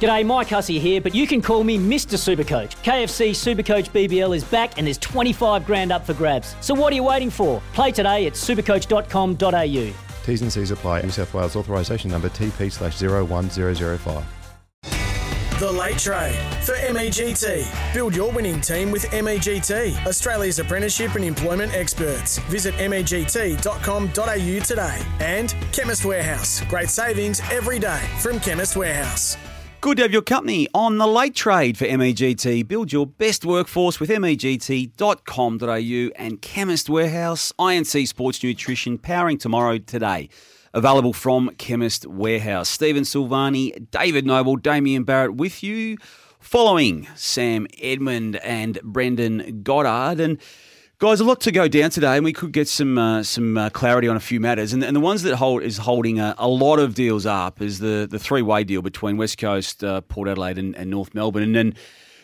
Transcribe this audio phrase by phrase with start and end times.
[0.00, 2.18] G'day, Mike Hussey here, but you can call me Mr.
[2.18, 2.76] Supercoach.
[2.82, 6.54] KFC Supercoach BBL is back and there's 25 grand up for grabs.
[6.60, 7.62] So what are you waiting for?
[7.72, 9.94] Play today at supercoach.com.au.
[10.26, 11.02] T's and C's apply.
[11.02, 14.24] New South Wales authorisation number TP slash 01005.
[15.58, 16.34] The Late Trade
[16.64, 17.94] for MEGT.
[17.94, 22.36] Build your winning team with MEGT, Australia's apprenticeship and employment experts.
[22.50, 24.08] Visit MEGT.com.au
[24.64, 25.00] today.
[25.20, 26.60] And Chemist Warehouse.
[26.68, 29.38] Great savings every day from Chemist Warehouse.
[29.86, 32.66] Good to have your company on the late trade for MEGT.
[32.66, 35.68] Build your best workforce with MEGT.com.au
[36.16, 40.28] and Chemist Warehouse, INC Sports Nutrition, powering tomorrow today.
[40.74, 42.68] Available from Chemist Warehouse.
[42.68, 45.98] Stephen Silvagni, David Noble, Damian Barrett with you,
[46.40, 50.18] following Sam Edmund and Brendan Goddard.
[50.18, 50.40] And
[50.98, 53.68] Guys, a lot to go down today, and we could get some uh, some uh,
[53.68, 54.72] clarity on a few matters.
[54.72, 57.80] And, and, the ones that hold is holding a, a lot of deals up is
[57.80, 61.42] the, the three way deal between West Coast, uh, Port Adelaide, and, and, North Melbourne.
[61.42, 61.74] And then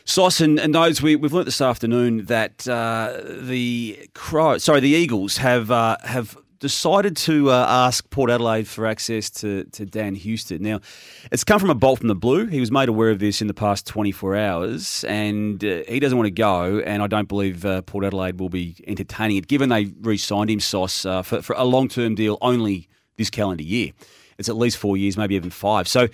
[0.06, 4.88] Sauce and, and those we, we've learnt this afternoon that uh, the Crow, sorry, the
[4.88, 10.14] Eagles have uh, have decided to uh, ask Port Adelaide for access to, to Dan
[10.14, 10.62] Houston.
[10.62, 10.78] Now,
[11.32, 12.46] it's come from a bolt from the blue.
[12.46, 16.16] He was made aware of this in the past 24 hours, and uh, he doesn't
[16.16, 16.78] want to go.
[16.78, 20.50] And I don't believe uh, Port Adelaide will be entertaining it, given they re signed
[20.50, 23.90] him, Sauce, uh, for, for a long term deal only this calendar year.
[24.38, 25.88] It's at least four years, maybe even five.
[25.88, 26.06] So,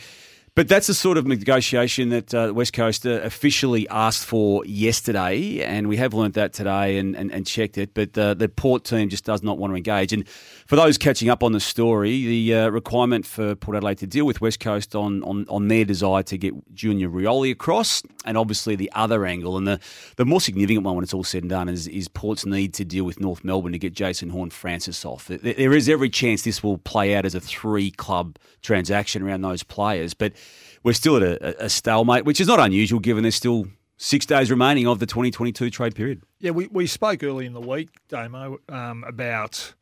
[0.58, 5.62] but that's the sort of negotiation that uh, West Coast uh, officially asked for yesterday,
[5.62, 7.94] and we have learnt that today and, and, and checked it.
[7.94, 10.12] But uh, the Port team just does not want to engage.
[10.12, 10.24] And
[10.68, 14.26] for those catching up on the story, the uh, requirement for Port Adelaide to deal
[14.26, 18.76] with West Coast on, on, on their desire to get Junior Rioli across, and obviously
[18.76, 19.80] the other angle, and the,
[20.16, 22.84] the more significant one when it's all said and done, is, is Port's need to
[22.84, 25.28] deal with North Melbourne to get Jason Horne-Francis off.
[25.28, 29.62] There is every chance this will play out as a three club transaction around those
[29.62, 30.34] players, but
[30.82, 34.50] we're still at a, a stalemate, which is not unusual given there's still six days
[34.50, 36.20] remaining of the 2022 trade period.
[36.40, 39.72] Yeah, we, we spoke early in the week, Damo, um, about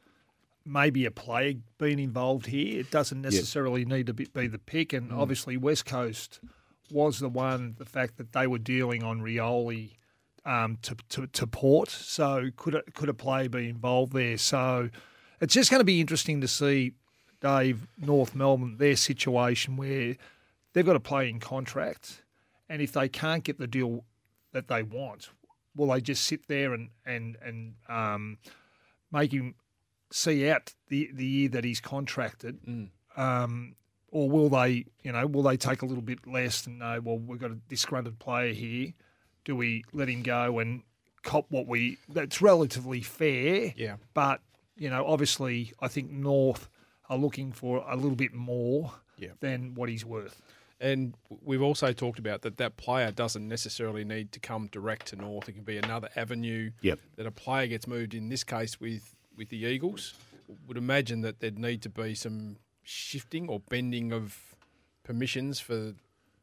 [0.67, 2.81] maybe a player being involved here.
[2.81, 4.93] It doesn't necessarily need to be, be, the pick.
[4.93, 5.19] And mm.
[5.19, 6.41] obviously, West Coast
[6.91, 9.93] was the one, the fact that they were dealing on Rioli
[10.45, 11.89] um, to, to, to Port.
[11.91, 14.37] So could a, could a player be involved there?
[14.37, 14.91] So
[15.41, 16.95] it's just going to be interesting to see,
[17.41, 20.17] Dave, North Melbourne, their situation where–
[20.77, 22.23] they've got a playing contract,
[22.69, 24.05] and if they can't get the deal
[24.53, 25.31] that they want,
[25.75, 28.37] will they just sit there and and and um,
[29.11, 29.55] make him
[30.11, 32.59] see out the the year that he's contracted?
[32.63, 32.89] Mm.
[33.17, 33.77] Um,
[34.11, 37.19] or will they, you know, will they take a little bit less and know, well,
[37.19, 38.93] we've got a disgruntled player here.
[39.45, 40.83] Do we let him go and
[41.23, 41.99] cop what we?
[42.09, 43.75] That's relatively fair.
[43.77, 43.97] Yeah.
[44.15, 44.41] But
[44.77, 46.69] you know, obviously, I think North
[47.09, 49.31] are looking for a little bit more yeah.
[49.41, 50.43] than what he's worth.
[50.79, 55.17] And we've also talked about that that player doesn't necessarily need to come direct to
[55.17, 55.49] North.
[55.49, 56.99] It can be another avenue yep.
[57.17, 58.13] that a player gets moved.
[58.13, 60.15] In this case, with with the Eagles,
[60.67, 64.57] would imagine that there'd need to be some shifting or bending of
[65.05, 65.95] permissions for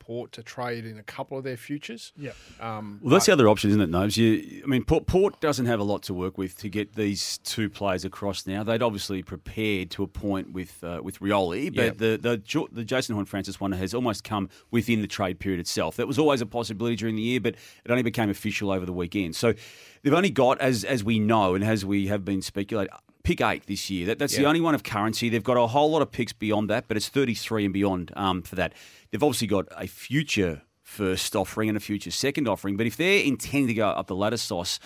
[0.05, 2.11] Port to trade in a couple of their futures.
[2.17, 2.31] Yeah.
[2.59, 4.17] Um, well, that's the other option, isn't it, Nobes?
[4.17, 7.37] You, I mean, Port, Port, doesn't have a lot to work with to get these
[7.39, 8.63] two players across now.
[8.63, 13.15] They'd obviously prepared to a point with uh, with Rioli, but the, the the Jason
[13.15, 15.95] Horne-Francis one has almost come within the trade period itself.
[15.95, 17.55] That was always a possibility during the year, but
[17.85, 19.37] it only became official over the weekend.
[19.37, 19.53] So
[20.01, 22.93] they've only got, as as we know and as we have been speculating,
[23.23, 24.07] pick eight this year.
[24.07, 25.29] That, that's the only one of currency.
[25.29, 28.41] They've got a whole lot of picks beyond that, but it's 33 and beyond um,
[28.41, 28.73] for that.
[29.11, 33.23] They've obviously got a future first offering and a future second offering, but if they're
[33.23, 34.79] intending to go up the ladder sauce,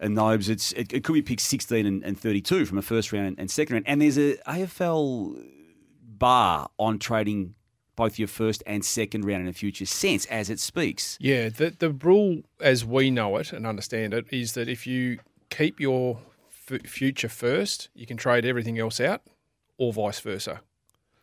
[0.00, 3.12] and Nobes, it's it, it, could be picked 16 and, and, 32 from a first
[3.12, 3.84] round and, and second round.
[3.86, 5.44] And there's a AFL
[6.02, 7.54] bar on trading
[7.96, 11.18] both your first and second round in a future sense as it speaks.
[11.20, 15.18] Yeah, the the rule as we know it and understand it is that if you
[15.50, 16.18] keep your
[16.70, 19.22] f- future first, you can trade everything else out,
[19.78, 20.60] or vice versa.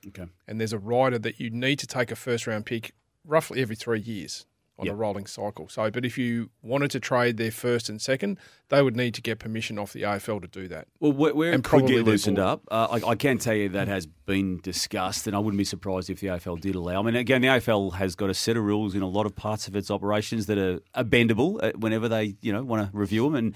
[0.07, 0.25] Okay.
[0.47, 2.93] And there's a rider that you need to take a first round pick
[3.25, 4.45] roughly every three years.
[4.79, 4.93] on Yep.
[4.93, 5.67] a rolling cycle.
[5.69, 8.37] So, but if you wanted to trade their first and second,
[8.69, 10.87] they would need to get permission off the AFL to do that.
[10.99, 12.47] Well, where, where And it could get loosened board.
[12.47, 15.63] up, uh, I, I can tell you that has been discussed, and I wouldn't be
[15.63, 16.99] surprised if the AFL did allow.
[16.99, 19.35] I mean, again, the AFL has got a set of rules in a lot of
[19.35, 22.95] parts of its operations that are, are bendable uh, whenever they, you know, want to
[22.95, 23.55] review them, and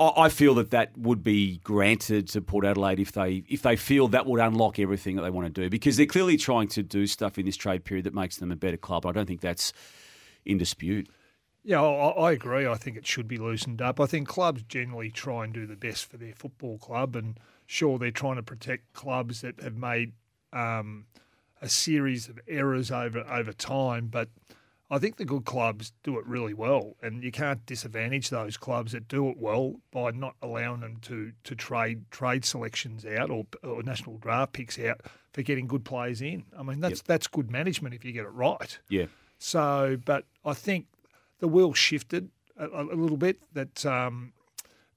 [0.00, 4.06] I, feel that that would be granted to Port Adelaide if they if they feel
[4.08, 7.06] that would unlock everything that they want to do, because they're clearly trying to do
[7.06, 9.06] stuff in this trade period that makes them a better club.
[9.06, 9.72] I don't think that's
[10.44, 11.08] in dispute.
[11.64, 12.66] Yeah, I, I agree.
[12.66, 13.98] I think it should be loosened up.
[14.00, 17.98] I think clubs generally try and do the best for their football club, and sure,
[17.98, 20.12] they're trying to protect clubs that have made
[20.52, 21.06] um,
[21.60, 24.06] a series of errors over over time.
[24.06, 24.28] But
[24.90, 28.92] I think the good clubs do it really well, and you can't disadvantage those clubs
[28.92, 33.46] that do it well by not allowing them to to trade trade selections out or,
[33.62, 35.02] or national draft picks out
[35.32, 36.44] for getting good players in.
[36.58, 38.78] I mean, that's that's good management if you get it right.
[38.88, 39.06] Yeah.
[39.38, 40.86] So, but I think
[41.38, 44.32] the wheel shifted a, a little bit that um,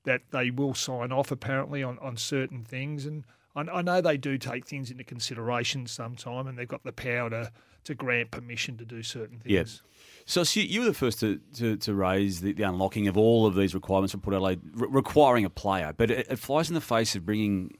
[0.05, 3.25] that they will sign off apparently on, on certain things, and
[3.57, 7.29] I, I know they do take things into consideration sometime, and they've got the power
[7.29, 7.51] to
[7.83, 9.51] to grant permission to do certain things.
[9.51, 9.81] Yes.
[10.25, 13.45] So, so you were the first to, to, to raise the, the unlocking of all
[13.45, 16.75] of these requirements for Port Adelaide, re- requiring a player, but it, it flies in
[16.75, 17.71] the face of bringing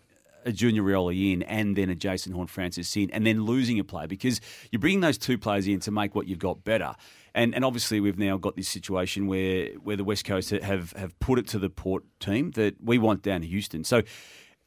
[0.44, 4.08] a Junior Rioli in and then a Jason Horne-Francis in and then losing a player
[4.08, 6.96] because you're bringing those two players in to make what you've got better.
[7.36, 11.18] And, and obviously we've now got this situation where, where the West Coast have, have
[11.20, 13.84] put it to the Port team that we want down to Houston.
[13.84, 14.02] So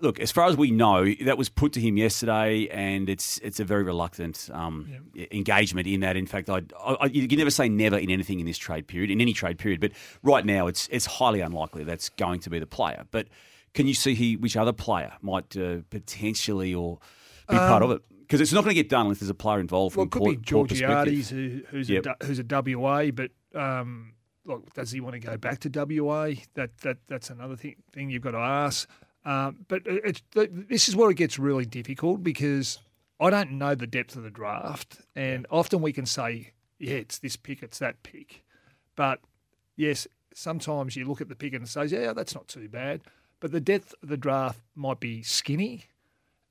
[0.00, 3.60] look, as far as we know, that was put to him yesterday, and it's it's
[3.60, 4.88] a very reluctant um,
[5.30, 6.16] engagement in that.
[6.16, 9.10] In fact, I, I, you can never say never in anything in this trade period,
[9.10, 9.80] in any trade period.
[9.80, 9.92] But
[10.22, 13.04] right now, it's it's highly unlikely that's going to be the player.
[13.10, 13.28] But
[13.74, 16.98] can you see he, which other player might uh, potentially or
[17.48, 18.02] be part of it?
[18.20, 19.96] Because it's not going to get done unless there's a player involved.
[19.96, 22.06] Well, From it could be Port, Port Georgiades, who, who's Yep.
[22.06, 22.44] a, who's a
[22.78, 24.14] WA, but um,
[24.44, 25.68] look, does he want to go back to
[26.02, 26.32] WA?
[26.54, 28.88] That that that's another thing, thing you've got to ask.
[29.24, 32.78] Um, but it's, th- this is where it gets really difficult because
[33.20, 37.18] I don't know the depth of the draft, and often we can say, yeah, it's
[37.18, 38.44] this pick, it's that pick,
[38.96, 39.20] but
[39.76, 43.00] yes, sometimes you look at the pick and say, yeah, that's not too bad,
[43.40, 45.86] but the depth of the draft might be skinny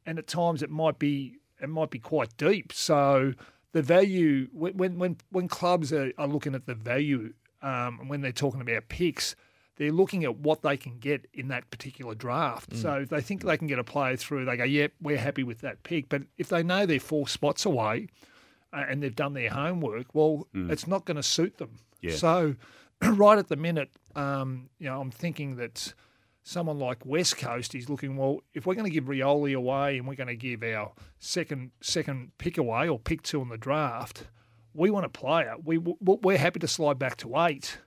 [0.06, 2.74] and at times it might be it might be quite deep.
[2.74, 3.34] So
[3.72, 8.22] the value when when when, when clubs are, are looking at the value um, when
[8.22, 9.36] they're talking about picks,
[9.76, 12.76] they're looking at what they can get in that particular draft.
[12.76, 15.44] So if they think they can get a player through, they go, "Yep, we're happy
[15.44, 18.08] with that pick." But if they know they're four spots away
[18.72, 21.80] uh, and they've done their homework, well, it's not going to suit them.
[22.02, 22.16] Yeah.
[22.16, 22.56] So
[23.02, 25.94] right at the minute, um, you know, I'm thinking that
[26.44, 28.42] someone like West Coast is looking well.
[28.54, 32.32] If we're going to give Rioli away and we're going to give our second second
[32.38, 34.26] pick away or pick two in the draft,
[34.74, 35.56] we want a player.
[35.64, 37.80] We we're happy to slide back to eight,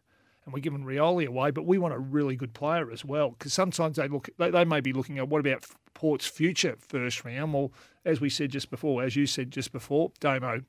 [0.47, 3.31] and we're giving Rioli away, but we want a really good player as well.
[3.31, 7.25] Because sometimes they look they, they may be looking at what about Port's future first
[7.25, 7.53] round.
[7.53, 7.73] Well,
[8.05, 10.63] as we said just before, as you said just before, Damo.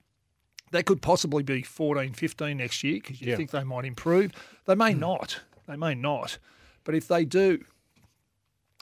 [0.71, 3.38] They could possibly be 14, 15 next year because you Yeah.
[3.38, 4.33] think they might improve.
[4.65, 5.39] They may not.
[5.65, 6.39] They may not.
[6.83, 7.63] But if they do,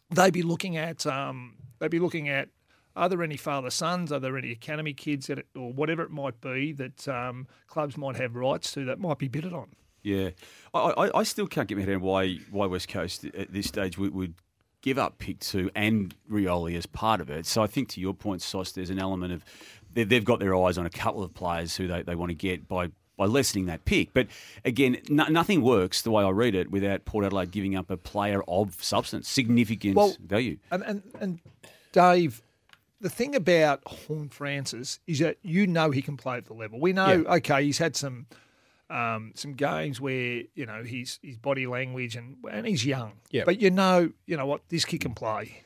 [0.10, 2.50] they'd be looking at um, they'd be looking at
[2.96, 4.12] are there any father sons?
[4.12, 8.16] Are there any academy kids that, or whatever it might be that um, clubs might
[8.16, 9.68] have rights to that might be bidded on?
[10.06, 10.30] Yeah,
[10.74, 13.66] I, I, I still can't get my head around why why West Coast at this
[13.68, 14.36] stage would, would
[14.82, 17.46] give up pick two and Rioli as part of it.
[17.48, 19.44] So I think to your point, Sauce, there's an element of
[19.94, 22.36] they, they've got their eyes on a couple of players who they, they want to
[22.36, 24.14] get by by lessening that pick.
[24.14, 24.28] But
[24.66, 27.98] again, no, nothing works the way I read it without Port Adelaide giving up a
[27.98, 30.58] player of substance, significant Well, value.
[30.70, 31.40] And, and and
[31.94, 32.42] Dave,
[33.02, 36.80] the thing about Horne-Francis is that you know he can play at the level.
[36.80, 37.36] We know, Yeah.
[37.36, 38.26] okay, he's had some
[38.90, 43.14] um, some games where you know his his body language and and he's young.
[43.32, 43.44] Yeah.
[43.46, 45.64] But you know, you know what this kid can play.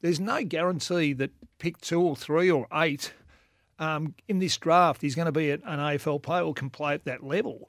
[0.00, 3.12] There's no guarantee that pick two or three or eight
[3.78, 7.04] um, in this draft he's going to be an AFL player or can play at
[7.04, 7.68] that level.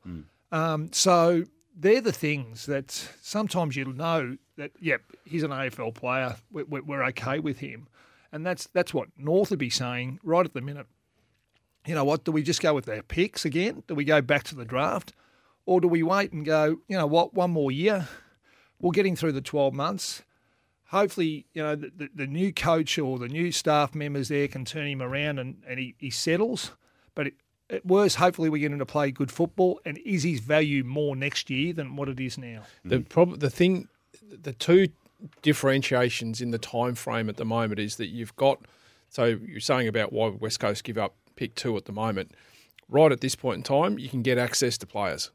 [0.51, 1.43] Um, so
[1.75, 2.91] they're the things that
[3.21, 7.87] sometimes you know that yep he's an AFL player we're, we're, we're okay with him,
[8.31, 10.87] and that's that's what North would be saying right at the minute.
[11.87, 12.25] You know what?
[12.25, 13.81] Do we just go with our picks again?
[13.87, 15.13] Do we go back to the draft,
[15.65, 16.79] or do we wait and go?
[16.87, 17.33] You know what?
[17.33, 18.07] One more year,
[18.79, 20.21] We're getting through the twelve months.
[20.89, 24.87] Hopefully, you know the, the, new coach or the new staff members there can turn
[24.87, 26.71] him around and, and he, he settles.
[27.13, 27.33] But it,
[27.69, 29.81] at worst, hopefully we get him to play good football.
[29.85, 32.63] And is his value more next year than what it is now?
[32.85, 33.89] The prob- the thing,
[34.29, 34.87] the two
[35.41, 38.59] differentiations in the time frame at the moment is that you've got.
[39.09, 42.31] So you're saying about why West Coast give up pick two at the moment.
[42.89, 45.31] right at this point in time, you can get access to players.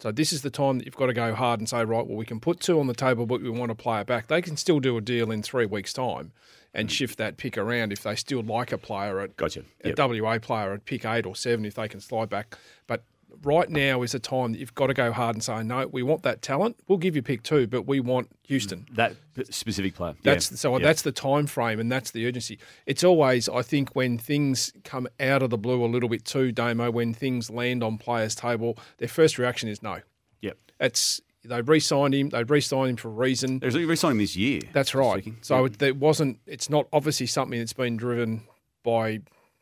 [0.00, 2.16] So this is the time that you've got to go hard and say, right, well,
[2.16, 4.28] we can put two on the table, but we want to play it back.
[4.28, 6.32] They can still do a deal in three weeks' time
[6.72, 6.92] and mm.
[6.92, 9.64] shift that pick around if they still like a player at Gotcha.
[9.82, 12.56] a WA player at pick eight or seven if they can slide back.
[12.86, 13.02] But
[13.42, 16.02] right now is the time that you've got to go hard and say, no, we
[16.02, 16.76] want that talent.
[16.88, 18.86] We'll give you pick two, but we want Houston.
[18.92, 19.14] Mm, that
[19.54, 20.14] specific player.
[20.22, 20.32] Yeah.
[20.34, 20.84] That's so Yeah.
[20.84, 22.58] that's the time frame and that's the urgency.
[22.86, 26.52] It's always I think when things come out of the blue a little bit too,
[26.52, 30.00] Damo, when things land on players' table, their first reaction is no.
[30.40, 30.58] Yep.
[30.80, 32.28] It's they re-signed him.
[32.30, 33.60] They re-signed him for a reason.
[33.60, 34.60] There's re signing this year.
[34.72, 35.24] That's right.
[35.40, 36.40] So it, it wasn't.
[36.46, 38.42] It's not obviously something that's been driven
[38.82, 39.20] by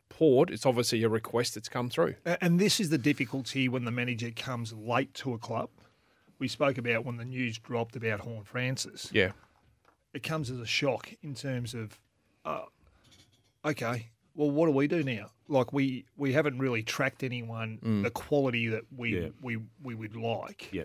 [0.09, 0.49] Port.
[0.49, 2.15] It's obviously a request that's come through.
[2.25, 5.69] And this is the difficulty when the manager comes late to a club.
[6.39, 9.09] We spoke about when the news dropped about Horne-Francis.
[9.11, 9.31] Yeah.
[10.13, 11.99] It comes as a shock in terms of,
[12.45, 12.61] uh,
[13.65, 15.31] okay, well, what do we do now?
[15.47, 19.29] Like we we haven't really tracked anyone the quality that we Yeah.
[19.41, 20.69] we we would like.
[20.73, 20.83] Yeah.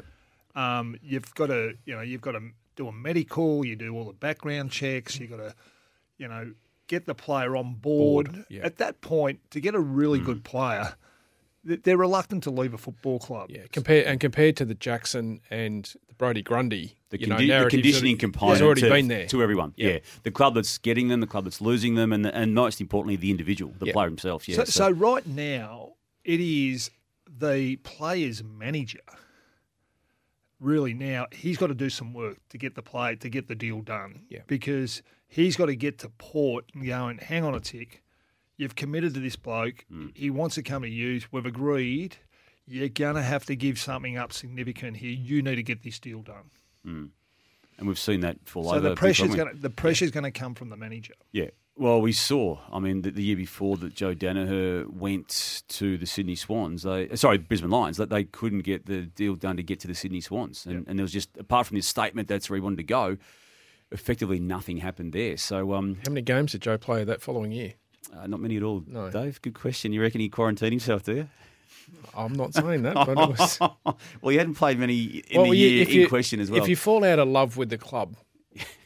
[0.55, 2.41] Um, you've got to you know you've got to
[2.77, 3.65] do a medical.
[3.65, 5.19] You do all the background checks.
[5.19, 5.55] You got to
[6.17, 6.53] you know
[6.93, 8.33] get the player on board.
[8.33, 8.61] Board, yeah.
[8.63, 10.27] At that point, to get a really mm.
[10.27, 10.95] good player,
[11.65, 13.51] they're reluctant to leave a football club.
[13.51, 13.63] Yeah.
[13.73, 17.83] Compare and compared to the Jackson and the Brodie Grundy, The, you know, the narratives
[17.83, 19.27] conditioning that- component has already to, been there.
[19.27, 19.73] to everyone.
[19.77, 19.93] Yeah.
[19.93, 19.99] Yeah.
[20.23, 23.31] The club that's getting them, the club that's losing them, and and most importantly, the
[23.31, 23.93] individual, the Yeah.
[23.95, 24.47] player himself.
[24.47, 24.57] Yeah.
[24.57, 25.95] So, so right now,
[26.25, 26.91] it is
[27.27, 29.01] the player's manager.
[30.61, 33.55] Really, now he's got to do some work to get the play to get the
[33.55, 34.27] deal done.
[34.29, 34.43] Yeah.
[34.47, 38.03] Because he's got to get to port and go and hang on a tick.
[38.59, 39.87] You've committed to this bloke.
[39.91, 40.15] Mm.
[40.15, 41.23] He wants to come to you.
[41.33, 42.17] We've agreed.
[42.67, 45.11] You're gonna have to give something up significant here.
[45.11, 46.51] You need to get this deal done.
[46.87, 47.09] Mm.
[47.79, 48.81] and we've seen that fall So over.
[48.81, 51.15] the big pressure's gonna the pressure's gonna come from the manager.
[51.33, 51.51] Yeah.
[51.77, 52.59] Well, we saw.
[52.71, 57.09] I mean, the, the year before that Joe Daniher went to the Sydney Swans, they
[57.09, 59.95] uh, sorry Brisbane Lions, that they couldn't get the deal done to get to the
[59.95, 62.77] Sydney Swans, and, and there was just apart from this statement that's where he wanted
[62.77, 63.17] to go,
[63.93, 65.37] effectively nothing happened there.
[65.37, 67.75] So, um, How many games did Joe play that following year?
[68.17, 68.83] uh, not many at all.
[68.87, 69.11] No.
[69.11, 69.93] Dave, good question.
[69.93, 71.05] You reckon he quarantined himself?
[71.05, 71.29] Do you?
[72.17, 73.59] I'm not saying that, but it was.
[74.21, 76.63] well, he hadn't played many in well, the year if in you- question as well.
[76.63, 78.17] If you fall out of love with the club,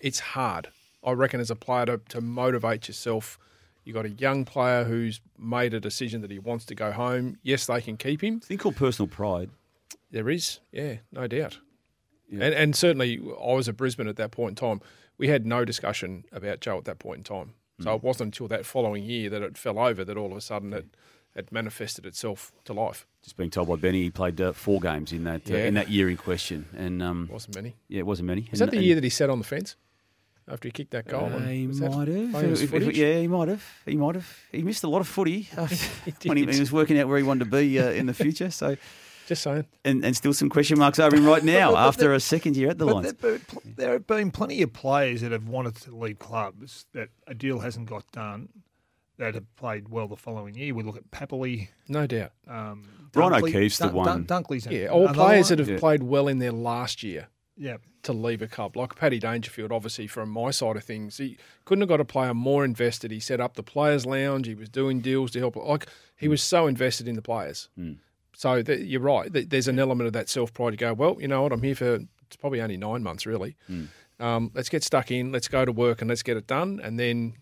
[0.01, 0.69] it's hard.
[1.05, 3.39] I reckon as a player to, to motivate yourself.
[3.85, 7.39] You've got a young player who's made a decision that he wants to go home.
[7.45, 8.41] Yes, they can keep him.
[8.41, 9.51] thing called personal pride.
[10.11, 11.59] There is, yeah, no doubt.
[12.29, 12.45] Yeah.
[12.45, 14.81] And, and certainly, I was at Brisbane at that point in time.
[15.19, 17.55] We had no discussion about Joe at that point in time.
[17.81, 17.97] So Mm.
[17.97, 20.73] it wasn't until that following year that it fell over that all of a sudden
[20.73, 20.87] it,
[21.35, 23.07] it manifested itself to life.
[23.23, 25.91] Just being told by Benny, he played uh, four games in that uh, in that
[25.91, 27.77] year in question, and um, wasn't many.
[27.89, 28.49] yeah, it wasn't many.
[28.51, 29.77] Is that the and- year that he sat on the fence
[30.49, 31.27] after he kicked that goal?
[31.27, 32.35] Uh, he might have.
[32.63, 33.65] If- if- yeah, he might have.
[33.85, 34.39] He might have.
[34.53, 37.19] He missed a lot of footy uh, He when he, he was working out where
[37.19, 38.51] he wanted to be uh, in the future.
[38.51, 38.77] So,
[39.27, 39.67] Just saying.
[39.85, 42.57] and, and still some question marks over him right now but after there- a second
[42.57, 43.13] year at the But Lions.
[43.15, 47.35] there, there have been plenty of players that have wanted to leave clubs that a
[47.35, 48.49] deal hasn't got done
[49.19, 50.75] that have played well the following year.
[50.75, 51.69] We look at Papley.
[51.89, 52.33] No doubt.
[52.47, 54.27] Um, Ron Dunkley- O'Keefe's the one.
[54.27, 55.57] Dunkley's Yeah, another all players one.
[55.57, 55.79] that have Yeah.
[55.79, 60.07] played well in their last year Yeah, to leave a club, like Paddy Dangerfield, obviously
[60.07, 63.11] from my side of things, he couldn't have got a player more invested.
[63.11, 64.47] He set up the players' lounge.
[64.47, 65.57] He was doing deals to help.
[65.57, 67.71] Like he was so invested in the players.
[68.39, 69.33] So th- you're right.
[69.33, 70.73] Th- There's an element of that self pride.
[70.73, 71.53] to go, well, you know what?
[71.53, 71.95] I'm here for
[72.27, 73.57] it's probably only nine months, really.
[74.21, 75.33] Um, let's get stuck in.
[75.33, 77.35] Let's go to work and let's get it done, and then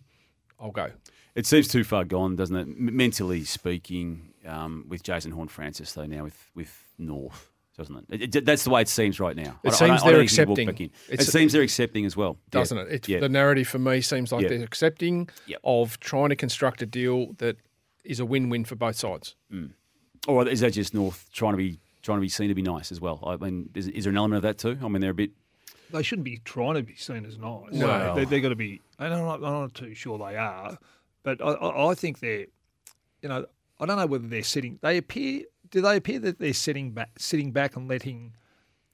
[0.60, 0.90] I'll go.
[1.34, 2.68] It seems too far gone, doesn't it?
[2.78, 8.22] Mentally speaking, um, with Jason Horne-Francis though now with with North, doesn't it?
[8.22, 9.58] It- it- That's the way it seems right now.
[9.64, 10.68] It I seems I they're accepting.
[10.68, 12.86] It It's- seems they're accepting as well, doesn't it?
[12.88, 13.18] It's, Yeah.
[13.20, 14.48] The narrative for me seems like Yeah.
[14.50, 15.28] they're accepting
[15.64, 17.56] of trying to construct a deal that
[18.04, 19.34] is a win-win for both sides.
[20.26, 22.90] Or is that just North trying to be trying to be seen to be nice
[22.92, 23.22] as well?
[23.26, 24.78] I mean, is, is there an element of that too?
[24.84, 25.30] I mean, they're a bit.
[25.92, 27.72] they shouldn't be trying to be seen as nice.
[27.72, 28.14] No.
[28.14, 28.80] they, they've got to be.
[28.98, 30.78] And I'm not, I'm not too sure they are,
[31.22, 32.46] but I, I, I think they're.
[33.22, 33.46] You know,
[33.80, 34.78] I don't know whether they're sitting.
[34.82, 35.42] They appear.
[35.70, 38.34] Do they appear that they're sitting back, sitting back and letting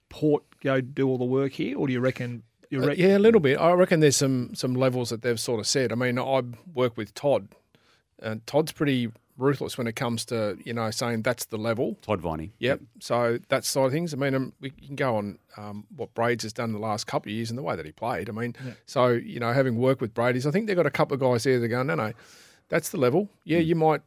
[0.09, 2.43] Port go do all the work here, or do you reckon?
[2.71, 3.59] You Uh, yeah, a little bit.
[3.59, 5.91] I reckon there's some some levels that they've sort of said.
[5.93, 7.49] I mean, I work with Todd,
[8.21, 9.11] and Todd's pretty
[9.41, 11.97] ruthless when it comes to you know saying that's the level.
[12.03, 12.53] Todd Viney.
[12.59, 12.81] Yep.
[13.01, 14.15] So that side of things.
[14.15, 17.31] I mean, um, we can go on um, what Braids has done the last couple
[17.31, 18.29] of years and the way that he played.
[18.29, 18.55] I mean,
[18.87, 21.45] so you know, having worked with Brady's, I think they've got a couple of guys
[21.45, 21.87] there that going.
[21.87, 22.13] no, no,
[22.69, 23.29] that's the level.
[23.45, 24.03] Yeah, you might,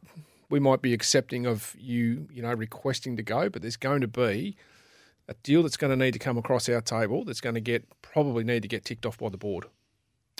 [0.50, 4.08] we might be accepting of you, you know, requesting to go, but there's going to
[4.08, 4.56] be
[5.28, 7.84] a deal that's going to need to come across our table that's going to get
[8.02, 9.66] probably need to get ticked off by the board.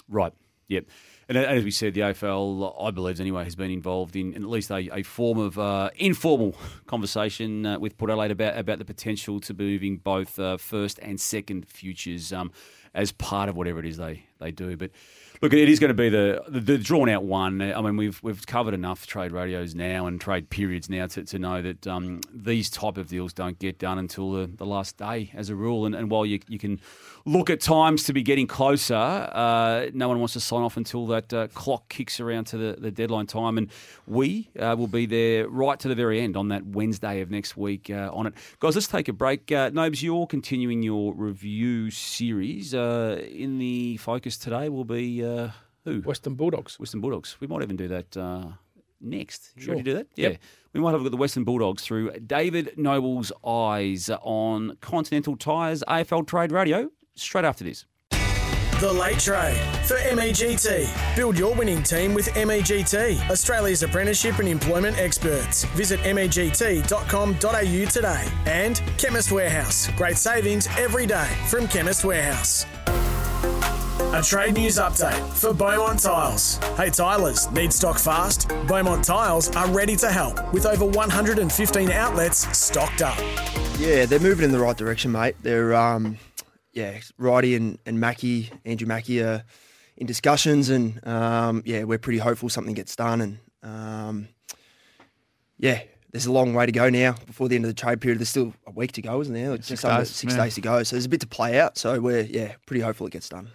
[0.08, 0.32] Right.
[0.68, 0.86] Yep.
[1.28, 4.48] And as we said, the AFL, I believe anyway, has been involved in, in at
[4.48, 6.54] least a, a form of uh, informal
[6.86, 11.18] conversation uh, with Port Adelaide about, about the potential to moving both uh, first and
[11.18, 12.52] second futures um,
[12.94, 14.76] as part of whatever it is they, they do.
[14.76, 14.90] But
[15.42, 17.60] Look, it is going to be the, the, the drawn out one.
[17.60, 21.38] I mean, we've we've covered enough trade radios now and trade periods now to, to
[21.38, 25.30] know that um, these type of deals don't get done until the, the last day,
[25.34, 25.86] as a rule.
[25.86, 26.80] And, and while you you can
[27.26, 31.06] look at times to be getting closer, uh, no one wants to sign off until
[31.08, 33.58] that uh, clock kicks around to the, the deadline time.
[33.58, 33.70] And
[34.06, 37.56] we uh, will be there right to the very end on that Wednesday of next
[37.56, 38.76] week uh, on it, guys.
[38.76, 39.50] Let's take a break.
[39.50, 42.72] Uh, Nobes, you're continuing your review series.
[42.72, 45.50] Uh, in the focus today will be uh,
[45.84, 46.00] who?
[46.00, 46.78] Western Bulldogs.
[46.80, 47.36] Western Bulldogs.
[47.40, 48.46] We might even do that uh,
[49.00, 49.52] next.
[49.56, 49.74] You Sure.
[49.74, 50.06] ready to do that?
[50.16, 50.28] Yeah.
[50.30, 50.40] Yep.
[50.72, 55.36] We might have a look at the Western Bulldogs through David Noble's eyes on Continental
[55.36, 57.84] Tires AFL Trade Radio straight after this.
[58.80, 61.16] The Late Trade for MEGT.
[61.16, 65.62] Build your winning team with MEGT, Australia's apprenticeship and employment experts.
[65.76, 68.28] Visit MEGT.com.au today.
[68.46, 69.88] And Chemist Warehouse.
[69.96, 72.66] Great savings every day from Chemist Warehouse.
[74.14, 76.58] A trade news update for Beaumont Tiles.
[76.76, 78.46] Hey Tilers, need stock fast?
[78.68, 83.18] Beaumont Tiles are ready to help with over 115 outlets stocked up.
[83.76, 85.34] Yeah, they're moving in the right direction, mate.
[85.42, 86.16] They're, um,
[86.72, 89.42] yeah, Righty and, and Mackie, Andrew Mackie are
[89.96, 93.20] in discussions, and um, yeah, we're pretty hopeful something gets done.
[93.20, 94.28] And um,
[95.58, 98.20] yeah, there's a long way to go now before the end of the trade period.
[98.20, 99.54] There's still a week to go, isn't there?
[99.54, 100.44] It's Six just days, six yeah.
[100.44, 100.84] days to go.
[100.84, 101.76] So there's a bit to play out.
[101.76, 103.50] So we're yeah, pretty hopeful it gets done.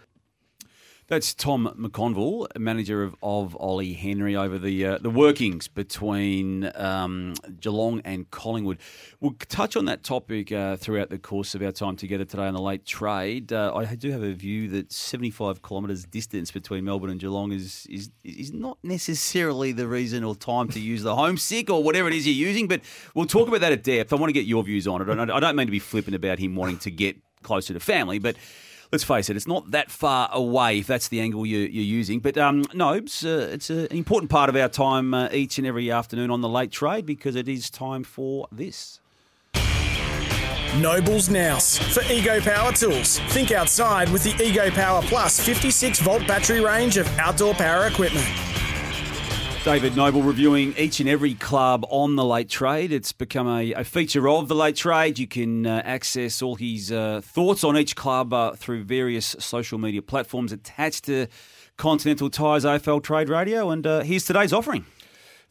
[1.09, 7.33] That's Tom McConville, manager of, of Ollie Henry, over the uh, the workings between um,
[7.59, 8.77] Geelong and Collingwood.
[9.19, 12.53] We'll touch on that topic uh, throughout the course of our time together today on
[12.53, 13.51] the late trade.
[13.51, 17.87] Uh, I do have a view that 75 kilometres distance between Melbourne and Geelong is,
[17.89, 22.13] is is not necessarily the reason or time to use the homesick or whatever it
[22.13, 22.67] is you're using.
[22.67, 22.81] But
[23.15, 24.13] we'll talk about that at depth.
[24.13, 25.09] I want to get your views on it.
[25.09, 27.79] I don't, I don't mean to be flippant about him wanting to get closer to
[27.79, 28.35] family, but
[28.91, 32.19] let's face it, it's not that far away if that's the angle you're, you're using.
[32.19, 35.91] But um, Nobes, uh, it's an important part of our time uh, each and every
[35.91, 39.00] afternoon on the late trade because it is time for this.
[40.77, 43.19] Nobles Nouse for Ego Power Tools.
[43.30, 48.48] Think outside with the Ego Power Plus 56 volt battery range of outdoor power equipment.
[49.65, 52.91] David Noble reviewing each and every club on the late trade.
[52.91, 55.19] It's become a, a feature of the late trade.
[55.19, 59.78] You can uh, access all his uh, thoughts on each club uh, through various social
[59.78, 61.28] media platforms attached to
[61.78, 63.69] Continental Tires AFL Trade Radio.
[63.69, 64.86] And uh, here's today's offering.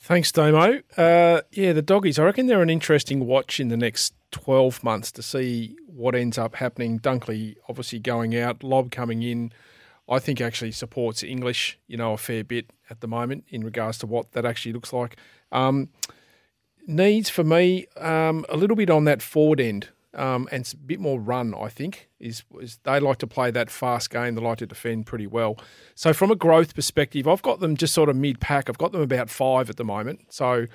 [0.00, 0.80] Thanks, Damo.
[0.96, 2.18] Uh, yeah, the doggies.
[2.18, 6.38] I reckon they're an interesting watch in the next 12 months to see what ends
[6.38, 6.98] up happening.
[6.98, 9.52] Dunkley obviously going out, Lobb coming in.
[10.08, 13.98] I think actually supports English, you know, a fair bit at the moment in regards
[13.98, 15.16] to what that actually looks like.
[15.52, 15.90] Um,
[16.86, 20.98] needs for me um, a little bit on that forward end um, and a bit
[20.98, 21.54] more run.
[21.54, 24.34] I think is, is they like to play that fast game.
[24.34, 25.58] They like to defend pretty well.
[25.94, 28.68] So from a growth perspective, I've got them just sort of mid pack.
[28.68, 30.20] I've got them about five at the moment.
[30.30, 30.66] So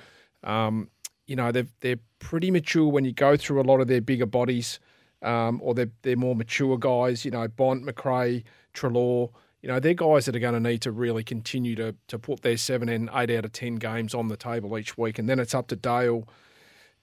[0.44, 0.90] um,
[1.26, 4.28] you know they're they're pretty mature when you go through a lot of their bigger
[4.28, 4.80] bodies.
[5.24, 9.30] Um, or they're, they're more mature guys, you know, Bont, Macrae, Treloar,
[9.62, 12.42] you know, they're guys that are going to need to really continue to to put
[12.42, 15.40] their seven and eight out of ten games on the table each week, and then
[15.40, 16.28] it's up to Dale,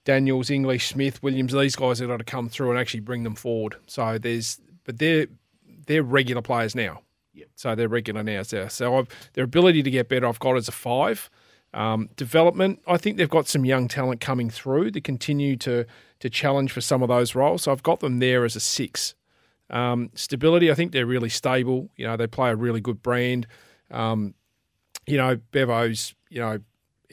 [0.05, 1.53] Daniels, English, Smith, Williams.
[1.53, 3.75] These guys that got to come through and actually bring them forward.
[3.87, 5.27] So there's, but they're
[5.87, 7.01] they're regular players now.
[7.33, 7.47] Yep.
[7.55, 8.43] So they're regular now.
[8.43, 11.29] So, so I've, their ability to get better, I've got as a five.
[11.73, 15.85] Um, development, I think they've got some young talent coming through to continue to
[16.19, 17.63] to challenge for some of those roles.
[17.63, 19.15] So I've got them there as a six.
[19.71, 21.89] Um, stability, I think they're really stable.
[21.95, 23.47] You know, they play a really good brand.
[23.89, 24.35] Um,
[25.07, 26.59] you know, Bevo's, you know,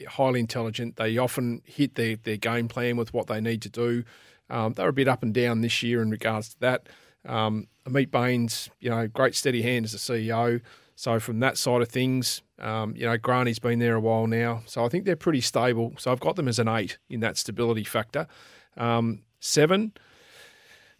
[0.07, 0.97] highly intelligent.
[0.97, 4.03] They often hit their, their game plan with what they need to do.
[4.49, 6.89] Um, they're a bit up and down this year in regards to that.
[7.25, 10.61] Um, Ameet Bains, you know, great steady hand as a CEO.
[10.95, 14.63] So from that side of things, um, you know, Granny's been there a while now.
[14.65, 15.93] So I think they're pretty stable.
[15.97, 18.27] So I've got them as an eight in that stability factor.
[18.75, 19.93] Um, seven,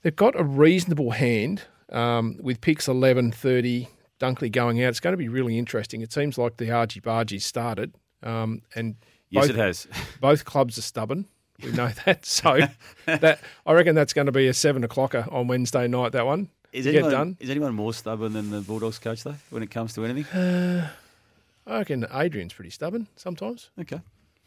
[0.01, 3.87] they've got a reasonable hand um, with picks 11, 30,
[4.19, 4.89] Dunkley going out.
[4.89, 6.01] It's going to be really interesting.
[6.01, 7.93] It seems like the argy bargy started.
[8.21, 8.95] Um, and
[9.29, 9.87] Yes, both, it has.
[10.21, 11.25] both clubs are stubborn.
[11.63, 12.25] We know that.
[12.25, 12.59] So
[13.05, 16.13] that I reckon that's going to be a seven o'clocker on Wednesday night.
[16.13, 17.37] That one Is Get anyone, done.
[17.39, 20.25] is anyone more stubborn than the Bulldogs coach, though, when it comes to anything?
[21.67, 23.69] I reckon Adrian's pretty stubborn sometimes.
[23.79, 24.01] Okay.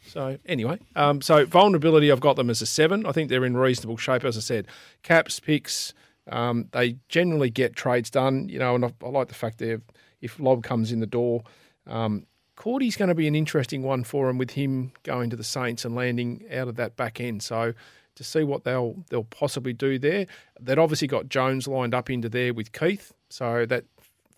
[0.07, 3.05] So anyway, um, so vulnerability, I've got them as a seven.
[3.05, 4.67] I think they're in reasonable shape, as I said.
[5.01, 5.93] Caps, picks,
[6.29, 8.49] um, they generally get trades done.
[8.49, 9.81] You know, and I, I like the fact they've
[10.21, 11.43] if Lobb comes in the door.
[11.85, 15.43] Um, Cordy's going to be an interesting one for him with him going to the
[15.43, 17.41] Saints and landing out of that back end.
[17.41, 17.73] So
[18.15, 20.27] to see what they'll they'll possibly do there.
[20.59, 23.85] They've obviously got Jones lined up into there with Keith, so that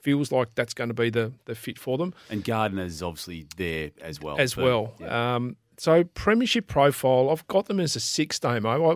[0.05, 3.89] feels like that's going to be the the fit for them And Gardner's obviously there
[4.01, 4.37] as well.
[4.39, 4.93] as but, well.
[4.99, 5.35] yeah.
[5.35, 8.91] Um, so premiership profile, I've got them as a six Damo.
[8.91, 8.95] I,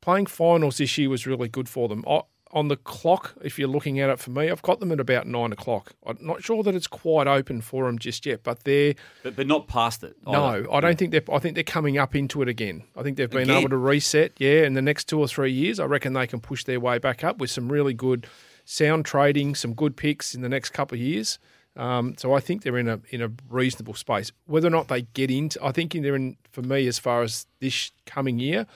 [0.00, 2.04] playing finals this year was really good for them.
[2.06, 2.20] I,
[2.52, 5.26] on the clock, if you're looking at it for me, I've got them at about
[5.26, 5.90] nine o'clock.
[6.06, 9.48] I'm not sure that it's quite open for them just yet, but they're but, but
[9.48, 10.14] not past it.
[10.24, 10.72] no, either.
[10.72, 11.24] I don't think they're.
[11.32, 12.84] I think they're coming up into it again.
[12.96, 13.56] I think they've been Again?
[13.58, 14.34] able to reset.
[14.38, 16.98] Yeah, in the next two or three years, I reckon they can push their way
[16.98, 18.28] back up with some really good
[18.64, 21.38] sound trading, some good picks in the next couple of years.
[21.76, 24.30] Um, so I think they're in a in a reasonable space.
[24.46, 27.46] Whether or not they get into, I think they're in for me as far as
[27.60, 28.66] this coming year,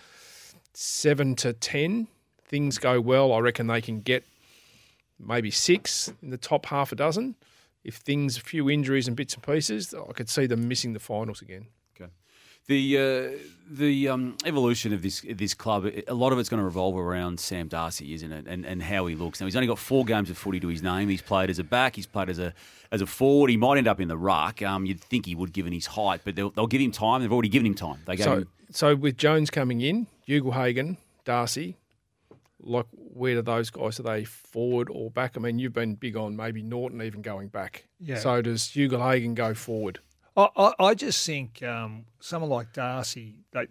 [0.74, 2.08] seven to ten.
[2.44, 3.32] Things go well.
[3.32, 4.24] I reckon they can get
[5.18, 7.36] maybe six in the top half a dozen.
[7.84, 11.00] If things, a few injuries and bits and pieces, I could see them missing the
[11.00, 11.66] finals again.
[12.64, 12.74] Okay.
[12.74, 13.38] The uh,
[13.70, 17.38] the um, evolution of this this club, a lot of it's going to revolve around
[17.40, 18.46] Sam Darcy, isn't it?
[18.46, 19.40] And and how he looks.
[19.40, 21.08] Now he's only got four games of footy to his name.
[21.08, 21.96] He's played as a back.
[21.96, 22.54] He's played as a
[22.90, 23.50] as a forward.
[23.50, 24.62] He might end up in the ruck.
[24.62, 27.20] Um, you'd think he would, given his height, but they'll, they'll give him time.
[27.20, 27.98] They've already given him time.
[28.06, 28.48] They gave So, him.
[28.70, 31.76] so with Jones coming in, Ugle-Hagan, Darcy,
[32.60, 35.36] like where do those guys are they forward or back?
[35.36, 37.84] I mean, you've been big on maybe Naughton even going back.
[38.00, 38.16] Yeah.
[38.18, 39.98] So does Ugle-Hagan go forward?
[40.38, 43.66] I, I, I just think um, someone like Darcy, they,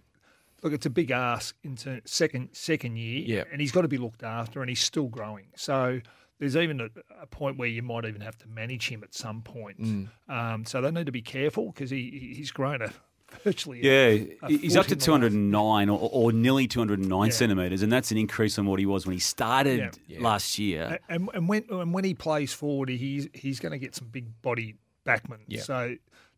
[0.63, 3.43] look, it's a big ask into second second year, Yeah.
[3.51, 5.45] and he's got to be looked after, and he's still growing.
[5.55, 6.01] So
[6.39, 6.89] there's even a,
[7.21, 9.79] a point where you might even have to manage him at some point.
[9.81, 10.07] Mm.
[10.29, 12.91] Um, so they need to be careful because he he- he's grown a
[13.43, 17.25] virtually Yeah, a he's up to foot in the last- 209 or, or nearly 209
[17.27, 17.31] Yeah.
[17.31, 20.19] centimetres, and that's an increase on what he was when he started Yeah.
[20.21, 20.99] last year.
[21.09, 24.41] And, and when and when he plays forward, he's he's going to get some big
[24.41, 24.75] body
[25.05, 25.39] backmen.
[25.47, 25.61] Yeah.
[25.61, 25.95] So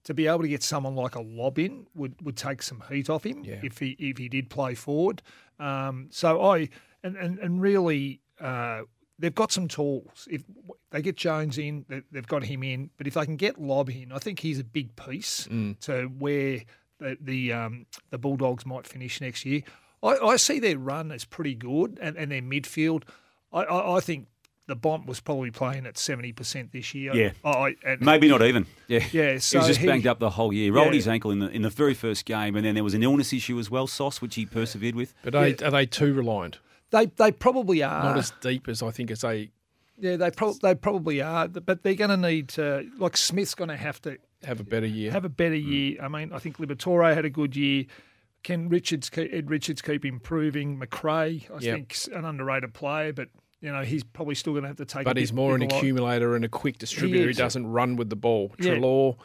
[0.10, 3.10] to be able to get someone like a Lobb in would, would take some heat
[3.10, 3.60] off him Yeah.
[3.64, 5.22] if he if he did play forward.
[5.60, 6.68] Um, so I
[7.04, 8.20] and and, and really.
[8.42, 8.82] Uh,
[9.22, 10.30] They've got some tools.
[10.32, 10.44] If
[10.92, 12.90] they get Jones in, they- they've got him in.
[12.96, 15.44] But if they can get Lobb in, I think he's a big piece
[15.82, 16.62] to where
[17.00, 19.64] the the, um, the Bulldogs might finish next year.
[20.02, 23.04] I, I see their run as pretty good, and, and their midfield.
[23.52, 24.28] I, I, I think
[24.70, 27.14] the Bont was probably playing at seventy percent this year.
[27.14, 27.32] Yeah.
[27.44, 28.66] I, and, Maybe not even.
[28.88, 30.72] Yeah, Yeah, he was just he- banged up the whole year.
[30.72, 30.94] Rolled Yeah.
[30.94, 33.34] his ankle in the in the very first game, and then there was an illness
[33.34, 35.14] issue as well, Sauce, which he persevered with.
[35.24, 36.60] But are, are they too reliant?
[36.92, 38.04] They they probably are.
[38.04, 39.50] Not as deep as I think as they
[39.98, 41.48] yeah, they pro- they probably are.
[41.48, 42.88] But they're going to need to.
[42.98, 45.12] Like Smith's going to have to have a better year.
[45.12, 45.68] have a better mm.
[45.68, 46.02] year.
[46.02, 47.86] I mean, I think Liberatore had a good year.
[48.42, 50.80] Can Richards, keep, Ed Richards, keep improving?
[50.80, 51.76] Macrae, I Yep.
[51.76, 53.28] think, an underrated player, but
[53.62, 55.04] you know he's probably still going to have to take.
[55.06, 55.80] but a he's bit- more an bit of a lot.
[55.84, 57.24] accumulator and a quick distributor.
[57.26, 57.38] He, is.
[57.38, 58.54] doesn't run with the ball.
[58.60, 58.76] Yeah.
[58.76, 59.18] Treloar,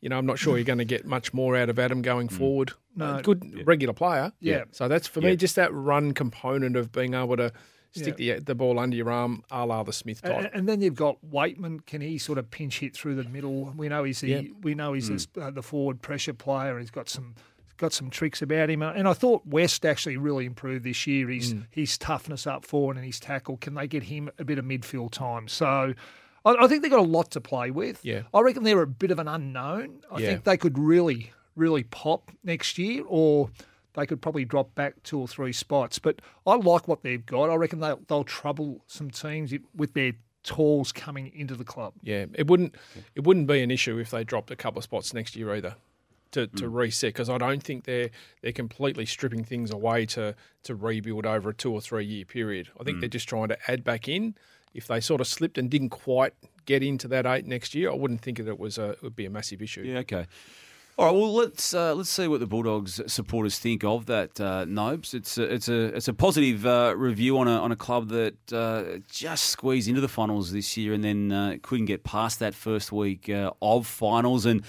[0.00, 2.28] you know, I'm not sure you're going to get much more out of Adam going
[2.28, 2.72] forward.
[2.96, 3.04] No.
[3.06, 4.32] Uh, good regular player.
[4.40, 4.64] Yeah.
[4.72, 5.30] So that's for Yeah.
[5.30, 7.52] me just that run component of being able to
[7.92, 10.36] stick the the ball under your arm, a la the Smith type.
[10.44, 11.84] And, and then you've got Weightman.
[11.86, 13.72] Can he sort of pinch hit through the middle?
[13.76, 14.42] We know he's the Yeah.
[14.62, 15.26] we know he's Mm.
[15.34, 16.78] the, uh, the forward pressure player.
[16.78, 17.34] He's got some
[17.80, 18.82] got some tricks about him.
[18.82, 21.28] And I thought West actually really improved this year.
[21.28, 21.66] His Mm.
[21.70, 23.56] his toughness up forward and his tackle.
[23.56, 25.48] Can they get him a bit of midfield time?
[25.48, 25.94] So.
[26.44, 28.02] I I think they've got a lot to play with.
[28.02, 28.22] Yeah.
[28.32, 30.00] I reckon they're a bit of an unknown.
[30.10, 30.26] I Yeah.
[30.30, 33.50] think they could really, really pop next year, or
[33.92, 35.98] they could probably drop back two or three spots.
[35.98, 37.50] But I like what they've got.
[37.50, 40.12] I reckon they'll, they'll trouble some teams with their
[40.42, 41.92] tools coming into the club.
[42.02, 42.74] Yeah, it wouldn't
[43.14, 45.76] it wouldn't be an issue if they dropped a couple of spots next year either
[46.32, 48.10] to, to reset because I don't think they're
[48.42, 52.68] they're completely stripping things away to to rebuild over a two or three year period.
[52.78, 54.34] I think they're just trying to add back in.
[54.72, 57.94] If they sort of slipped and didn't quite get into that eight next year, I
[57.94, 59.82] wouldn't think that it was a it would be a massive issue.
[59.82, 60.26] Yeah, okay.
[60.98, 64.66] All right, well let's uh, let's see what the Bulldogs supporters think of that uh,
[64.66, 65.14] Nobes.
[65.14, 68.52] It's a, it's a it's a positive uh, review on a on a club that
[68.52, 72.54] uh, just squeezed into the finals this year and then uh, couldn't get past that
[72.54, 74.62] first week uh, of finals and.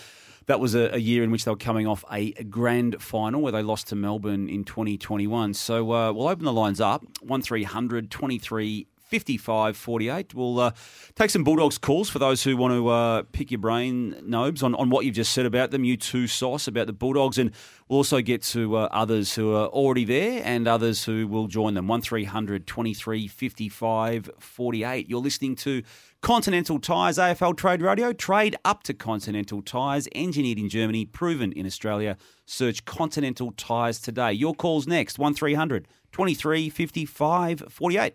[0.47, 3.51] That was a, a year in which they were coming off a grand final where
[3.51, 5.54] they lost to Melbourne in 2021.
[5.54, 10.34] So uh, we'll open the lines up 1300 23 55 48.
[10.34, 10.71] We'll uh,
[11.15, 14.73] take some Bulldogs calls for those who want to uh, pick your brain, Nobes, on,
[14.75, 17.38] on what you've just said about them, you two, Sauce, about the Bulldogs.
[17.38, 17.51] And
[17.89, 21.73] we'll also get to uh, others who are already there and others who will join
[21.73, 21.89] them.
[21.89, 25.10] 1300 23 55 48.
[25.10, 25.84] You're listening to
[26.21, 28.13] Continental Tires AFL Trade Radio.
[28.13, 32.15] Trade up to Continental Tires, engineered in Germany, proven in Australia.
[32.45, 34.31] Search Continental Tires today.
[34.31, 38.13] Your call's next 1300 23 55 48.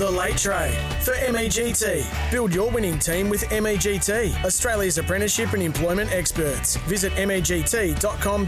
[0.00, 2.30] The Late Trade for MEGT.
[2.30, 6.76] Build your winning team with MEGT, Australia's apprenticeship and employment experts.
[6.88, 8.46] Visit MEGT.com.au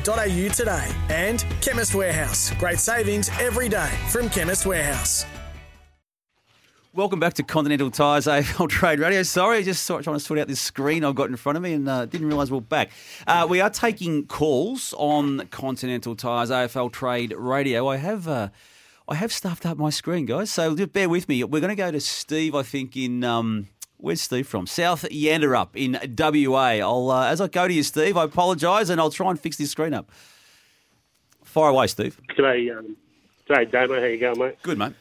[0.54, 0.88] today.
[1.10, 2.52] And Chemist Warehouse.
[2.58, 5.26] Great savings every day from Chemist Warehouse.
[6.94, 9.22] Welcome back to Continental Tires AFL Trade Radio.
[9.22, 11.88] Sorry, just trying to sort out this screen I've got in front of me and
[11.88, 12.90] uh, didn't realise we are back.
[13.26, 17.88] Uh, we are taking calls on Continental Tires AFL Trade Radio.
[17.88, 18.28] I have.
[18.28, 18.48] Uh,
[19.08, 20.50] I have stuffed up my screen, guys.
[20.52, 21.42] So just bear with me.
[21.44, 23.24] We're going to go to Steve, I think, in.
[23.24, 24.66] Um, where's Steve from?
[24.66, 26.86] South Yunderup in WA.
[26.86, 29.56] I'll, uh, as I go to you, Steve, I apologise and I'll try and fix
[29.56, 30.10] this screen up.
[31.42, 32.20] Fire away, Steve.
[32.36, 32.98] G'day, um,
[33.48, 33.98] g'day, Damo.
[33.98, 34.62] How you going, mate?
[34.62, 34.92] Good, mate.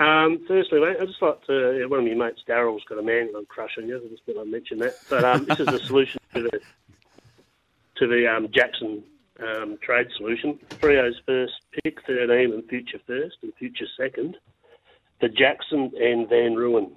[0.00, 1.86] Um, firstly, mate, I'd just like to.
[1.86, 3.98] One of my mates, Daryl's got a man I'm crushing you.
[4.02, 4.94] I just thought I'd mention that.
[5.10, 6.60] But um, this is the solution to the
[7.96, 9.04] to the um, Jackson
[9.46, 10.58] um, trade solution.
[10.80, 11.52] Freo's first
[11.84, 14.38] pick, 13, and future first and future second.
[15.20, 16.92] The Jackson and Van Rooyen.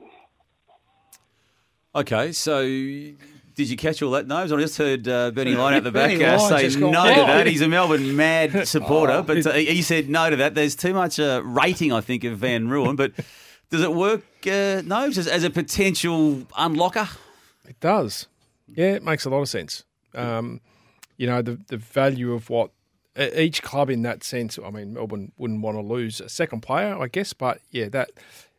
[1.94, 2.62] Okay, so
[3.56, 4.52] did you catch all that, Nobes?
[4.52, 7.48] I just heard uh, Bernie Lyon out the back uh, say no to that.
[7.48, 9.24] He's a Melbourne mad supporter, Oh.
[9.24, 10.56] but uh, he said no to that.
[10.56, 12.96] There's too much uh, rating, I think, of Van Rooyen.
[12.96, 13.12] But
[13.70, 17.10] does it work, uh, Nobes, as, as a potential unlocker?
[17.68, 18.28] It does.
[18.68, 19.84] Yeah, it makes a lot of sense.
[20.16, 20.62] Um,
[21.18, 22.72] you know, the the value of what
[23.36, 24.58] each club in that sense.
[24.64, 28.10] I mean, Melbourne wouldn't want to lose a second player, I guess, but yeah, that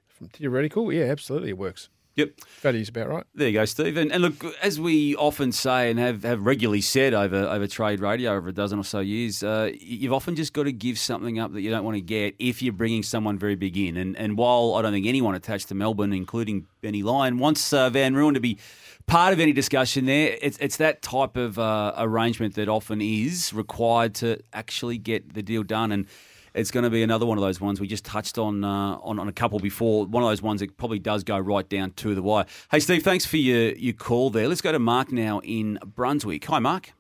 [0.07, 1.89] from theoretical, yeah, absolutely, it works.
[2.17, 2.41] Yep.
[2.61, 3.25] Value's about right.
[3.35, 3.97] There you go, Steve.
[3.97, 7.99] And, and look, as we often say and have, have regularly said over, over trade
[7.99, 11.41] radio over a dozen or so years, uh, you've often just got to give something
[11.41, 13.97] up that you don't want to get if you're bringing someone very big in.
[13.97, 17.91] And, and while I don't think anyone attached to Melbourne, including Benny Lyon, wants uh,
[17.91, 18.59] Van Rooyen to be
[19.07, 23.53] part of any discussion there, it's, it's that type of uh, arrangement that often is
[23.53, 25.91] required to actually get the deal done.
[25.91, 26.07] And
[26.55, 29.19] it's going to be another one of those ones we just touched on, uh, on
[29.19, 30.07] on a couple before.
[30.07, 32.47] One of those ones that probably does go right down to the wire.
[32.71, 34.49] Hey, Steve, thanks for your, your call there.
[34.49, 36.45] Let's go to Mark now in Brunswick.
[36.47, 36.93] Hi, Mark.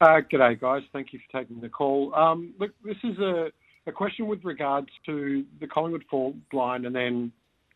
[0.00, 0.82] Uh, g'day, guys.
[0.92, 2.14] Thank you for taking the call.
[2.14, 3.50] Um, look, this is a,
[3.86, 7.32] a question with regards to the Collingwood forward line and then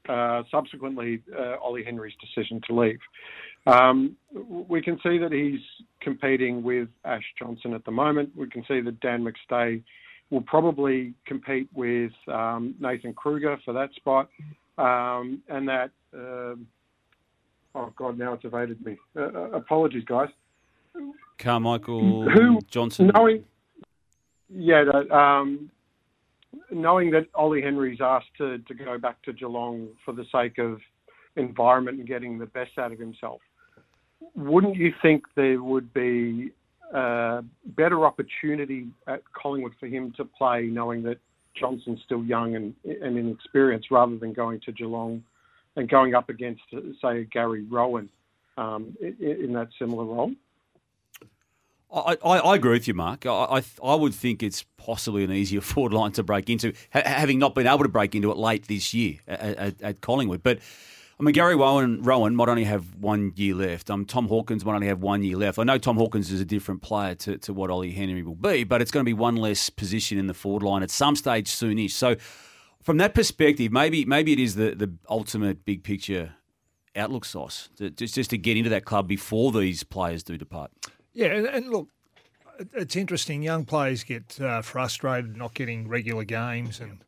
[0.08, 2.98] uh, subsequently uh, Ollie Henry's decision to leave.
[3.66, 4.16] Um,
[4.68, 5.60] we can see that he's
[6.00, 8.30] competing with Ash Johnson at the moment.
[8.36, 9.82] We can see that Dan McStay
[10.30, 14.28] will probably compete with um, Nathan Kreuger for that spot,
[14.78, 15.90] um, and that.
[16.14, 16.66] um
[17.74, 18.96] oh God, now it's evaded me.
[19.16, 20.28] Uh, uh, apologies, guys.
[21.38, 23.10] Carmichael Who- Johnson.
[23.14, 23.44] Knowing,
[24.48, 25.70] yeah, that, um,
[26.70, 30.80] knowing that Ollie Henry's asked to, to go back to Geelong for the sake of
[31.36, 33.40] environment and getting the best out of himself,
[34.36, 36.52] wouldn't you think there would be
[36.94, 41.18] better opportunity at Collingwood for him to play, knowing that
[41.58, 45.24] Johnson's still young and, and inexperienced, rather than going to Geelong
[45.76, 46.62] and going up against,
[47.02, 48.08] say, Gary Rohan
[48.56, 50.32] um, in, in that similar role?
[51.92, 53.26] I, I, I agree with you, Mark.
[53.26, 57.02] I, I I would think it's possibly an easier forward line to break into, ha-
[57.04, 60.42] having not been able to break into it late this year at, at, at Collingwood.
[60.42, 60.58] But
[61.18, 63.88] I mean, Gary Rohan, Rohan might only have one year left.
[63.88, 65.58] Um, Tom Hawkins might only have one year left.
[65.58, 68.64] I know Tom Hawkins is a different player to, to what Ollie Henry will be,
[68.64, 71.48] but it's going to be one less position in the forward line at some stage
[71.48, 71.92] soonish.
[71.92, 72.16] So,
[72.82, 76.34] from that perspective, maybe maybe it is the, the ultimate big picture
[76.96, 80.70] outlook sauce to, just just to get into that club before these players do depart.
[81.12, 81.88] Yeah, and, look,
[82.72, 83.42] it's interesting.
[83.42, 87.04] Young players get uh, frustrated not getting regular games, and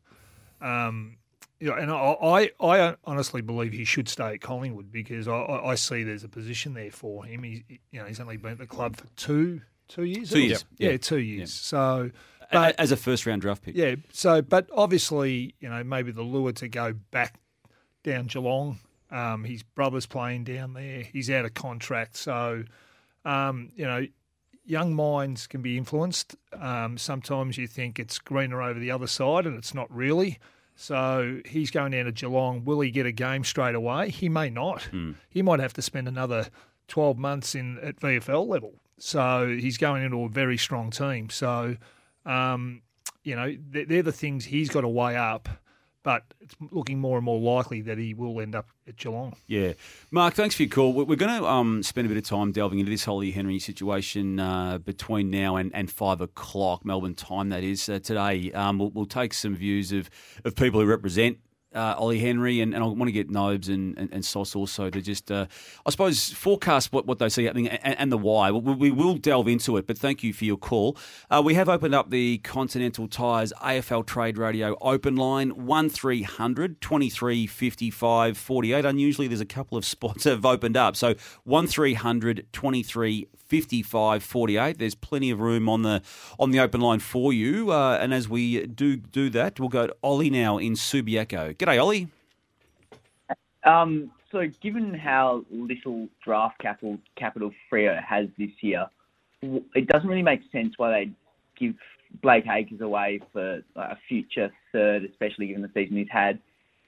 [0.61, 1.16] um,
[1.59, 5.41] you know, and I, I, I honestly believe he should stay at Collingwood because I,
[5.41, 7.43] I see there's a position there for him.
[7.43, 10.29] He, you know, he's only been at the club for two two years.
[10.29, 10.97] Two years, yeah, yeah.
[10.97, 11.53] two years.
[11.53, 12.11] So,
[12.51, 13.75] but as a first round draft pick.
[13.75, 17.39] yeah, so but obviously, you know, maybe the lure to go back
[18.03, 18.79] down Geelong.
[19.09, 21.01] Um, his brother's playing down there.
[21.01, 22.65] He's out of contract, so
[23.25, 24.05] um, you know,
[24.65, 26.35] young minds can be influenced.
[26.53, 30.39] Um, sometimes you think it's greener over the other side, and it's not really.
[30.79, 32.63] So he's going down to Geelong.
[32.63, 34.09] Will he get a game straight away?
[34.11, 34.87] He may not.
[35.27, 36.47] He might have to spend another
[36.87, 38.75] twelve months in at VFL level.
[38.99, 41.29] So he's going into a very strong team.
[41.31, 41.77] So
[42.25, 42.83] um,
[43.23, 45.49] you know, they're the things he's got to weigh up.
[46.03, 49.35] But it's looking more and more likely that he will end up at Geelong.
[49.47, 49.73] Yeah.
[50.09, 50.93] Mark, thanks for your call.
[50.93, 54.39] We're going to um, spend a bit of time delving into this Ollie Henry situation
[54.39, 58.51] uh, between now and, and five o'clock, Melbourne time, that is, uh, today.
[58.53, 60.09] Um, we'll, we'll take some views of,
[60.45, 61.39] of people who represent
[61.77, 65.01] uh, Ollie Henry, and, and I want to get Nobes and, and, and also to
[65.01, 65.45] just, uh,
[65.85, 68.51] I suppose, forecast what, what they see happening and, and the why.
[68.51, 70.97] We, we, will delve into it, but thank you for your call.
[71.29, 77.47] Uh, we have opened up the Continental Tires AFL Trade Radio open line, 1300 23
[77.47, 78.85] 55 48.
[78.85, 80.95] Unusually, there's a couple of spots that have opened up.
[80.95, 81.13] So
[81.43, 84.77] 1300 23 55 48.
[84.77, 86.01] There's plenty of room on the
[86.39, 87.71] on the open line for you.
[87.71, 91.55] Uh, and as we do do that, we'll go to Ollie now in Subiaco.
[91.55, 92.07] G'day, Ollie.
[93.63, 98.87] Um, so, given how little draft capital capital Freo has this year,
[99.41, 101.15] it doesn't really make sense why they'd
[101.57, 101.75] give
[102.21, 106.39] Blake Acres away for a future third, especially given the season he's had.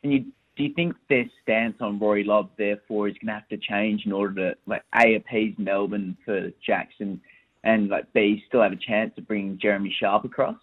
[0.04, 0.26] And you
[0.60, 4.06] do you think their stance on Rory Lobb, therefore, is going to have to change
[4.06, 7.22] in order to like a appease Melbourne for Jackson,
[7.64, 10.58] and like b still have a chance of bringing Jeremy Sharp across?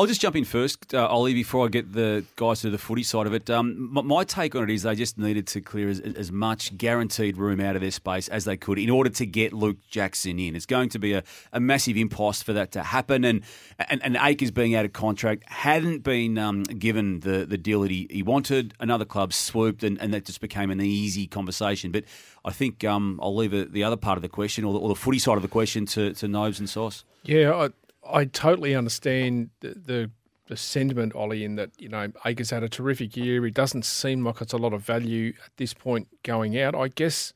[0.00, 3.02] I'll just jump in first, uh, Ollie, before I get the guys to the footy
[3.02, 3.50] side of it.
[3.50, 6.74] Um, my, my, take on it is they just needed to clear as, as, much
[6.78, 10.38] guaranteed room out of their space as they could in order to get Luke Jackson
[10.38, 10.56] in.
[10.56, 13.26] It's going to be a, a massive impost for that to happen.
[13.26, 13.42] And,
[13.90, 17.90] and, and Acres being out of contract hadn't been um, given the, the deal that
[17.90, 18.72] he, he wanted.
[18.80, 21.92] Another club swooped, and, and that just became an easy conversation.
[21.92, 22.04] But
[22.42, 24.94] I think um, I'll leave the other part of the question, or the, or the
[24.94, 27.04] footy side of the question, to, to Nobes and Sauce.
[27.22, 27.68] Yeah,
[28.08, 30.10] I totally understand the, the,
[30.48, 33.46] the sentiment, Ollie, in that you know Acres had a terrific year.
[33.46, 36.74] It doesn't seem like it's a lot of value at this point going out.
[36.74, 37.32] I guess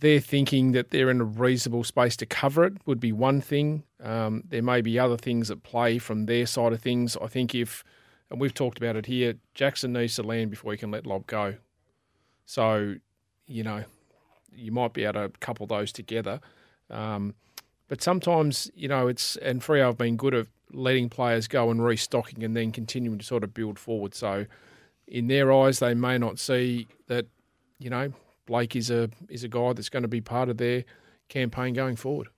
[0.00, 3.82] they're thinking that they're in a reasonable space to cover it would be one thing.
[4.02, 7.16] Um, there may be other things at play from their side of things.
[7.20, 7.84] I think if,
[8.30, 11.26] and we've talked about it here, Jackson needs to land before he can let Lobb
[11.26, 11.56] go.
[12.46, 12.96] So,
[13.46, 13.84] you know,
[14.54, 16.40] you might be able to couple those together.
[16.90, 17.34] Um,
[17.92, 21.84] but sometimes, you know, it's and Freo have been good at letting players go and
[21.84, 24.14] restocking and then continuing to sort of build forward.
[24.14, 24.46] So,
[25.06, 27.26] in their eyes, they may not see that,
[27.78, 28.14] you know,
[28.46, 30.84] Blake is a is a guy that's going to be part of their
[31.28, 32.28] campaign going forward.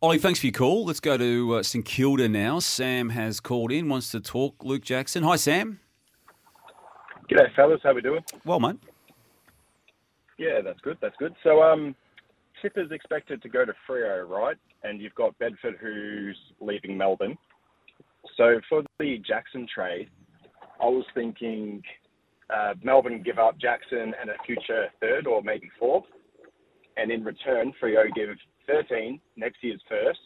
[0.00, 0.86] Ollie, thanks for your call.
[0.86, 2.58] Let's go to uh, St Kilda now.
[2.58, 4.64] Sam has called in, wants to talk.
[4.64, 5.24] Luke Jackson.
[5.24, 5.78] Hi, Sam.
[7.30, 7.80] G'day, fellas.
[7.82, 8.24] How we doing?
[8.46, 8.78] Well, mate.
[10.38, 10.96] Yeah, that's good.
[11.02, 11.34] That's good.
[11.42, 11.94] So, um,
[12.62, 14.56] Tipper's expected to go to Freo, right?
[14.84, 17.36] And you've got Bedford who's leaving Melbourne.
[18.36, 20.08] So for the Jackson trade,
[20.80, 21.82] I was thinking
[22.54, 26.04] uh, Melbourne give up Jackson and a future third or maybe fourth,
[26.96, 28.28] and in return, Freo give
[28.68, 30.20] 13 next year's first,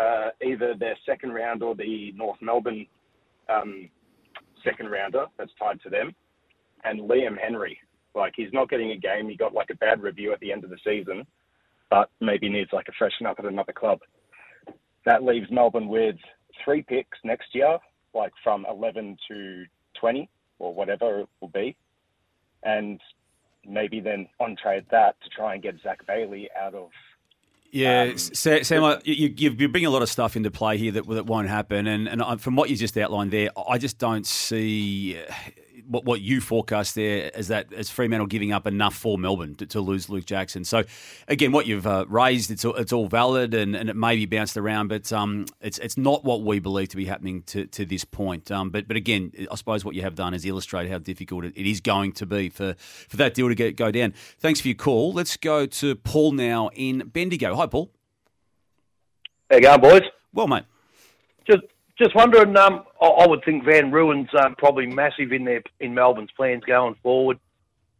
[0.00, 2.86] uh, either their second round or the North Melbourne
[3.48, 3.88] um,
[4.64, 6.14] second rounder that's tied to them,
[6.84, 7.78] and Liam Henry.
[8.14, 9.28] Like he's not getting a game.
[9.28, 11.26] He got like a bad review at the end of the season
[11.90, 14.00] but maybe needs like a freshen up at another club.
[15.04, 16.16] That leaves Melbourne with
[16.64, 17.78] three picks next year,
[18.14, 19.64] like from 11 to
[20.00, 21.76] 20 or whatever it will be,
[22.62, 23.00] and
[23.66, 26.90] maybe then on trade that to try and get Zac Bailey out of.
[27.70, 31.26] Yeah, um, Sam, you, you bring a lot of stuff into play here that that
[31.26, 35.18] won't happen, and and from what you just outlined there, I just don't see
[35.88, 39.66] what, what you forecast there is that as Fremantle giving up enough for Melbourne to,
[39.66, 40.64] to lose Luke Jackson.
[40.64, 40.84] So
[41.26, 44.26] again, what you've uh, raised, it's all, it's all valid and, and it may be
[44.26, 47.84] bounced around, but um, it's it's not what we believe to be happening to, to
[47.84, 48.50] this point.
[48.50, 51.54] Um, but but again, I suppose what you have done is illustrate how difficult it,
[51.56, 54.12] it is going to be for, for that deal to get go down.
[54.38, 55.12] Thanks for your call.
[55.12, 57.54] Let's go to Paul now in Bendigo.
[57.56, 57.90] Hi, Paul.
[59.50, 60.02] How you going, boys?
[60.32, 60.64] Well, mate.
[61.46, 61.62] Just
[61.98, 65.94] just wondering, um, I, I would think Van Rooyen's um, probably massive in their in
[65.94, 67.38] Melbourne's plans going forward.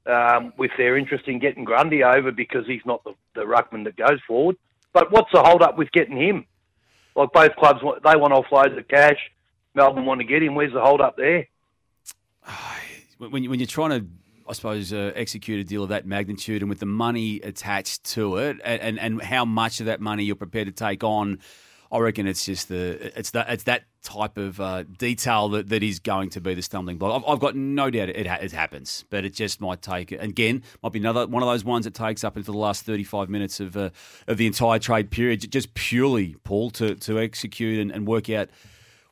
[0.06, 3.94] Um, with their interest in getting Grundy over because he's not the, the ruckman that
[3.94, 4.56] goes forward.
[4.94, 6.46] But what's the hold up with getting him?
[7.14, 9.18] Like both clubs, they want to offload the cash.
[9.74, 10.54] Melbourne want to get him.
[10.54, 11.46] Where's the hold up there?
[13.18, 14.06] When, you, when you're trying to
[14.48, 18.36] I suppose, uh, execute a deal of that magnitude and with the money attached to
[18.36, 21.40] it and, and, and how much of that money you're prepared to take on
[21.90, 25.82] I reckon it's just the it's that it's that type of uh, detail that, that
[25.82, 27.22] is going to be the stumbling block.
[27.22, 30.92] I've, I've got no doubt it, it, happens, but it just might take again might
[30.92, 33.58] be another one of those ones that takes up into the last thirty five minutes
[33.58, 33.90] of uh,
[34.26, 38.50] of the entire trade period, just purely Paul to to execute and, and work out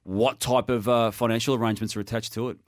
[0.02, 2.58] what type of uh, financial arrangements are attached to it.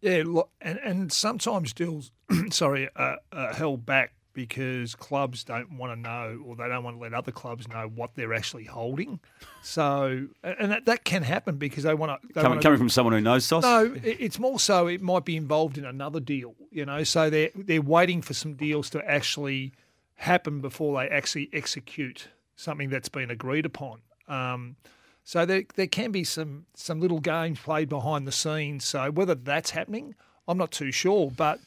[0.00, 0.24] Yeah,
[0.62, 2.10] and and sometimes deals,
[2.50, 3.18] sorry, are
[3.52, 7.32] held back because clubs don't want to know or they don't want to let other
[7.32, 9.20] clubs know what they're actually holding.
[9.62, 12.28] So, and that, that can happen because they want to.
[12.28, 13.62] They coming, want to, coming from someone who knows sauce?
[13.62, 17.04] No, it's more so it might be involved in another deal, you know.
[17.04, 19.72] So they're, they're waiting for some deals to actually
[20.14, 24.00] happen before they actually execute something that's been agreed upon.
[24.28, 24.76] Um,
[25.24, 28.84] so there, there can be some, some little games played behind the scenes.
[28.84, 30.14] So whether that's happening,
[30.48, 31.60] I'm not too sure, but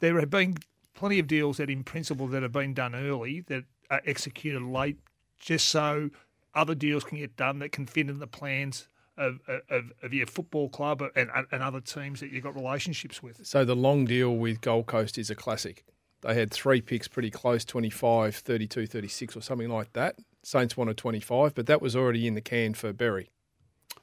[0.00, 0.56] there have been
[0.94, 4.98] plenty of deals that, in principle, that have been done early that are executed late,
[5.38, 6.10] just so
[6.54, 10.26] other deals can get done that can fit in the plans of, of, of your
[10.26, 13.44] football club and, and other teams that you've got relationships with.
[13.46, 15.84] So the long deal with Gold Coast is a classic.
[16.22, 20.16] They had three picks pretty close 25, 32, 36, or something like that.
[20.42, 23.30] Saints wanted 25, but that was already in the can for Berry.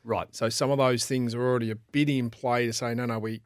[0.03, 0.33] Right.
[0.35, 3.19] So some of those things are already a bit in play to say, no, no,
[3.19, 3.41] we,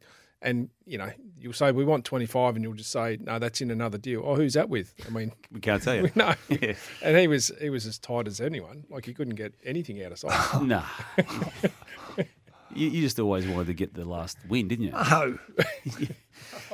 [0.46, 3.70] and you know, you'll say we want 25, and you'll just say, no, that's in
[3.70, 4.22] another deal.
[4.24, 4.94] Oh, who's that with?
[5.06, 6.10] I mean, we can't tell you.
[6.14, 6.32] no.
[6.48, 6.72] Yeah.
[7.02, 8.84] And he was he was as tight as anyone.
[8.88, 10.62] Like he couldn't get anything out of sight.
[10.62, 10.82] no.
[12.74, 14.92] you, you just always wanted to get the last win, didn't you?
[14.94, 15.38] Oh.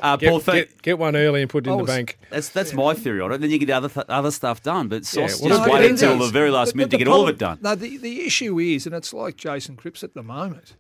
[0.03, 2.19] Uh, Get- Paul, thank- get- get one early and put it in I the bank.
[2.31, 3.39] That's that's my theory on it.
[3.39, 4.89] Then you get the other th- other stuff done.
[4.89, 6.27] But Yeah, Sauce well, just no, waited until is.
[6.27, 7.59] the very last But- minute but to the get all of it done.
[7.63, 10.77] No, the, the issue is, and it's like Jason Cripps at the moment,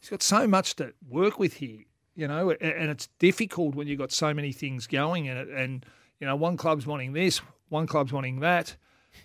[0.00, 1.84] he's got so much to work with here,
[2.16, 5.48] you know, and it's difficult when you've got so many things going in it.
[5.48, 5.84] And,
[6.18, 8.76] you know, one club's wanting this, one club's wanting that.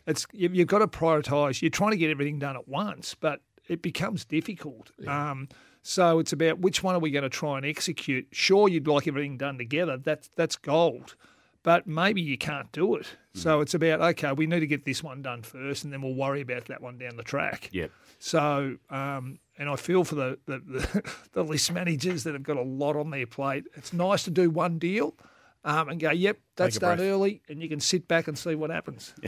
[0.06, 1.62] It's you- You've got to prioritise.
[1.62, 4.92] You're trying to get everything done at once, but it becomes difficult.
[5.08, 5.48] Um,
[5.84, 8.28] so it's about which one are we going to try and execute.
[8.32, 9.98] Sure, you'd like everything done together.
[9.98, 11.16] That's that's gold,
[11.64, 13.08] but maybe you can't do it.
[13.34, 16.16] So it's about okay, we need to get this one done first, and then we'll
[16.16, 17.70] worry about that one down the track.
[17.72, 17.92] Yep.
[18.20, 22.58] So, um, and I feel for the, the, the, the list managers that have got
[22.58, 23.64] a lot on their plate.
[23.76, 25.16] It's nice to do one deal
[25.64, 27.08] um, and go, yep, that's done breath.
[27.08, 29.14] early, and you can sit back and see what happens.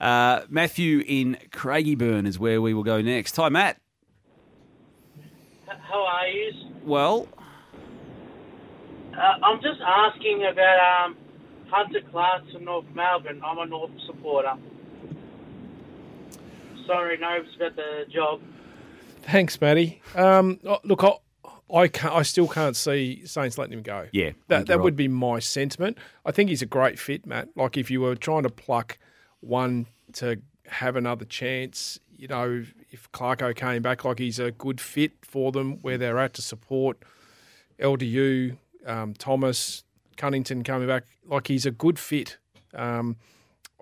[0.00, 3.34] Uh, Matthew in Craigieburn is where we will go next.
[3.34, 3.78] Hi, Matt.
[5.66, 6.52] How are you?
[6.84, 7.26] Well,
[9.12, 11.16] Uh, I'm just asking about um,
[11.70, 13.40] Hunter Clark to North Melbourne.
[13.44, 14.54] I'm a North supporter.
[16.86, 18.40] Sorry, no, it's about the job.
[19.22, 20.00] Thanks, Matty.
[20.14, 21.12] Um, oh, look, I,
[21.74, 22.14] I can't.
[22.14, 24.06] I still can't see Saints letting him go.
[24.12, 24.84] Yeah, that that right.
[24.84, 25.98] would be my sentiment.
[26.24, 27.50] I think he's a great fit, Matt.
[27.54, 28.98] Like if you were trying to pluck
[29.40, 34.80] one to have another chance, you know, if Clarko came back, like he's a good
[34.80, 36.98] fit for them where they're at to support
[37.78, 38.56] LDU,
[38.86, 39.84] um, Thomas,
[40.18, 41.04] Cunnington coming back.
[41.26, 42.36] Like he's a good fit.
[42.74, 43.16] Um,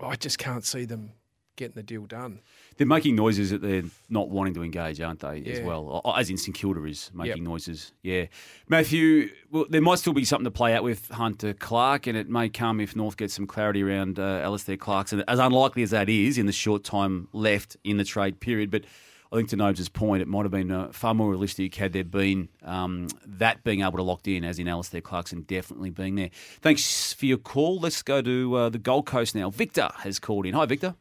[0.01, 1.11] I just can't see them
[1.57, 2.41] getting the deal done.
[2.77, 5.43] they're making noises that they're not wanting to engage, aren't they?
[5.47, 7.45] As well, as in St Kilda is making Yep.
[7.47, 7.93] noises.
[8.03, 8.27] Yeah,
[8.69, 9.31] Matthew.
[9.51, 12.51] Well, there might still be something to play out with Hunter Clark, and it may
[12.51, 15.25] come if North gets some clarity around uh, Alistair Clarkson.
[15.27, 18.85] As unlikely as that is in the short time left in the trade period, but.
[19.33, 22.05] I think to Nobes' point, it might have been uh, far more realistic had there
[22.05, 26.31] been um, that being able to locked in, as in Alistair Clarkson definitely being there.
[26.61, 27.81] Thanks for your call.
[27.81, 29.51] Let's go to uh, the Gold Coast now.
[29.51, 30.55] Victor has called in.
[30.55, 30.95] Hi, Victor.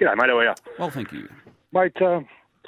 [0.00, 0.28] G'day, mate.
[0.28, 0.54] How are you?
[0.78, 1.28] Well, thank you.
[1.72, 2.20] Mate, uh,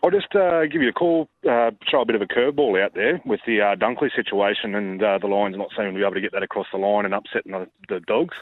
[0.03, 2.95] I'll just uh, give you a call, uh, throw a bit of a curveball out
[2.95, 6.15] there with the uh, Dunkley situation and uh, the Lions not seeming to be able
[6.15, 8.35] to get that across the line and upsetting the, the Dogs.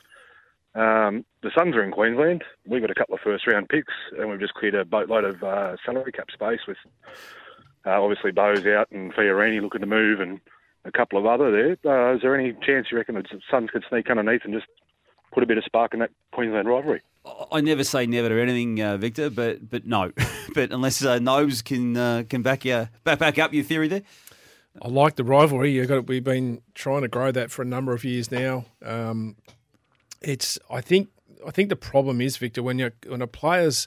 [0.74, 2.44] Um, the Suns are in Queensland.
[2.66, 5.42] We've got a couple of first round picks and we've just cleared a boatload of
[5.42, 6.76] uh, salary cap space with
[7.86, 10.40] uh, obviously Bowes out and Fiorini looking to move and
[10.84, 12.10] a couple of other there.
[12.10, 14.66] Uh, is there any chance you reckon the Suns could sneak underneath and just
[15.32, 17.02] put a bit of spark in that Queensland rivalry?
[17.52, 20.12] I never say never to anything, uh, Victor, but but no,
[20.54, 24.02] but unless uh, Nobes can uh, can back you back back up your theory there.
[24.80, 25.72] I like the rivalry.
[25.72, 26.06] You got.
[26.06, 28.64] We've been trying to grow that for a number of years now.
[28.82, 29.36] Um,
[30.20, 30.58] it's.
[30.70, 31.08] I think.
[31.46, 33.86] I think the problem is Victor when you when a player's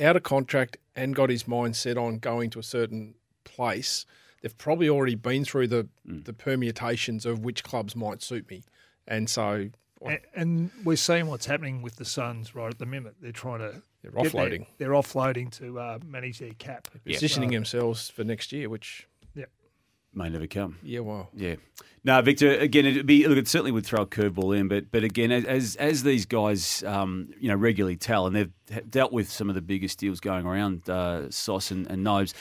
[0.00, 3.14] out of contract and got his mind set on going to a certain
[3.44, 4.06] place,
[4.40, 8.62] they've probably already been through the the permutations of which clubs might suit me,
[9.06, 9.68] and so
[10.02, 13.16] And, and we're seeing what's happening with the Suns right at the minute.
[13.20, 14.66] They're trying to They're get their- offloading.
[14.78, 16.88] they're offloading to uh, manage their cap.
[17.04, 19.15] positioning So- themselves for next year, which Yeah.
[20.16, 20.78] May never come.
[20.82, 21.56] Yeah, well, Yeah.
[22.02, 22.52] No, Victor.
[22.52, 23.36] Again, it'd be look.
[23.36, 26.84] It certainly would throw a curveball in, but but again, as as, as these guys,
[26.84, 28.52] um, you know, regularly tell, and they've
[28.88, 32.32] dealt with some of the biggest deals going around, uh, Sauce and, and Nobes.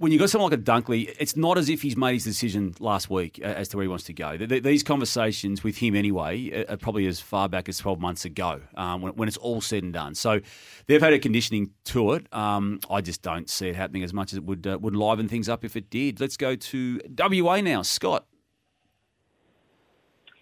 [0.00, 2.74] When you've got someone like a Dunkley, it's not as if he's made his decision
[2.80, 4.34] last week uh, as to where he wants to go.
[4.38, 8.24] Th- th- These conversations with him, anyway, are probably as far back as twelve months
[8.24, 10.14] ago, um, when, when it's all said and done.
[10.14, 10.40] So
[10.86, 12.32] they've had a conditioning to it.
[12.32, 15.28] Um, I just don't see it happening as much as it would uh, would liven
[15.28, 16.18] things up if it did.
[16.18, 18.24] Let's go to WA now, Scott.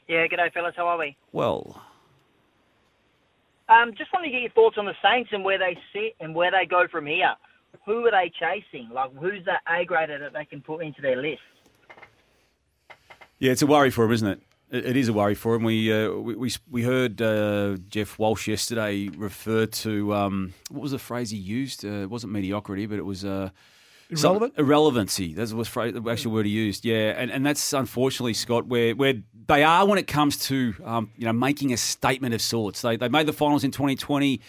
[0.07, 1.17] Yeah, g'day fellas, how are we?
[1.33, 1.83] Well,
[3.69, 6.33] Um, just want to get your thoughts on the Saints and where they sit and
[6.33, 7.35] where they go from here.
[7.89, 8.91] Who are they chasing?
[8.93, 11.41] Like, who's that A grader that they can put into their list?
[13.39, 14.41] Yeah, it's a worry for him, isn't it?
[14.71, 15.63] It, it is a worry for him.
[15.63, 20.91] We uh, we, we we heard uh, Geoff Walsh yesterday refer to um, what was
[20.93, 21.83] the phrase he used?
[21.83, 23.49] Uh, it wasn't mediocrity, but it was uh,
[24.15, 24.55] Some- Irrelevant?
[24.59, 25.33] irrelevancy.
[25.33, 26.85] That was phrase, the actual word he used.
[26.85, 29.15] Yeah, and, and that's unfortunately Scott, where where
[29.47, 32.83] they are when it comes to um, you know making a statement of sorts.
[32.83, 34.43] They they made the finals in 2020.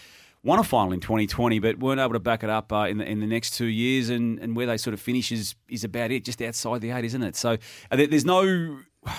[0.44, 3.06] Won a final in 2020, but weren't able to back it up uh, in the
[3.06, 6.12] in the next two years, and, and where they sort of finish is is about
[6.12, 7.36] it, just outside the eight, isn't it?
[7.36, 7.58] So
[7.92, 8.80] uh, there's no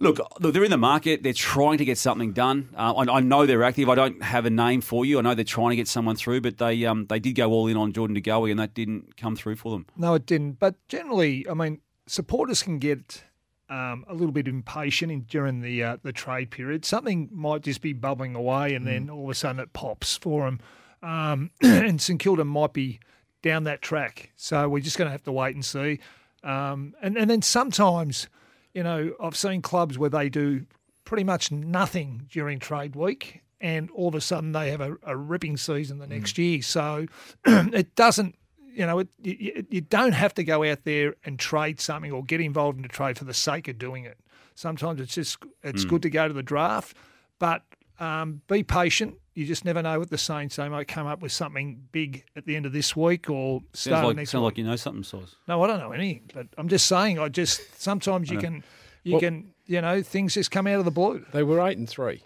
[0.00, 1.22] Look, they're in the market.
[1.22, 2.70] They're trying to get something done.
[2.76, 3.88] Uh, I, I know they're active.
[3.88, 5.18] I don't have a name for you.
[5.18, 7.68] I know they're trying to get someone through, but they um, they did go all
[7.68, 9.86] in on Jordan De Goey, and that didn't come through for them.
[9.96, 10.58] No, it didn't.
[10.58, 13.24] But generally, I mean, supporters can get
[13.68, 16.84] um, a little bit impatient in, during the uh, the trade period.
[16.84, 20.44] Something might just be bubbling away, and then all of a sudden it pops for
[20.44, 20.60] them.
[21.02, 23.00] Um, and St Kilda might be
[23.42, 24.32] down that track.
[24.36, 26.00] So we're just going to have to wait and see.
[26.42, 28.28] Um, and and then sometimes,
[28.72, 30.66] you know, I've seen clubs where they do
[31.04, 33.42] pretty much nothing during trade week.
[33.60, 36.60] And all of a sudden, they have a, a ripping season the next year.
[36.60, 37.06] So
[37.46, 38.34] it doesn't
[38.74, 42.24] you know, it, you, you don't have to go out there and trade something or
[42.24, 44.18] get involved in a trade for the sake of doing it.
[44.54, 45.88] Sometimes it's just it's Mm.
[45.88, 46.96] good to go to the draft,
[47.38, 47.62] but
[48.00, 49.14] um, be patient.
[49.34, 52.46] You just never know what the Saints they might come up with something big at
[52.46, 54.52] the end of this week or start Sounds like next sounds week.
[54.52, 55.34] like you know something, Sauce.
[55.48, 57.18] No, I don't know anything, but I'm just saying.
[57.18, 58.62] I just sometimes you can
[59.02, 61.24] you Well- can you know things just come out of the blue.
[61.32, 62.22] They were eight and three.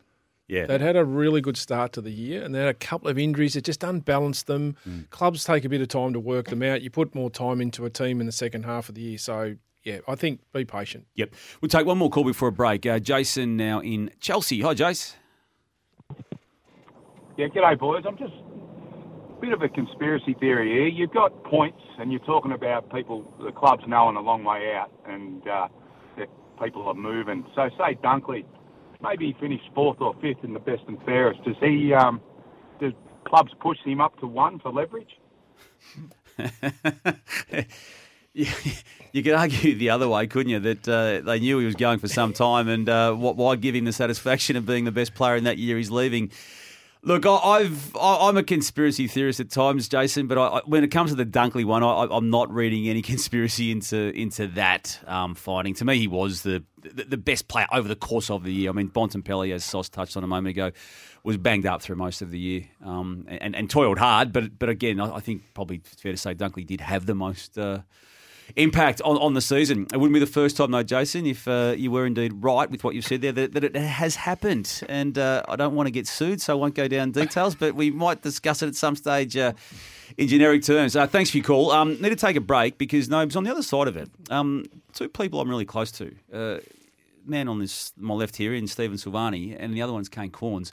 [0.48, 0.64] Yeah.
[0.64, 3.18] They'd had a really good start to the year and they had a couple of
[3.18, 4.76] injuries that just unbalanced them.
[4.88, 5.10] Mm.
[5.10, 6.80] Clubs take a bit of time to work them out.
[6.80, 9.18] You put more time into a team in the second half of the year.
[9.18, 11.06] So, yeah, I think be patient.
[11.16, 11.34] Yep.
[11.60, 12.86] We'll take one more call before a break.
[12.86, 14.62] Uh, Jason now in Chelsea.
[14.62, 15.14] Hi, Jace.
[17.36, 18.04] Yeah, g'day, boys.
[18.06, 20.88] I'm just a bit of a conspiracy theory here.
[20.88, 24.90] You've got points, and you're talking about people, the club's knowing a long way out,
[25.06, 25.68] and uh,
[26.16, 26.28] that
[26.60, 27.44] people are moving.
[27.54, 28.44] So, say Dunkley,
[29.02, 31.42] maybe he finished fourth or fifth in the best and fairest.
[31.44, 31.92] Does he?
[31.92, 32.20] Um,
[32.80, 32.92] does
[33.26, 35.18] clubs push him up to one for leverage?
[38.32, 38.46] you,
[39.22, 40.60] could argue the other way, couldn't you?
[40.60, 43.84] That uh, they knew he was going for some time, and uh, why give him
[43.84, 46.30] the satisfaction of being the best player in that year he's leaving?
[47.08, 50.88] Look, I, I've I, I'm a conspiracy theorist at times, Jason, but I, when it
[50.88, 55.34] comes to the Dunkley one, I, I'm not reading any conspiracy into into that um,
[55.34, 55.72] fighting.
[55.76, 58.68] To me, he was the, the the best player over the course of the year.
[58.68, 60.70] I mean, Bontempelli, as Sauce touched on a moment ago,
[61.24, 64.30] was banged up through most of the year um, and, and toiled hard.
[64.30, 67.14] But but again, I, I think probably it's fair to say Dunkley did have the
[67.14, 67.56] most.
[67.56, 67.78] Uh,
[68.56, 69.86] impact on, on the season.
[69.92, 72.84] It wouldn't be the first time, though, Jason, if uh, you were indeed right with
[72.84, 74.82] what you've said there, that, that it has happened.
[74.88, 77.74] And uh, I don't want to get sued, so I won't go down details, but
[77.74, 79.52] we might discuss it at some stage uh,
[80.16, 80.96] in generic terms.
[80.96, 81.70] Uh, thanks for your call.
[81.70, 84.64] Um, need to take a break because, Nobes, on the other side of it, um,
[84.92, 86.14] two people I'm really close to.
[86.32, 86.58] Uh,
[87.28, 90.72] man on this my left here in Stephen Silvagni, and the other one's Kane Cornes.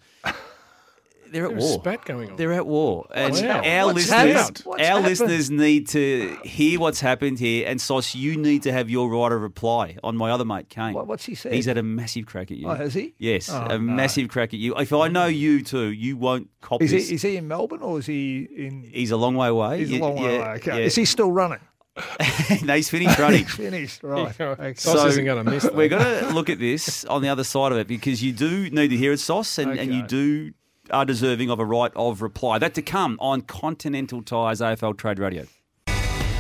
[1.32, 1.80] They're at There's a war.
[1.80, 2.36] spat going on.
[2.38, 3.08] They're at war.
[3.14, 3.62] And What's our?
[3.86, 4.62] What's listeners, happened?
[4.64, 5.06] What's our happened?
[5.08, 7.68] listeners need to hear what's happened here.
[7.68, 10.94] And Sauce, you need to have your right of reply on my other mate, Kane.
[10.94, 11.54] What- what's he said?
[11.54, 12.68] He's had a massive crack at you.
[12.70, 13.14] Oh, has he?
[13.18, 13.80] Yes, Oh, a no.
[13.80, 14.76] massive crack at you.
[14.76, 17.10] If I know you too, you won't cop Is this.
[17.10, 18.90] he is he in Melbourne or is he in?
[18.94, 19.80] He's a long way away.
[19.80, 20.48] He's a You- long way yeah, away.
[20.58, 20.80] Okay.
[20.80, 20.86] yeah.
[20.86, 21.60] Is he still running?
[22.66, 23.40] no, he's finished running.
[23.46, 24.04] He's finished.
[24.04, 24.40] Right.
[24.40, 24.74] Okay.
[24.74, 25.74] Sauce isn't gonna miss that.
[25.76, 28.70] We're going to look at this on the other side of it because you do
[28.70, 30.08] need to hear it, Sauce, and, and you Okay.
[30.08, 30.52] do
[30.92, 32.60] are deserving of a right of reply.
[32.60, 35.46] That to come on Continental Tires AFL Trade Radio.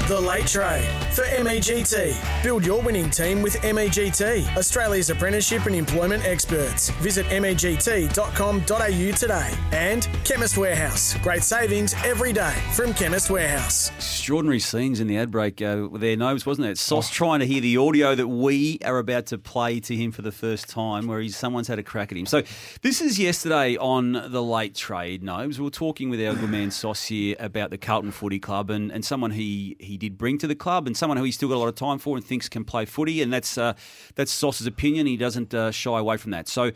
[0.08, 2.43] The Late Trade for MEGT.
[2.43, 6.89] Build your winning team with MEGT, Australia's apprenticeship and employment experts.
[7.01, 9.51] Visit MEGT.com.au today.
[9.72, 11.18] And Chemist Warehouse.
[11.24, 13.89] Great savings every day from Chemist Warehouse.
[13.95, 16.78] Extraordinary scenes in the ad break uh, their nose, wasn't it?
[16.78, 20.22] Sauce trying to hear the audio that we are about to play to him for
[20.22, 22.28] the first time, where he's, someone's had a crack at him.
[22.28, 22.43] So
[22.84, 25.24] this is yesterday on the late trade.
[25.24, 28.70] Nobes, we were talking with our good man Sauce here about the Carlton Footy Club
[28.70, 31.49] and, and someone he he did bring to the club and someone who he's still
[31.49, 33.73] got a lot of time for and thinks can play footy, and that's uh,
[34.15, 35.05] that's Sauce's opinion.
[35.07, 36.47] He doesn't uh, shy away from that.
[36.47, 36.71] So.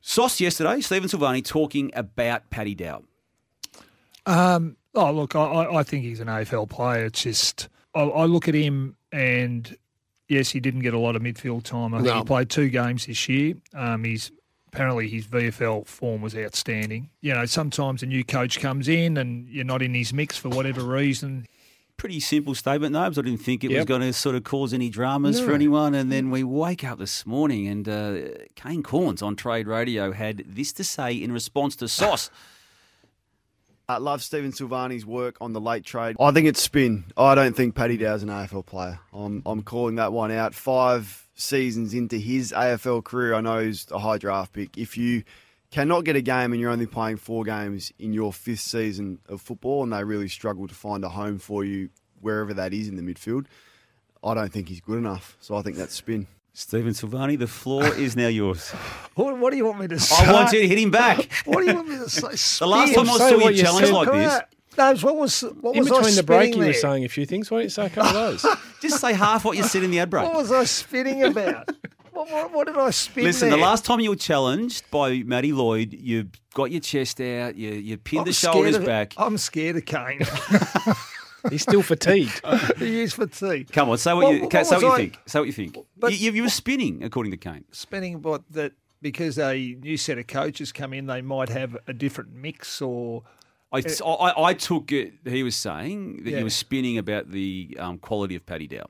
[0.00, 3.02] Sauce yesterday, Stephen Silvagni talking about Paddy Dow.
[4.26, 7.06] Um, oh, look, I- I, I think he's an AFL player.
[7.06, 9.76] It's just, I, I look at him and
[10.28, 11.94] yes, he didn't get a lot of midfield time.
[11.94, 12.18] I think No.
[12.20, 13.54] he played two games this year.
[13.74, 14.30] Um, he's
[14.72, 17.10] apparently his VFL form was outstanding.
[17.20, 20.48] You know, sometimes a new coach comes in and you're not in his mix for
[20.48, 21.46] whatever reason.
[21.98, 23.18] Pretty simple statement, Nobes.
[23.18, 25.94] I didn't think it was going to sort of cause any dramas for anyone.
[25.94, 28.18] And then we wake up this morning and uh,
[28.54, 32.30] Kane Cornes on Trade Radio had this to say in response to Sauce.
[33.90, 36.14] I love Stephen Silvagni's work on the late trade.
[36.20, 37.04] I think it's spin.
[37.16, 39.00] I don't think Paddy Dow's an AFL player.
[39.14, 40.54] I'm, I'm calling that one out.
[40.54, 44.76] Five seasons into his AFL career, I know he's a high draft pick.
[44.76, 45.24] If you
[45.70, 49.40] cannot get a game and you're only playing four games in your fifth season of
[49.40, 51.90] football and they really struggle to find a home for you
[52.20, 53.46] wherever that is in the midfield.
[54.22, 56.26] I don't think he's good enough, so I think that's spin.
[56.52, 58.70] Stephen Silvagni, the floor is now yours.
[59.14, 60.26] What, what do you want me to say?
[60.26, 61.28] I want you to hit him back.
[61.44, 62.64] What do you want me to say?
[62.64, 64.40] The last time I saw you you challenge like this,
[64.74, 67.08] Those, what was what In was I between the break, spinning you were saying a
[67.08, 67.50] few things.
[67.50, 68.56] Why don't you say a couple of those?
[68.80, 70.24] just say half what you said in the ad break.
[70.24, 71.68] What was I spitting about?
[72.18, 73.58] what, what, what did I spin Listen, there?
[73.58, 77.70] the last time you were challenged by Matty Lloyd, you got your chest out, you,
[77.70, 79.14] you pinned I'm the shoulders of- back.
[79.16, 80.20] I'm scared of Kane.
[81.50, 82.40] He's still fatigued.
[82.78, 83.72] he is fatigued.
[83.72, 85.18] Come on, say what, you, What- say what what you I- think.
[85.26, 85.76] Say what you think.
[85.96, 87.64] But- you, you, you were spinning, according to Kane.
[87.70, 91.92] Spinning about that because a new set of coaches come in, they might have a
[91.92, 93.22] different mix or.
[93.70, 95.12] I, I, I took it.
[95.24, 96.38] He was saying that Yeah.
[96.38, 98.86] you were spinning about the um, quality of Paddy Dow.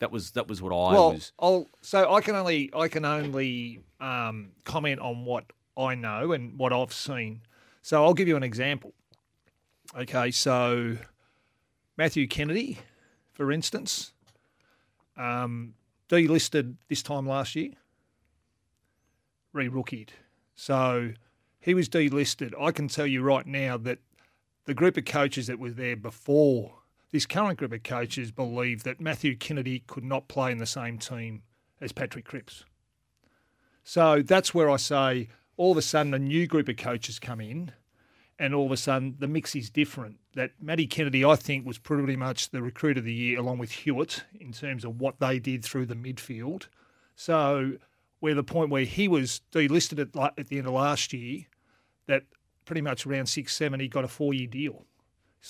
[0.00, 1.32] That was that was what I well, was.
[1.38, 5.44] I'll, so I can only I can only um, comment on what
[5.76, 7.42] I know and what I've seen.
[7.82, 8.92] So I'll give you an example.
[9.96, 10.98] Okay, so
[11.96, 12.78] Matthew Kennedy,
[13.32, 14.12] for instance,
[15.16, 15.74] um,
[16.08, 17.72] delisted this time last year,
[19.52, 20.10] re-rookied.
[20.54, 21.12] So
[21.60, 22.52] he was delisted.
[22.60, 23.98] I can tell you right now that
[24.66, 26.74] the group of coaches that were there before
[27.10, 30.98] this current group of coaches believe that Matthew Kennedy could not play in the same
[30.98, 31.42] team
[31.80, 32.64] as Patrick Cripps.
[33.84, 37.40] So that's where I say all of a sudden a new group of coaches come
[37.40, 37.72] in
[38.38, 40.18] and all of a sudden the mix is different.
[40.34, 43.72] That Matty Kennedy, I think, was pretty much the recruit of the year along with
[43.72, 46.68] Hewett in terms of what they did through the midfield.
[47.16, 47.72] So
[48.20, 51.46] where the point where he was delisted at, at the end of last year,
[52.06, 52.24] that
[52.64, 54.84] pretty much around six, seven, he got a four year deal,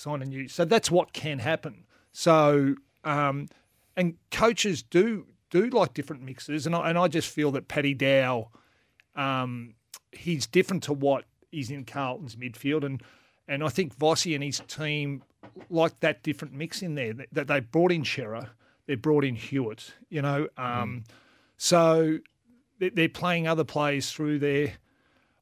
[0.05, 0.47] a new.
[0.47, 1.85] So that's what can happen.
[2.11, 3.47] So, um,
[3.95, 7.93] and coaches do do like different mixes, and I, and I just feel that Paddy
[7.93, 8.49] Dow,
[9.15, 9.73] um,
[10.11, 13.01] he's different to what is in Carlton's midfield, and
[13.47, 15.23] and I think Vossi and his team
[15.69, 17.13] like that different mix in there.
[17.13, 18.51] That, that they brought in Cerra,
[18.85, 21.03] they brought in Hewett, you know, um,
[21.57, 22.19] so
[22.77, 24.73] they- they're playing other players through there.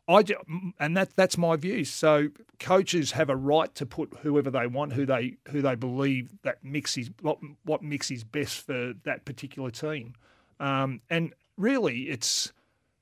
[0.08, 1.84] I ju- and that that's my view.
[1.84, 2.30] So
[2.60, 6.64] coaches have a right to put whoever they want, who they who they believe that
[6.64, 10.14] mix is what what mix is best for that particular team.
[10.60, 12.54] Um, and really, it's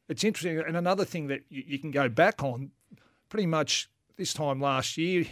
[0.10, 0.60] it's interesting.
[0.60, 2.72] And another thing that you, you can go back on,
[3.30, 3.88] pretty much
[4.18, 5.26] this time last year,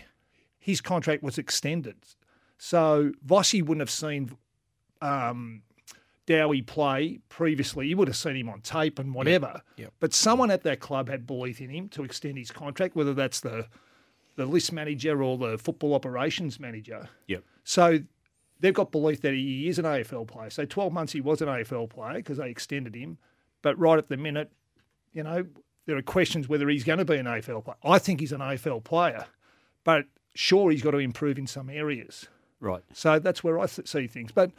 [0.59, 1.95] his contract was extended.
[2.57, 4.37] So Vossi wouldn't have seen
[5.01, 5.63] um,
[6.25, 7.87] Dowie play previously.
[7.87, 9.61] You would have seen him on tape and whatever.
[9.77, 9.93] Yep.
[9.99, 13.39] But someone at that club had belief in him to extend his contract, whether that's
[13.39, 13.67] the
[14.35, 17.07] the list manager or the football operations manager.
[17.27, 17.43] Yep.
[17.63, 17.99] So
[18.59, 20.49] they've got belief that he is an AFL player.
[20.49, 23.17] So 12 months he was an AFL player because they extended him.
[23.61, 24.51] But right at the minute,
[25.13, 25.45] you know,
[25.85, 27.77] there are questions whether he's going to be an AFL player.
[27.83, 29.25] I think he's an AFL player,
[29.83, 32.27] but sure, he's got to improve in some areas.
[32.59, 32.83] Right.
[32.93, 34.31] So that's where I see things.
[34.31, 34.51] But,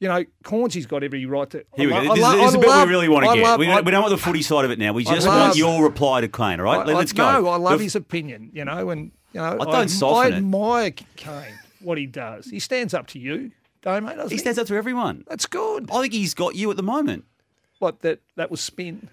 [0.00, 1.64] you know, Cornesy's got every right to.
[1.74, 2.14] Here we go.
[2.14, 3.42] This, I lo- this is a bit love- we really want to I get.
[3.44, 4.92] love- we, don't, we don't want the footy side of it now.
[4.92, 6.86] We just love- want your reply to Kane, all right?
[6.88, 7.40] I- Let's go.
[7.40, 10.36] No, I love The- his opinion, you know, and, you know, I don't soften I
[10.36, 10.38] it.
[10.38, 12.46] admire Kane, what he does.
[12.46, 13.50] He stands up to you,
[13.82, 14.16] don't mate?
[14.16, 15.24] doesn't He stands up to everyone.
[15.28, 15.88] That's good.
[15.92, 17.24] I think he's got you at the moment.
[17.80, 19.08] What, that, that was spin?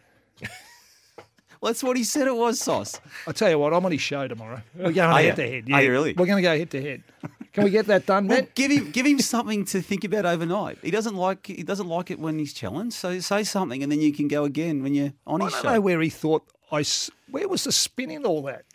[1.62, 3.00] Well, that's what he said it was, Sauce.
[3.28, 4.62] I tell you what, I'm on his show tomorrow.
[4.76, 5.28] We're going Are you?
[5.28, 5.72] head to head.
[5.72, 6.14] Are you really?
[6.14, 7.04] We're going to go head to head.
[7.54, 8.48] Can we get that done, Well, man?
[8.54, 10.78] give him give him something to think about overnight.
[10.82, 12.96] He doesn't like he doesn't like it when he's challenged.
[12.96, 15.64] So say something, and then you can go again when you're on I his don't
[15.64, 15.74] show.
[15.74, 16.82] know where he thought I.
[16.82, 18.66] s- Where was the spin in all that?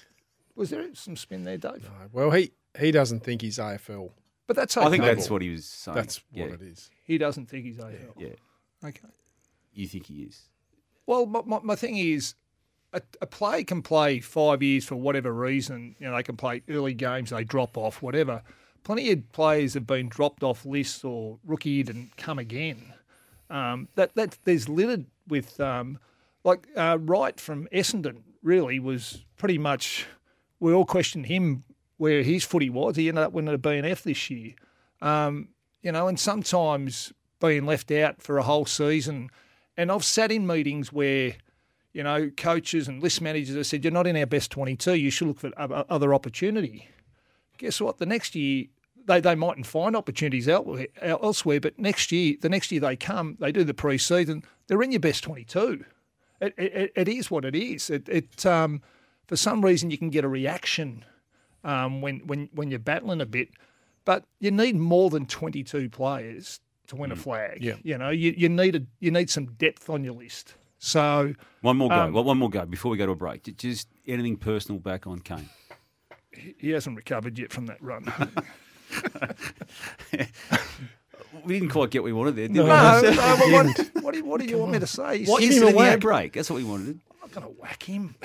[0.56, 1.88] Was there some spin there, Dave?
[2.12, 4.12] Well, he he doesn't think he's AFL.
[4.46, 5.94] But that's I think that's what he was saying.
[5.96, 6.46] That's Yeah.
[6.46, 6.90] what it is.
[7.04, 8.14] He doesn't think he's AFL.
[8.18, 8.28] Yeah,
[8.88, 9.08] Okay.
[9.74, 10.48] you think he is?
[11.06, 12.34] Well, my, my, my thing is,
[12.92, 15.96] a, a player can play five years for whatever reason.
[15.98, 18.42] You know, they can play early games, they drop off, whatever.
[18.82, 22.94] Plenty of players have been dropped off lists or rookied and come again.
[23.50, 25.98] Um, that that there's littered with um,
[26.44, 28.22] like uh, Wright from Essendon.
[28.42, 30.06] Really was pretty much.
[30.60, 31.64] We all questioned him
[31.96, 32.96] where his footy was.
[32.96, 34.54] He ended up winning a BNF this year.
[35.02, 35.48] Um,
[35.82, 39.30] you know, and sometimes being left out for a whole season.
[39.76, 41.34] And I've sat in meetings where,
[41.92, 45.10] you know, coaches and list managers have said, you're not in our best 22, you
[45.10, 46.88] should look for other opportunity.
[47.58, 47.98] Guess what?
[47.98, 48.66] The next year,
[49.06, 53.52] they, they mightn't find opportunities elsewhere, but next year, the next year they come, they
[53.52, 55.84] do the pre-season, they're in your best 22.
[56.40, 57.90] It, it, it is what it is.
[57.90, 58.80] It, it um,
[59.26, 61.04] for some reason you can get a reaction
[61.64, 63.50] um, when, when when you're battling a bit,
[64.04, 67.62] but you need more than 22 players to win a flag.
[67.62, 67.74] Yeah.
[67.82, 70.54] You know, you, you need a, you need some depth on your list.
[70.82, 71.94] So One more go.
[71.94, 73.54] Um, well, one more go before we go to a break.
[73.58, 75.48] Just anything personal back on Kane.
[76.32, 78.04] he he hasn't recovered yet from that run.
[81.44, 82.68] we didn't quite get what we wanted there, did No, we?
[82.68, 85.24] no, but what, what, do you, what do you want me to say?
[85.26, 86.00] What Give you him a in the ad whack.
[86.00, 86.32] break.
[86.32, 86.98] That's what we wanted.
[87.10, 88.14] I'm not going to whack him.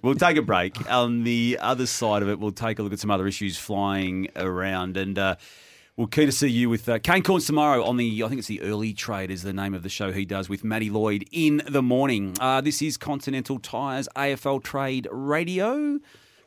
[0.00, 0.90] We'll take a break.
[0.90, 4.28] On the other side of it, we'll take a look at some other issues flying
[4.36, 4.96] around.
[4.96, 5.36] And uh,
[5.98, 8.46] we're keen to see you with uh, Kane Cornes tomorrow on the, I think it's
[8.46, 11.60] the Early Trade is the name of the show he does with Matty Lloyd in
[11.68, 12.36] the morning.
[12.38, 15.98] Uh, this is Continental Tires AFL Trade Radio.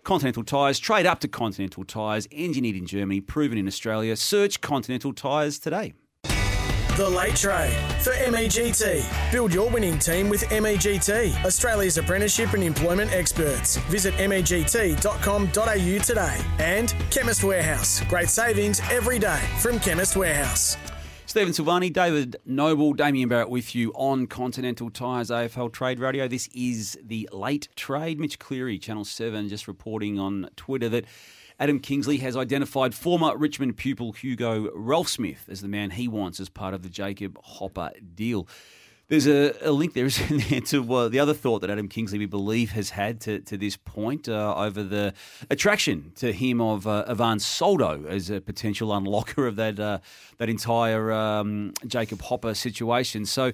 [0.06, 4.16] Continental Tires, trade up to Continental Tires, engineered in Germany, proven in Australia.
[4.16, 5.95] Search Continental Tires today.
[7.02, 7.74] The Late Trade
[8.04, 9.32] for MEGT.
[9.32, 13.78] Build your winning team with MEGT, Australia's apprenticeship and employment experts.
[13.89, 15.47] Visit MEGT.com.au
[16.04, 16.38] today.
[16.60, 18.04] And Chemist Warehouse.
[18.08, 20.78] Great savings every day from Chemist Warehouse.
[21.26, 26.28] Stephen Silvagni, David Noble, Damian Barrett with you on Continental Tires AFL Trade Radio.
[26.28, 28.20] This is the late trade.
[28.20, 31.06] Mitch Cleary, Channel 7, just reporting on Twitter that
[31.62, 36.49] Adam Kingsley has identified former Richmond pupil Hugo Ralphsmith as the man he wants as
[36.49, 38.47] part of the Jacob Hopper deal.
[39.09, 42.18] There's a, a link there, isn't there, to uh, the other thought that Adam Kingsley,
[42.18, 45.14] we believe, has had to, to this point uh, over the
[45.51, 49.99] attraction to him of uh, Ivan Soldo as a potential unlocker of that uh,
[50.39, 53.26] that entire um, Jacob Hopper situation.
[53.26, 53.51] So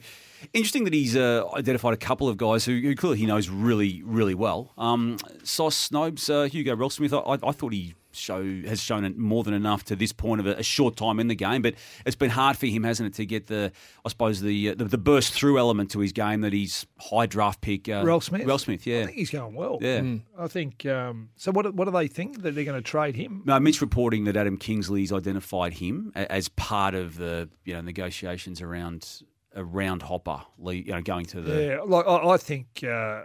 [0.53, 4.01] interesting that he's uh, identified a couple of guys who, who clearly he knows really,
[4.05, 4.71] really well.
[4.77, 9.43] Um, Sauce Snobes, uh, Hugo Ralphsmith, I, I thought he show has shown it more
[9.43, 12.15] than enough to this point of a, a short time in the game, but it's
[12.15, 13.71] been hard for him, hasn't it, to get the
[14.05, 17.25] I suppose the uh, the, the burst through element to his game that he's high
[17.25, 17.87] draft pick.
[17.89, 18.45] Uh, Ralphsmith.
[18.45, 19.01] Ralph Smith, yeah.
[19.01, 19.77] I think he's going well.
[19.81, 19.99] Yeah.
[19.99, 20.21] Mm.
[20.37, 20.85] I think.
[20.85, 21.73] Um, so what?
[21.73, 23.43] What do they think that they're going to trade him?
[23.45, 28.61] No, Mitch reporting that Adam Kingsley's identified him as part of the you know negotiations
[28.61, 29.23] around
[29.55, 33.23] around Hopper, le- you know, going to the Yeah, like I, I think, uh,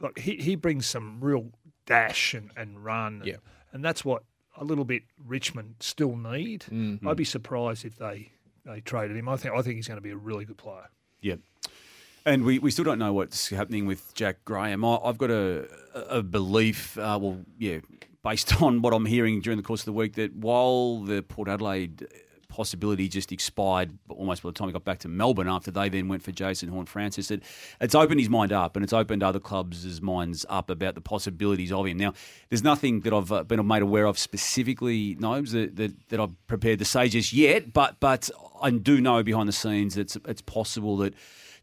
[0.00, 1.50] like he, he brings some real
[1.86, 3.40] dash and, and run, and,
[3.72, 4.24] and that's what
[4.56, 6.66] a little bit Richmond still need.
[6.70, 7.06] Mm.
[7.06, 8.32] I'd be surprised if they
[8.64, 9.28] they traded him.
[9.28, 10.88] I think I think he's going to be a really good player.
[11.20, 11.36] Yeah.
[12.26, 14.84] And we, we still don't know what's happening with Jack Graham.
[14.84, 17.78] I, I've got a, a belief, uh, well, yeah,
[18.22, 21.48] based on what I'm hearing during the course of the week, that while the Port
[21.48, 22.06] Adelaide
[22.50, 26.08] possibility just expired almost by the time he got back to Melbourne after they then
[26.08, 27.42] went for Jason Horne-Francis, it,
[27.80, 31.72] it's opened his mind up and it's opened other clubs' minds up about the possibilities
[31.72, 31.96] of him.
[31.96, 32.12] Now,
[32.50, 36.46] there's nothing that I've uh, been made aware of specifically, Nobes, that, that, that I've
[36.46, 38.30] prepared to say just yet, but but
[38.60, 41.14] I do know behind the scenes it's, it's possible that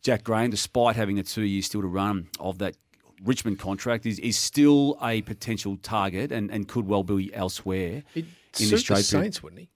[0.02, 2.76] Jack Graham, despite having the two years still to run of that
[3.24, 8.28] Richmond contract, is, is still a potential target and, and could well be elsewhere He'd
[8.60, 9.06] in this the trade period.
[9.06, 9.70] Saints, wouldn't he?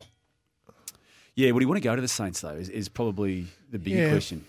[1.36, 2.50] Yeah, would he want to go to the Saints though?
[2.56, 4.12] Is, is probably the bigger Yeah.
[4.12, 4.46] question.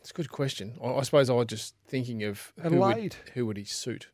[0.00, 0.74] It's a good question.
[0.82, 3.16] I, I suppose I was just thinking of who would, Adelaide.
[3.34, 4.08] who would he suit?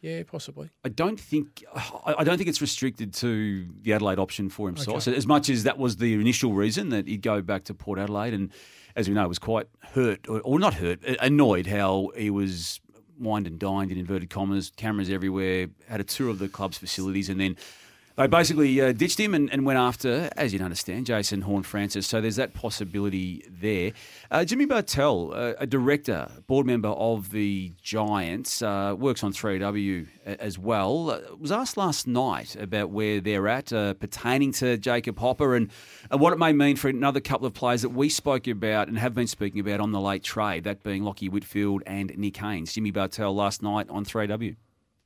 [0.00, 0.68] Yeah, possibly.
[0.84, 4.76] I don't think I I don't think it's restricted to the Adelaide option for him.
[4.76, 7.98] So as much as that was the initial reason that he'd go back to Port
[7.98, 8.50] Adelaide, and
[8.94, 12.80] as we know, was quite hurt or, or not hurt, annoyed how he was
[13.18, 17.28] wined and dined in inverted commas, cameras everywhere, had a tour of the club's facilities,
[17.30, 17.56] and then.
[18.16, 22.06] They basically uh, ditched him and, and went after, as you'd understand, Jason Horne-Francis.
[22.06, 23.90] So there's that possibility there.
[24.30, 30.06] Uh, Jimmy Bartel, uh, a director, board member of the Giants, uh, works on 3W
[30.24, 35.18] as well, uh, was asked last night about where they're at uh, pertaining to Jacob
[35.18, 35.68] Hopper and,
[36.08, 38.96] and what it may mean for another couple of players that we spoke about and
[38.96, 42.74] have been speaking about on the late trade, that being Lachie Whitfield and Nick Haynes.
[42.74, 44.54] Jimmy Bartel last night on 3W.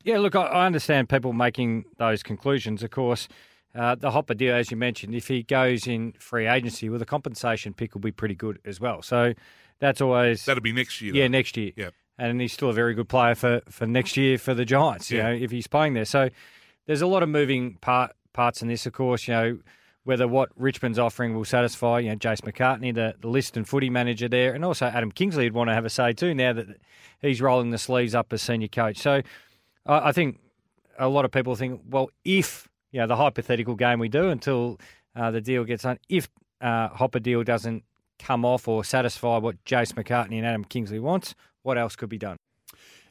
[0.05, 2.83] Yeah, look, I, I understand people making those conclusions.
[2.83, 3.29] Of course,
[3.75, 7.05] uh, the Hopper deal, as you mentioned, if he goes in free agency, well, the
[7.07, 9.03] compensation pick will be pretty good as well.
[9.03, 9.35] So
[9.81, 11.15] that's always That'll be next year.
[11.15, 11.29] Yeah, though.
[11.29, 11.73] next year.
[11.77, 11.95] Yep.
[12.21, 15.11] And he's still a very good player for, for next year for the Giants.
[15.11, 15.31] You Yeah.
[15.31, 16.05] know, if he's playing there.
[16.05, 16.31] So
[16.87, 18.87] there's a lot of moving part parts in this.
[18.87, 19.59] Of course, you know
[20.05, 22.01] whether what Richmond's offering will satisfy.
[22.01, 25.45] You know, Jace McCartney, the the list and footy manager there, and also Adam Kingsley
[25.45, 26.35] would want to have a say too.
[26.35, 26.67] Now that
[27.21, 28.97] he's rolling the sleeves up as senior coach.
[28.99, 29.23] So
[29.89, 30.39] I think
[30.99, 34.79] a lot of people think, well, if you know the hypothetical game we do until
[35.17, 36.29] uh, the deal gets done, if
[36.61, 37.85] uh, Hopper deal doesn't
[38.19, 42.19] come off or satisfy what Jace McCartney and Adam Kingsley wants, what else could be
[42.19, 42.37] done?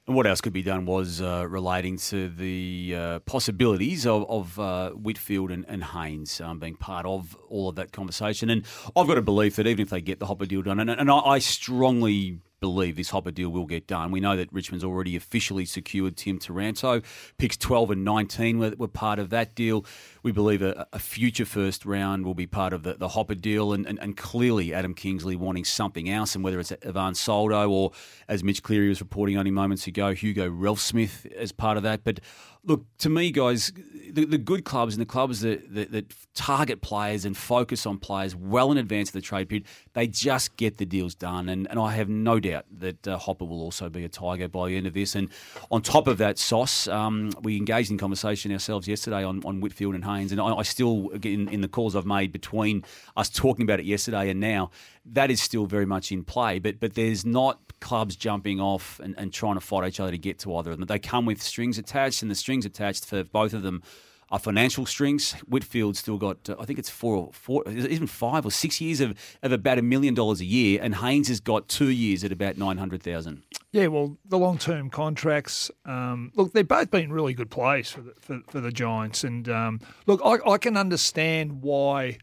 [0.06, 4.58] And what else could be done was uh, relating to the uh, possibilities of, of
[4.58, 8.50] uh, Whitfield and, and Haynes um, being part of all of that conversation.
[8.50, 8.64] And
[8.96, 11.12] I've got a belief that even if they get the Hopper deal done, and, and
[11.12, 14.12] I, I strongly believe this Hopper deal will get done.
[14.12, 17.02] We know that Richmond's already officially secured Tim Taranto.
[17.38, 19.86] Picks 12 and 19 were, were part of that deal.
[20.24, 23.74] We believe a, a future first round will be part of the, the Hopper deal,
[23.74, 27.92] and, and, and clearly Adam Kingsley wanting something else, and whether it's Ivan Soldo or,
[28.28, 32.04] as Mitch Cleary was reporting only moments ago, Hugo Ralphsmith as part of that.
[32.04, 32.20] But
[32.64, 33.72] look, to me, guys,
[34.12, 37.98] the, the good clubs and the clubs that, that, that target players and focus on
[37.98, 41.50] players well in advance of the trade period, they just get the deals done.
[41.50, 44.70] And, and I have no doubt that uh, Hopper will also be a Tiger by
[44.70, 45.16] the end of this.
[45.16, 45.30] And
[45.72, 49.96] on top of that, Sauce, um, we engaged in conversation ourselves yesterday on, on Whitfield
[49.96, 50.32] and Haynes.
[50.32, 52.84] And I, I still, in, in the calls I've made between
[53.16, 54.72] us talking about it yesterday and now,
[55.14, 56.60] that is still very much in play.
[56.60, 60.18] But but there's not clubs jumping off and, and trying to fight each other to
[60.18, 60.88] get to either of them.
[60.88, 63.84] They come with strings attached, and the strings attached for both of them
[64.30, 65.34] are financial strings.
[65.48, 69.00] Whitfield's still got, uh, I think it's four, or four, even five or six years
[69.00, 72.32] of, of about a million dollars a year, and Haynes has got two years at
[72.32, 73.44] about nine hundred thousand.
[73.72, 75.72] Yeah, well, the long term contracts.
[75.86, 79.48] Um, look, they've both been really good plays for the, for, for the Giants, and
[79.48, 82.18] um, look, I, I can understand why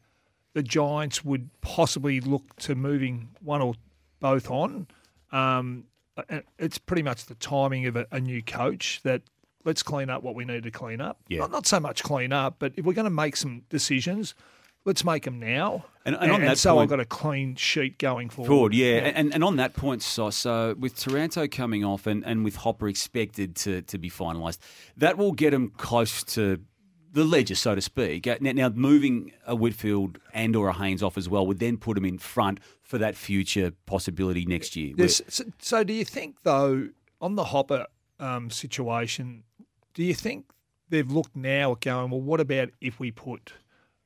[0.54, 3.74] the Giants would possibly look to moving one or
[4.20, 4.86] both on.
[5.32, 5.84] Um,
[6.58, 9.22] it's pretty much the timing of a, a, new coach that
[9.64, 11.18] let's clean up what we need to clean up.
[11.28, 11.40] Yeah.
[11.40, 14.36] Not, not so much clean up, but if we're going to make some decisions,
[14.84, 15.86] let's make them now.
[16.04, 18.48] And, and, and, and so point, I've got a clean sheet going forward.
[18.48, 18.96] Forward, yeah.
[18.96, 19.12] yeah.
[19.16, 22.88] And, and on that point, so, so with Taranto coming off and, and with Hopper
[22.88, 24.58] expected to, to be finalised,
[24.96, 26.60] that will get them close to
[27.14, 28.26] the ledger, so to speak.
[28.40, 31.94] Now, now, moving a Whitfield and or a Haynes off as well would then put
[31.94, 34.92] them in front for that future possibility next year.
[34.96, 35.22] Yes.
[35.28, 36.88] So, so, do you think though
[37.20, 37.86] on the Hopper
[38.18, 39.44] um, situation,
[39.94, 40.46] do you think
[40.88, 43.52] they've looked now at going, well, what about if we put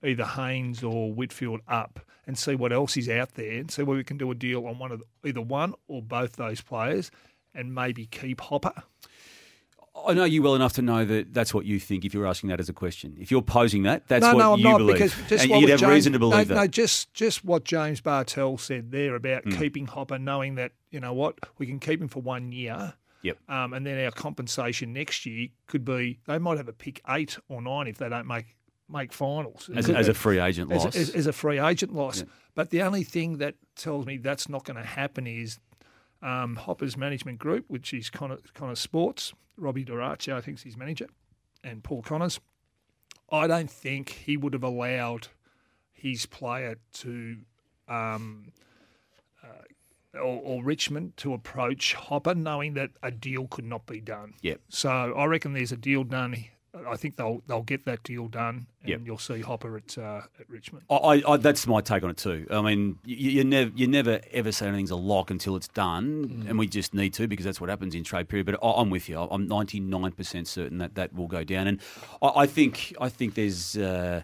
[0.04, 3.96] either Haynes or Whitfield up and see what else is out there and see where
[3.96, 7.11] we can do a deal on one of the, either one or both those players
[7.54, 8.84] and maybe keep Hopper?
[10.07, 12.05] I know you well enough to know that that's what you think.
[12.05, 14.53] If you're asking that as a question, if you're posing that, that's no, what no,
[14.53, 16.55] I'm you not, believe, because just and what you'd have James, reason to believe no,
[16.55, 16.61] that.
[16.61, 19.59] No, just just what James Bartel said there about Mm.
[19.59, 22.94] keeping Hopper, knowing that you know what we can keep him for one year.
[23.22, 23.38] Yep.
[23.49, 27.36] Um, and then our compensation next year could be they might have a pick eight
[27.49, 28.57] or nine if they don't make
[28.88, 30.96] make finals As- as a free agent As loss.
[30.96, 32.20] As, as a free agent loss.
[32.20, 32.24] Yeah.
[32.55, 35.59] But the only thing that tells me that's not going to happen is
[36.22, 39.32] um, Hopper's management group, which is kind of kind of sports.
[39.56, 41.08] Robbie Dorace, I think, is his manager,
[41.64, 42.40] and Paul Connors.
[43.30, 45.28] I don't think he would have allowed
[45.92, 47.36] his player to,
[47.88, 48.52] um,
[49.42, 54.34] uh, or, or Richmond to approach Hopper, knowing that a deal could not be done.
[54.42, 54.60] Yep.
[54.68, 56.44] So I reckon there's a deal done.
[56.86, 59.00] I think they'll they'll get that deal done, and Yep.
[59.04, 60.84] you'll see Hopper at uh, at Richmond.
[60.90, 62.46] I, I, that's my take on it too.
[62.50, 66.44] I mean, you, you never, you never ever say anything's a lock until it's done,
[66.48, 68.46] and we just need to because that's what happens in trade period.
[68.46, 69.18] But I, I'm with you.
[69.18, 71.80] I'm 99 percent certain that that will go down, and
[72.20, 73.76] I, I think, I think there's.
[73.76, 74.22] Uh,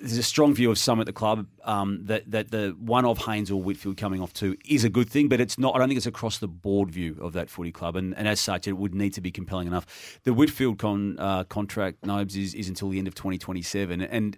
[0.00, 3.18] there's a strong view of some at the club um, that that the one of
[3.18, 5.74] Haynes or Whitfield coming off too is a good thing, but it's not.
[5.74, 8.40] I don't think it's across the board view of that footy club, and, and as
[8.40, 10.20] such, it would need to be compelling enough.
[10.24, 14.36] The Whitfield con, uh, contract, Nobes, is, is until the end of 2027, and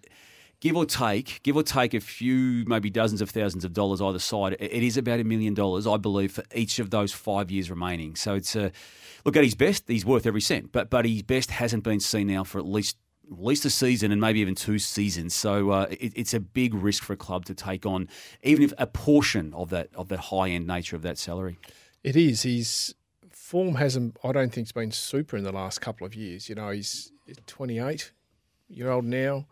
[0.61, 4.19] give or take, give or take a few, maybe dozens of thousands of dollars either
[4.19, 7.71] side, it is about a million dollars, I believe, for each of those five years
[7.71, 8.17] remaining.
[8.17, 8.73] So it's a
[9.25, 12.29] look at his best; he's worth every cent, but but his best hasn't been seen
[12.29, 12.97] now for at least
[13.31, 15.35] at least a season and maybe even two seasons.
[15.35, 18.09] So uh, it, it's a big risk for a club to take on,
[18.43, 21.59] even if a portion of that of that high end nature of that salary.
[22.03, 22.43] It is.
[22.43, 22.95] His
[23.31, 24.17] form hasn't.
[24.25, 26.49] I don't think it's been super in the last couple of years.
[26.49, 27.13] You know, he's
[27.47, 28.13] 28
[28.69, 29.47] year old now,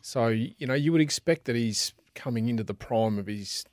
[0.00, 3.64] so you know you would expect that he's coming into the prime of his,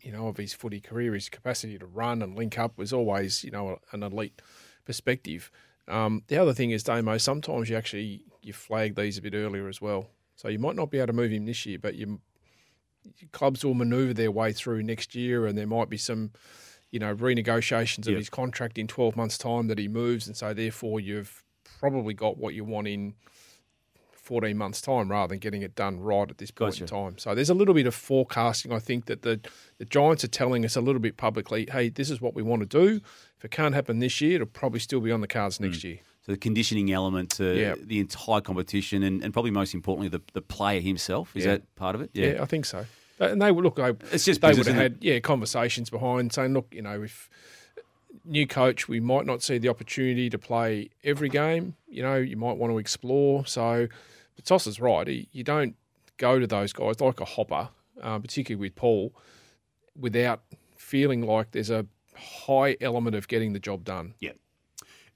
[0.00, 1.14] you know, of his footy career.
[1.14, 4.40] His capacity to run and link up was always, you know, an elite
[4.84, 5.50] perspective.
[5.88, 7.18] Um, the other thing is, Damo.
[7.18, 10.08] Sometimes you actually you flag these a bit earlier as well.
[10.36, 12.20] So you might not be able to move him this year, but you
[13.32, 16.30] clubs will manoeuvre their way through next year, and there might be some,
[16.90, 18.18] you know, renegotiations of Yep.
[18.18, 21.44] his contract in twelve months' time that he moves, and so therefore you've
[21.80, 23.14] probably got what you want in
[24.12, 27.18] fourteen months' time, rather than getting it done right at this point in time.
[27.18, 28.72] So there's a little bit of forecasting.
[28.72, 29.40] I think that the
[29.78, 32.60] the Giants are telling us a little bit publicly, hey, this is what we want
[32.62, 33.00] to do.
[33.38, 35.84] If it can't happen this year, it'll probably still be on the cards next Mm.
[35.84, 35.98] year.
[36.24, 37.74] So the conditioning element to Yeah.
[37.80, 41.36] the entire competition, and, and probably most importantly, the, the player himself.
[41.36, 41.52] Is Yeah.
[41.52, 42.10] that part of it?
[42.14, 42.86] Yeah, I think so.
[43.18, 43.76] And they would look.
[43.76, 47.28] They, It's just they would have had yeah conversations behind saying, look, you know, if
[48.24, 51.74] new coach, we might not see the opportunity to play every game.
[51.88, 53.44] You know, you might want to explore.
[53.46, 53.88] So,
[54.36, 55.26] but Toss is right.
[55.32, 55.74] You don't
[56.18, 57.68] go to those guys like a Hopper,
[58.00, 59.12] uh, particularly with Paul,
[59.98, 60.42] without
[60.76, 64.14] feeling like there's a high element of getting the job done.
[64.20, 64.32] Yeah.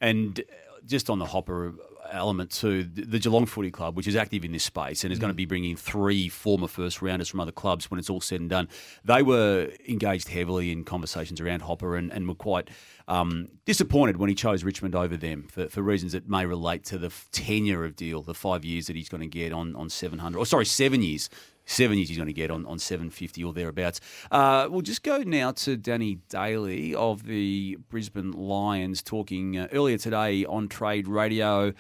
[0.01, 1.75] And uh, just on the Hopper
[2.11, 5.31] element too, the Geelong Footy Club, which is active in this space and is going
[5.31, 8.51] to be bringing three former first rounders from other clubs when it's all said and
[8.51, 8.69] done,
[9.05, 12.69] they were engaged heavily in conversations around Hopper and, and were quite
[13.09, 16.99] um, disappointed when he chose Richmond over them for, for reasons that may relate to
[16.99, 20.39] the tenure of deal, the five years that he's going to get on, on 700,
[20.39, 21.29] or sorry, seven years.
[21.69, 24.01] Seven years he's going to get on, on 750 or thereabouts.
[24.31, 29.99] Uh, we'll just go now to Danny Daly of the Brisbane Lions talking uh, earlier
[29.99, 31.73] today on Trade Radio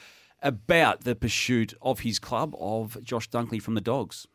[0.43, 4.26] about the pursuit of his club of Josh Dunkley from the Dogs.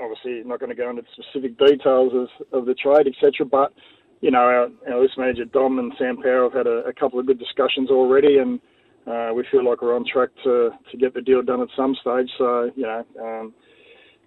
[0.00, 3.44] obviously not going to go into specific details of, of the trade, etc.
[3.44, 3.74] But
[4.22, 7.20] you know, our, our list manager Dom and Sam Power have had a, a couple
[7.20, 8.58] of good discussions already, and
[9.06, 11.94] uh, we feel like we're on track to to get the deal done at some
[12.00, 12.30] stage.
[12.38, 13.04] So you know.
[13.22, 13.52] Um,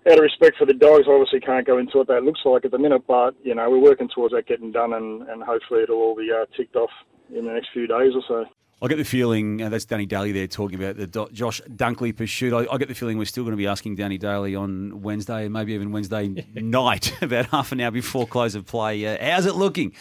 [0.07, 2.65] out of respect for the dogs, I obviously can't go into what that looks like
[2.65, 5.83] at the minute, but you know we're working towards that getting done, and, and hopefully
[5.83, 6.91] it'll all be uh, ticked off
[7.33, 8.45] in the next few days or so.
[8.81, 12.15] I get the feeling uh, that's Danny Daly there talking about the Do- Josh Dunkley
[12.15, 12.53] pursuit.
[12.53, 15.43] I, I get the feeling we're still going to be asking Danny Daly on Wednesday
[15.43, 19.05] and maybe even Wednesday night, about half an hour before close of play.
[19.05, 19.93] Uh, how's it looking?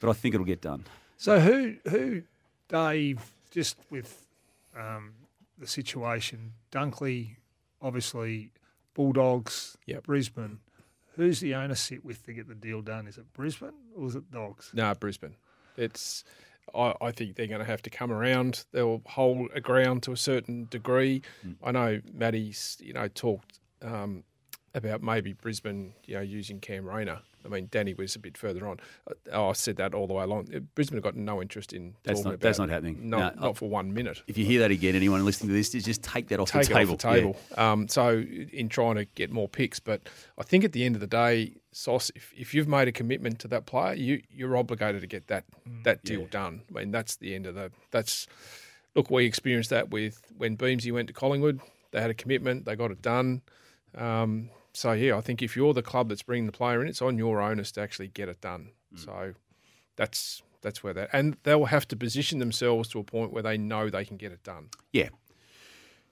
[0.00, 0.84] But I think it'll get done.
[1.16, 2.22] So who who
[2.68, 3.20] Dave
[3.52, 4.26] just with
[4.76, 5.12] um,
[5.58, 7.36] the situation Dunkley
[7.80, 8.50] obviously
[8.94, 10.60] Bulldogs Brisbane
[11.16, 14.14] who's the owner sit with to get the deal done is it Brisbane or is
[14.16, 15.36] it Dogs No, Brisbane.
[15.76, 16.24] It's.
[16.74, 18.64] I, I think they're going to have to come around.
[18.72, 21.20] They'll hold a ground to a certain degree.
[21.62, 24.24] I know Matty's, you know, talked um,
[24.74, 27.20] about maybe Brisbane, you know, using Cam Rayner.
[27.44, 28.78] I mean, Danny was a bit further on.
[29.32, 30.48] Uh, I said that all the way along.
[30.74, 33.08] Brisbane have got no interest in That's talking not about that's not happening.
[33.10, 34.22] No, No, not for one minute.
[34.26, 36.66] If you hear that again, anyone listening to this, just- just take that off take
[36.66, 36.92] the it table.
[36.94, 37.36] off the table.
[37.56, 41.00] Um, so in trying to get more picks, but I think at the end of
[41.00, 45.00] the day, Sauce, if, if you've made a commitment to that player, you you're obligated
[45.00, 45.44] to get that
[45.82, 46.62] that deal done.
[46.74, 47.72] I mean, that's the end of the.
[47.90, 48.26] That's
[48.94, 51.60] look, we experienced that with when Beamsy went to Collingwood.
[51.90, 53.42] They had a commitment, they got it done.
[53.96, 57.00] Um, so yeah, I think if you're the club that's bringing the player in, it's
[57.00, 58.70] on your onus to actually get it done.
[58.96, 59.34] So
[59.96, 63.56] that's that's where that, and they'll have to position themselves to a point where they
[63.56, 64.68] know they can get it done.
[64.92, 65.08] Yeah.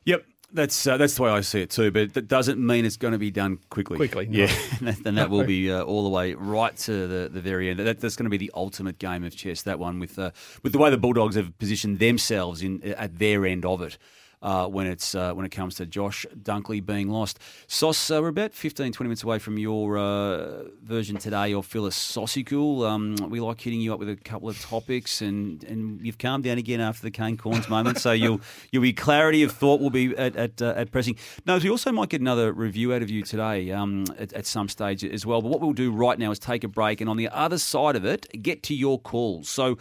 [0.04, 0.24] Yep.
[0.54, 3.12] That's uh, that's the way I see it too, but that doesn't mean it's going
[3.12, 3.96] to be done quickly.
[3.96, 4.40] Quickly, no.
[4.40, 4.54] yeah.
[4.78, 7.70] and that, and that will be uh, all the way right to the, the very
[7.70, 7.78] end.
[7.78, 9.62] That, that's going to be the ultimate game of chess.
[9.62, 10.32] That one with uh,
[10.62, 13.96] with the way the Bulldogs have positioned themselves in at their end of it.
[14.42, 17.38] Uh, when it's uh, when it comes to Josh Dunkley being lost,
[17.68, 22.84] Sauce, uh, we're about 15, 20 minutes away from your uh, version today of Philosophical.
[22.84, 26.42] Um, we like hitting you up with a couple of topics, and, and you've calmed
[26.42, 28.40] down again after the Kane Cornes moment, so you'll
[28.72, 31.16] you'll be clarity of thought will be at at, uh, at pressing.
[31.46, 34.68] No, we also might get another review out of you today um, at, at some
[34.68, 35.40] stage as well.
[35.40, 37.94] But what we'll do right now is take a break, and on the other side
[37.94, 39.48] of it, get to your calls.
[39.48, 39.78] So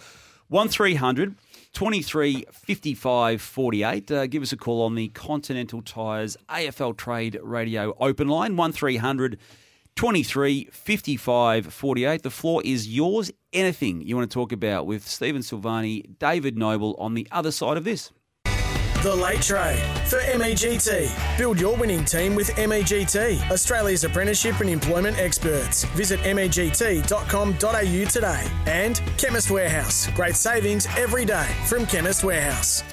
[0.50, 1.36] one three hundred.
[1.74, 4.12] 23 55 48.
[4.12, 9.38] Uh, give us a call on the Continental Tires AFL Trade Radio open line 1300
[9.96, 12.24] 23 55 48.
[12.24, 13.32] The floor is yours.
[13.54, 17.78] Anything you want to talk about with Stephen Silvagni, David Noble on the other side
[17.78, 18.12] of this.
[19.02, 21.10] The Late Trade for MEGT.
[21.36, 25.86] Build your winning team with MEGT, Australia's apprenticeship and employment experts.
[25.96, 28.48] Visit MEGT.com.au today.
[28.68, 30.08] And Chemist Warehouse.
[30.12, 32.84] Great savings every day from Chemist Warehouse.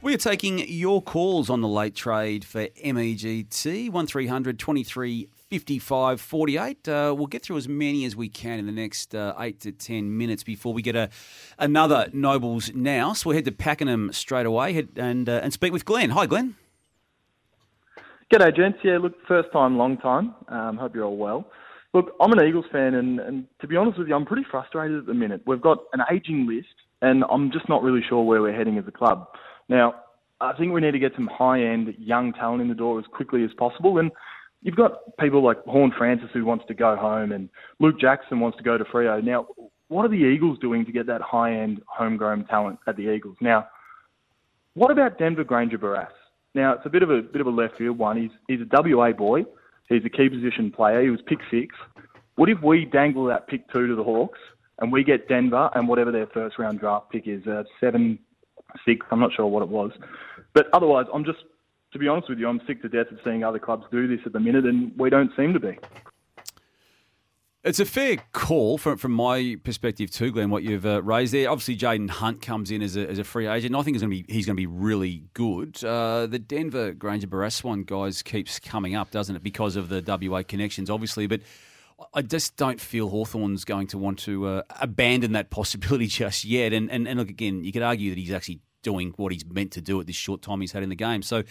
[0.00, 6.88] We are taking your calls on the late trade for MEGT 1300 23 55 48.
[6.88, 9.72] Uh, we'll get through as many as we can in the next uh, 8 to
[9.72, 11.10] 10 minutes before we get a,
[11.58, 13.12] another Nobles now.
[13.14, 16.10] So we'll head to Pakenham straight away head, and, uh, and speak with Glenn.
[16.10, 16.54] Hi, Glenn.
[18.32, 18.78] G'day, gents.
[18.84, 20.36] Yeah, look, first time, long time.
[20.46, 21.50] Um, hope you're all well.
[21.94, 24.98] Look, I'm an Eagles fan, and, and to be honest with you, I'm pretty frustrated
[24.98, 25.42] at the minute.
[25.46, 26.68] We've got an ageing list,
[27.02, 29.26] and I'm just not really sure where we're heading as a club.
[29.68, 29.96] Now,
[30.40, 33.42] I think we need to get some high-end young talent in the door as quickly
[33.42, 34.12] as possible, and
[34.62, 37.48] you've got people like Horne-Francis who wants to go home, and
[37.78, 39.22] Luke Jackson wants to go to Freo.
[39.22, 39.46] Now,
[39.88, 43.36] what are the Eagles doing to get that high-end homegrown talent at the Eagles?
[43.40, 43.66] Now,
[44.74, 46.12] what about Denver Grainger-Barras?
[46.54, 48.16] Now it's a bit of a bit of a left field one.
[48.16, 49.44] He's he's a WA boy.
[49.88, 51.02] He's a key position player.
[51.02, 51.74] He was pick six.
[52.36, 54.38] What if we dangle that pick two to the Hawks
[54.78, 58.18] and we get Denver and whatever their first round draft pick is, uh, seven
[58.84, 59.04] six.
[59.10, 59.92] I'm not sure what it was,
[60.54, 61.38] but otherwise, I'm just
[61.92, 64.20] to be honest with you, I'm sick to death of seeing other clubs do this
[64.26, 65.78] at the minute, and we don't seem to be.
[67.62, 70.48] It's a fair call from from my perspective too, Glenn.
[70.48, 71.50] What you've uh, raised there.
[71.50, 73.74] Obviously, Jayden Hunt comes in as a, as a free agent.
[73.74, 75.82] I think he's going to be he's going to be really good.
[75.84, 79.42] Uh, the Denver Granger Baraswan guys, keeps coming up, doesn't it?
[79.42, 81.26] Because of the WA connections, obviously.
[81.26, 81.42] But
[82.14, 86.72] I just don't feel Hawthorn's going to want to uh, abandon that possibility just yet.
[86.72, 89.72] And, and and look again, you could argue that he's actually doing what he's meant
[89.72, 91.22] to do at this short time he's had in the game.
[91.22, 91.42] So,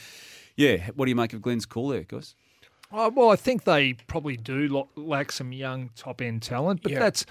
[0.55, 2.35] yeah, what do you make of Glenn's call there, guys?
[2.91, 6.91] Uh, well, I think they probably do lo- lack some young top end talent, but
[6.91, 6.99] Yeah.
[6.99, 7.25] that's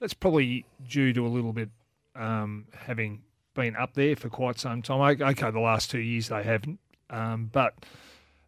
[0.00, 1.68] that's probably due to a little bit
[2.16, 3.22] um, having
[3.54, 5.00] been up there for quite some time.
[5.20, 7.74] O- Okay, the last two years they haven't, um, but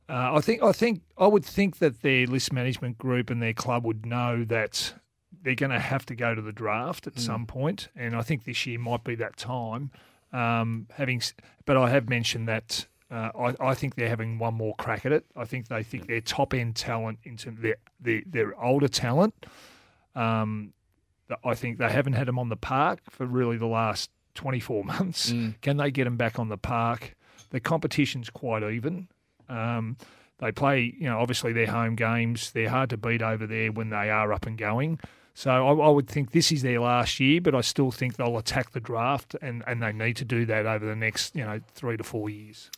[0.08, 3.52] uh, I think I think I would think that their list management group and their
[3.54, 4.94] club would know that
[5.42, 7.20] they're going to have to go to the draft at Mm.
[7.20, 9.90] some point, and I think this year might be that time.
[10.32, 11.20] Um, having,
[11.66, 15.12] but I have mentioned that uh, I, I think they're having one more crack at
[15.12, 15.26] it.
[15.36, 18.88] I think they think their top end talent in terms of their, their their older
[18.88, 19.34] talent.
[20.14, 20.72] Um,
[21.44, 25.32] I think they haven't had them on the park for really the last 24 months.
[25.32, 25.60] Mm.
[25.60, 27.14] Can they get them back on the park?
[27.50, 29.08] The competition's quite even.
[29.48, 29.96] Um,
[30.38, 32.50] they play, you know, obviously their home games.
[32.52, 34.98] They're hard to beat over there when they are up and going.
[35.34, 38.36] So I, I would think this is their last year, but I still think they'll
[38.36, 41.60] attack the draft, and, and they need to do that over the next, you know,
[41.74, 42.70] three to four years.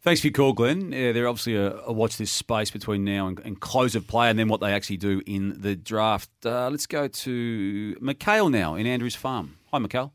[0.00, 0.92] Thanks for your call, Glenn.
[0.92, 4.30] Yeah, they're obviously a, a watch this space between now and, and close of play,
[4.30, 6.30] and then what they actually do in the draft.
[6.46, 9.56] Uh, let's go to Mikhail now in Andrews Farm.
[9.72, 10.12] Hi, Mikhail.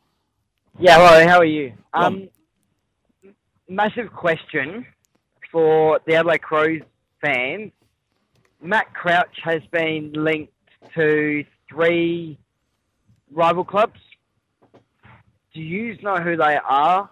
[0.80, 1.74] Yeah, hello, how are you?
[1.94, 2.30] Well, Um,
[3.70, 4.86] massive question
[5.52, 6.82] for the Adelaide Crows
[7.22, 7.72] fans.
[8.62, 10.54] Matt Crouch has been linked
[10.96, 11.44] to
[11.74, 12.38] three
[13.32, 14.00] rival clubs.
[15.54, 17.10] Do you know who they are?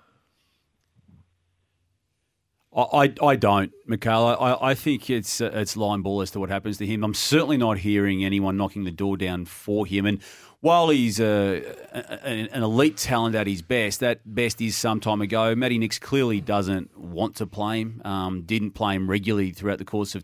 [2.73, 4.37] I, I, don't, Mikhail.
[4.39, 7.03] I, I think it's uh, it's line ball as to what happens to him.
[7.03, 10.05] I'm certainly not hearing anyone knocking the door down for him.
[10.05, 10.21] And
[10.61, 15.01] while he's uh, a, an an elite talent at his best, that best is some
[15.01, 15.53] time ago.
[15.53, 18.01] Matty Nicks clearly doesn't want to play him.
[18.05, 20.23] Um, didn't play him regularly throughout the course of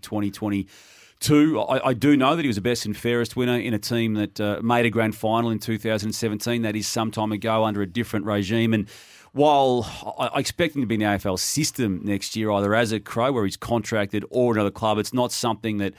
[1.20, 1.60] 2022.
[1.60, 4.14] I, I do know that he was the best and fairest winner in a team
[4.16, 6.62] that uh, made a grand final in 2017.
[6.62, 8.74] That is some time ago under a different regime.
[8.74, 8.88] And
[9.34, 9.86] while
[10.20, 13.00] I I expect him to be in the AFL system next year, either as a
[13.00, 15.94] Crow where he's contracted or another club, it's not something that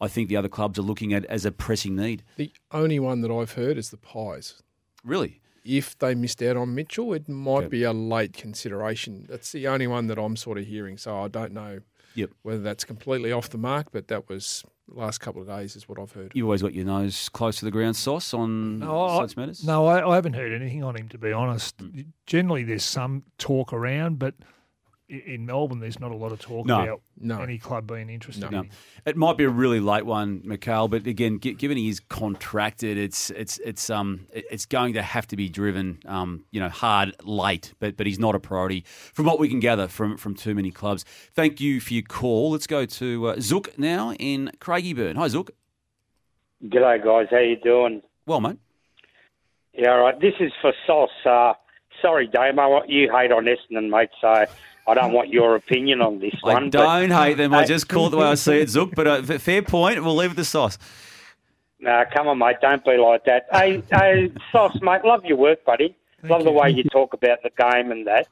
[0.00, 2.22] I think the other clubs are looking at as a pressing need.
[2.36, 4.62] The only one that I've heard is the Pies.
[5.04, 5.40] Really?
[5.64, 9.24] If they missed out on Mitchell, it might be a late consideration.
[9.28, 10.98] That's the only one that I'm sort of hearing.
[10.98, 11.80] So I don't know
[12.14, 12.30] Yep.
[12.42, 15.98] whether that's completely off the mark, but that was last couple of days is what
[15.98, 16.32] I've heard.
[16.34, 19.64] You always got your nose close to the ground, Sauce, on No, I, such matters?
[19.64, 21.78] no I, I haven't heard anything on him to be honest.
[21.78, 22.06] Mm.
[22.26, 24.44] Generally, there's some talk around, but i-
[25.08, 26.82] in Melbourne, there's not a lot of talk No.
[26.82, 27.40] about No.
[27.42, 28.40] any club being interested.
[28.42, 28.48] No.
[28.48, 28.70] in him.
[29.04, 32.96] It might be a really late one, Mikhail, but again, gi- given he is contracted,
[32.96, 37.14] it's it's it's um it's going to have to be driven um you know hard
[37.22, 38.82] late, but but he's not a priority
[39.12, 41.04] from what we can gather from from too many clubs.
[41.34, 42.50] Thank you for your call.
[42.52, 45.16] Let's go to uh, Zook now in Craigieburn.
[45.16, 45.50] Hi Zook.
[46.64, 47.26] G'day, guys.
[47.30, 48.00] How you doing?
[48.24, 48.56] Well, mate.
[49.74, 50.18] Yeah, all right.
[50.18, 51.10] This is for Sauce.
[51.26, 51.52] Uh,
[52.00, 54.46] sorry, Damo, you hate on Essendon, mate, so
[54.86, 56.70] I don't want your opinion on this I one.
[56.70, 57.54] don't but- hate them.
[57.54, 58.94] I just call it the way I see it, Zook.
[58.94, 60.02] But uh, fair point.
[60.04, 60.78] We'll leave it to Sauce.
[61.80, 62.56] Nah, come on, mate.
[62.62, 63.46] Don't be like that.
[63.52, 65.04] Hey, hey, Sauce, mate.
[65.04, 65.96] Love your work, buddy.
[66.22, 68.26] love the way you talk about the game and that.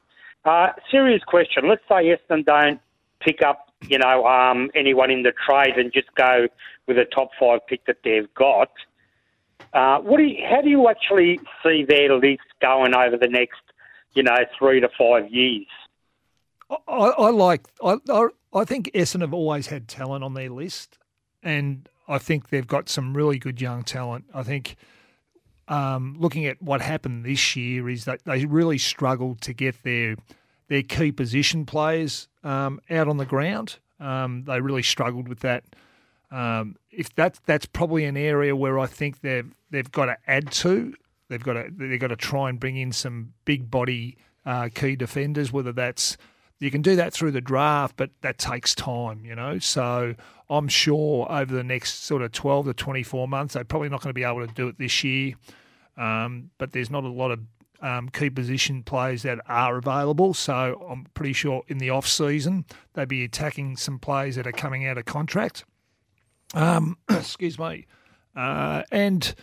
[0.45, 1.69] Uh, serious question.
[1.69, 2.81] Let's say Essendon don't
[3.19, 6.47] pick up, you know, um, anyone in the trade and just go
[6.87, 8.71] with a top five pick that they've got.
[9.73, 13.61] Uh, what do you, how do you actually see their list going over the next,
[14.13, 15.67] you know, three to five years?
[16.87, 17.67] I, I like.
[17.83, 20.97] I, I I think Essendon have always had talent on their list,
[21.41, 24.25] and I think they've got some really good young talent.
[24.33, 24.75] I think
[25.67, 30.15] um, looking at what happened this year is that they really struggled to get their
[30.67, 33.79] their key position players um, out on the ground.
[33.99, 35.63] Um, they really struggled with that.
[36.31, 40.51] Um, if that that's probably an area where I think they've they've got to add
[40.51, 40.95] to.
[41.29, 44.95] They've got to they've got to try and bring in some big body uh, key
[44.95, 45.51] defenders.
[45.51, 46.17] Whether that's
[46.63, 49.59] you can do that through the draft, but that takes time, you know.
[49.59, 50.15] So
[50.49, 54.09] I'm sure over the next sort of 12 to 24 months, they're probably not going
[54.09, 55.33] to be able to do it this year.
[55.97, 57.41] Um, but there's not a lot of
[57.81, 60.33] um, key position players that are available.
[60.33, 64.53] So I'm pretty sure in the off season they'd be attacking some players that are
[64.53, 65.65] coming out of contract.
[66.53, 67.87] Um, excuse me,
[68.35, 69.35] uh, and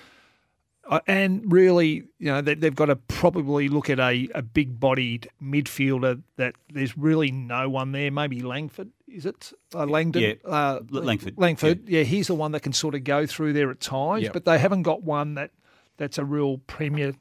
[1.06, 5.28] and really, you know, they, they've got to probably look at a, a big bodied
[5.42, 8.10] midfielder that there's really no one there.
[8.10, 9.52] Maybe Langford, is it?
[9.74, 10.22] Uh, Langdon?
[10.22, 11.34] Yeah, Uh, Langford.
[11.38, 11.88] Langford.
[11.88, 12.02] Yeah.
[12.02, 14.32] he's the one that can sort of go through there at times, Yep.
[14.32, 15.50] but they haven't got one that
[15.96, 17.12] that's a real premier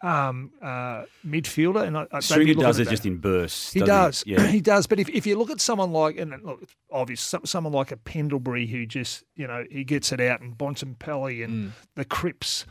[0.00, 3.72] um, uh, midfielder, and I, I- Stringer does it just in bursts.
[3.72, 4.22] He does.
[4.26, 4.46] Yeah.
[4.50, 4.86] he does.
[4.86, 7.90] But if, if you look at someone like, and look, it's obvious, some- someone like
[7.90, 12.64] a Pendlebury who just, you know, he gets it out, and Bontempelli and the Cripps,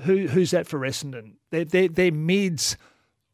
[0.00, 1.32] who who's that for Essendon?
[1.50, 2.76] They're, they're, they're mids.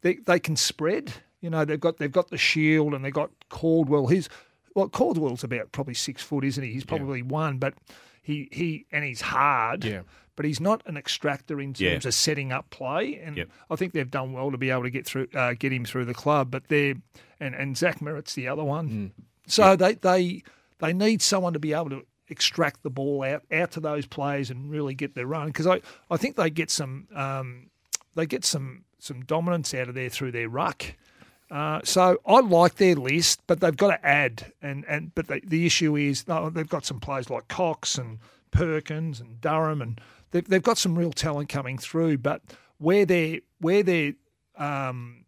[0.01, 1.13] They, they can spread.
[1.41, 4.07] You know, they've got they've got the Shiel and they've got Caldwell.
[4.07, 4.29] He's
[4.73, 6.71] well, Caldwell's about probably six foot, isn't he?
[6.71, 7.73] He's probably one, but
[8.21, 9.83] he he and he's hard.
[9.85, 10.01] Yeah.
[10.35, 12.07] But he's not an extractor in terms Yeah.
[12.09, 13.49] of setting up play, and Yep.
[13.69, 16.03] I think they've done well to be able to get through, uh, get him through
[16.05, 16.51] the club.
[16.51, 16.95] But they're
[17.39, 19.13] and and Zach Merrett's the other one.
[19.47, 20.43] So they they
[20.79, 24.49] they need someone to be able to extract the ball out out to those players
[24.49, 27.69] and really get their run because I, I think they get some um,
[28.15, 30.95] they get some some dominance out of there through their ruck.
[31.51, 34.51] Uh, so I like their list, but they've got to add.
[34.61, 38.19] And, and but the, the issue is they've got some players like Cox and
[38.51, 42.17] Perkins and Durham, and they've, they've got some real talent coming through.
[42.17, 42.41] But
[42.77, 44.13] where they where their
[44.57, 45.25] um,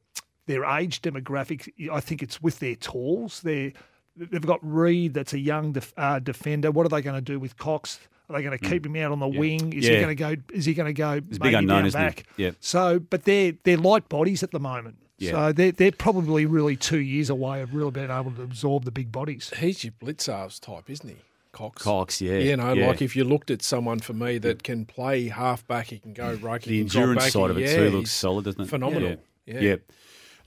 [0.47, 3.41] their age demographic, I think it's with their talls.
[3.41, 3.73] They
[4.17, 6.71] they've got Reid, that's a young def, uh, defender.
[6.71, 7.99] What are they going to do with Cox?
[8.29, 9.71] Are they going to keep him out on the wing?
[9.71, 10.35] Is he going to go?
[10.51, 11.13] Is he going to go?
[11.13, 12.05] It's big maybe unknown, down isn't it?
[12.05, 12.23] back?
[12.35, 12.51] Yeah.
[12.59, 14.97] So, but they're they're light bodies at the moment.
[15.17, 15.31] Yeah.
[15.31, 18.91] So they're they're probably really two years away of really being able to absorb the
[18.91, 19.53] big bodies.
[19.57, 21.15] He's your Blicavs type, isn't he?
[21.53, 21.81] Cox.
[21.81, 22.37] Cox, yeah.
[22.37, 22.87] You know, yeah.
[22.87, 26.33] like if you looked at someone for me that can play halfback, he can go
[26.35, 26.61] right.
[26.61, 28.69] the endurance side of it too looks solid, doesn't it?
[28.69, 29.17] Phenomenal.
[29.45, 29.59] Yeah.
[29.59, 29.75] Yeah.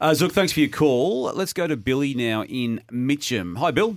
[0.01, 1.25] Uh, Zook, thanks for your call.
[1.35, 3.57] Let's go to Billy now in Mitcham.
[3.57, 3.97] Hi, Bill.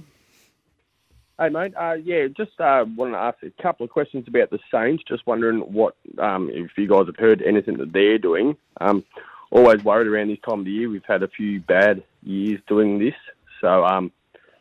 [1.39, 1.73] Hey, mate.
[1.77, 5.03] Uh, yeah, just uh, wanted to ask a couple of questions about the Saints.
[5.07, 8.57] Just wondering what, um, if you guys have heard anything that they're doing.
[8.81, 9.05] Um,
[9.49, 10.89] always worried around this time of the year.
[10.89, 13.15] We've had a few bad years doing this.
[13.61, 14.11] So, um,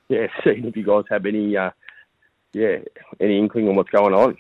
[0.09, 1.71] yeah, seeing if you guys have any, uh,
[2.53, 2.79] yeah,
[3.19, 4.37] any inkling on what's going on.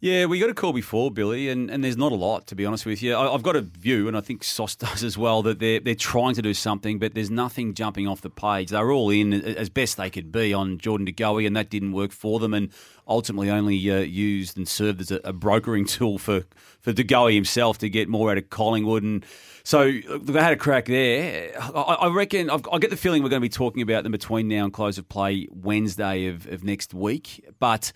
[0.00, 2.64] Yeah, we got a call before, Billy, and, and there's not a lot, to be
[2.64, 3.14] honest with you.
[3.14, 5.96] I, I've got a view, and I think Sauce does as well, that they're, they're
[5.96, 8.70] trying to do something, but there's nothing jumping off the page.
[8.70, 11.94] They're all in as best they could be on Jordan De Goey, and that didn't
[11.94, 12.70] work for them, and
[13.08, 16.44] ultimately only uh, used and served as a, a brokering tool for,
[16.80, 19.02] for De Goey himself to get more out of Collingwood.
[19.02, 19.26] And
[19.64, 21.60] so they had a crack there.
[21.60, 24.12] I, I reckon, I've, I get the feeling we're going to be talking about them
[24.12, 27.90] between now and close of play Wednesday of, of next week, but.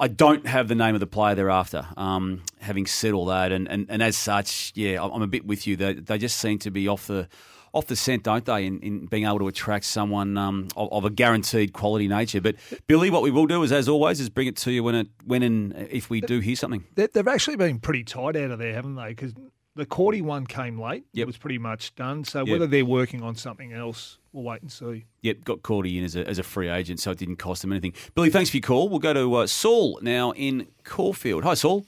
[0.00, 1.86] I don't have the name of the player thereafter.
[1.96, 5.66] Um, having said all that, and, and, and as such, yeah, I'm a bit with
[5.66, 5.76] you.
[5.76, 7.28] They, they just seem to be off the
[7.72, 11.04] off the scent, don't they, in, in being able to attract someone um, of, of
[11.04, 12.40] a guaranteed quality nature.
[12.40, 12.56] But
[12.88, 15.08] Billy, what we will do is, as always, is bring it to you when it
[15.24, 16.84] when and if we do hear something.
[16.94, 19.10] They've actually been pretty tight out of there, haven't they?
[19.10, 19.34] Because
[19.76, 21.04] the Cordy one came late.
[21.12, 21.22] Yep.
[21.22, 22.24] It was pretty much done.
[22.24, 22.48] So Yep.
[22.48, 25.04] whether they're working on something else, we'll wait and see.
[25.22, 27.72] Yep, got Cordy in as a, as a free agent, so it didn't cost them
[27.72, 27.92] anything.
[28.14, 28.88] Billy, thanks for your call.
[28.88, 31.44] We'll go to uh, Saul now in Caulfield.
[31.44, 31.84] Hi, Saul.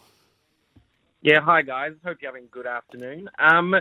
[1.24, 1.92] Yeah, hi guys.
[2.04, 3.30] Hope you're having a good afternoon.
[3.38, 3.74] Um,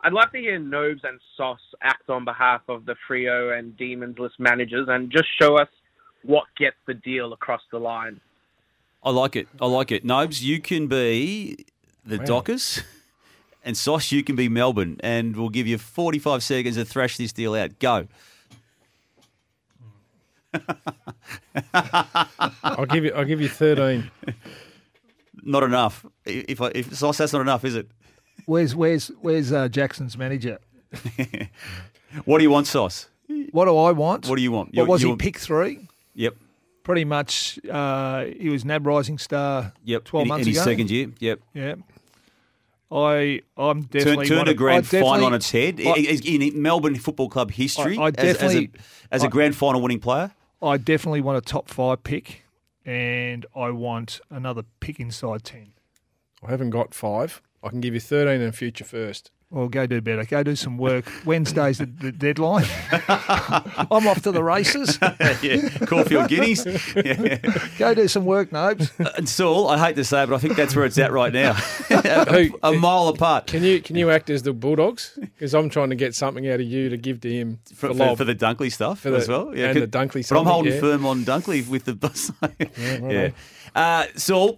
[0.00, 4.16] I'd love to hear Nobes and Sauce act on behalf of the Freo and Demons
[4.18, 5.68] list managers and just show us
[6.22, 8.20] what gets the deal across the line.
[9.02, 9.48] I like it.
[9.60, 10.04] I like it.
[10.04, 11.66] Nobes, you can be
[12.06, 12.24] the Wow.
[12.24, 12.80] Dockers,
[13.64, 17.32] and Sauce, you can be Melbourne, and we'll give you 45 seconds to thrash this
[17.32, 17.78] deal out.
[17.78, 18.06] Go.
[22.62, 23.12] I'll give you.
[23.12, 24.10] I'll give you thirteen.
[25.42, 26.06] Not enough.
[26.24, 27.88] If I, if Sauce, that's not enough, is it?
[28.46, 30.58] Where's where's where's uh, Jackson's manager?
[32.26, 33.08] What do you want, Sauce?
[33.50, 34.28] What do I want?
[34.28, 34.72] What do you want?
[34.76, 35.88] What was you he want- pick three?
[36.14, 36.36] Yep.
[36.84, 37.58] Pretty much.
[37.68, 39.72] Uh, he was NAB Rising Star.
[39.84, 40.04] Yep.
[40.04, 40.64] Twelve in, months in his ago.
[40.70, 41.08] second year.
[41.18, 41.40] Yep.
[41.54, 41.74] Yeah.
[42.94, 46.42] I I'm Turn, definitely turned wanna- a grand I final on its head I- in,
[46.42, 47.98] in Melbourne Football Club history.
[47.98, 48.70] I- I as- as, a,
[49.10, 50.30] as a I- grand final winning player.
[50.62, 52.44] I definitely want a top five pick,
[52.86, 55.72] and I want another pick inside ten.
[56.46, 57.42] I haven't got five.
[57.62, 59.30] I can give you thirteen and future first.
[59.54, 60.24] Well, go do better.
[60.24, 61.04] Go do some work.
[61.24, 62.64] Wednesday's the, the deadline.
[62.90, 64.98] I'm off to the races.
[65.42, 66.66] yeah, Caulfield Guineas.
[66.96, 67.38] Yeah.
[67.78, 68.90] Go do some work, Nobes.
[69.16, 71.32] And Saul, I hate to say it, but I think that's where it's at right
[71.32, 71.56] now.
[71.90, 73.46] a, a mile apart.
[73.46, 75.16] Can you can you act as the Bulldogs?
[75.20, 77.94] Because I'm trying to get something out of you to give to him For, for,
[77.94, 79.50] for, for the Dunkley stuff For the- as well.
[79.50, 80.80] and the Dunkley But I'm holding yeah.
[80.80, 82.32] firm on Dunkley with the bus.
[82.42, 82.48] Yeah,
[82.98, 83.30] right yeah.
[83.74, 84.04] Uh,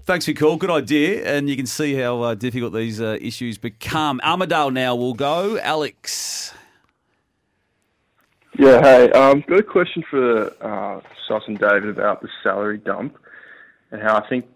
[0.05, 0.57] thanks for your call.
[0.57, 1.25] Good idea.
[1.25, 4.21] And you can see how uh, difficult these uh, issues become.
[4.23, 5.59] Armadale now will go.
[5.59, 6.53] Alex.
[8.59, 11.01] Yeah, hey, um, got a question for uh,
[11.47, 13.19] and David about the salary dump
[13.91, 14.47] and how I think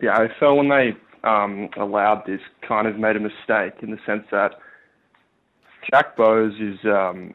[0.00, 0.96] the AFL, when they
[1.28, 4.58] um, allowed this, kind of made a mistake in the sense that
[5.90, 7.34] Jack Bowes is um,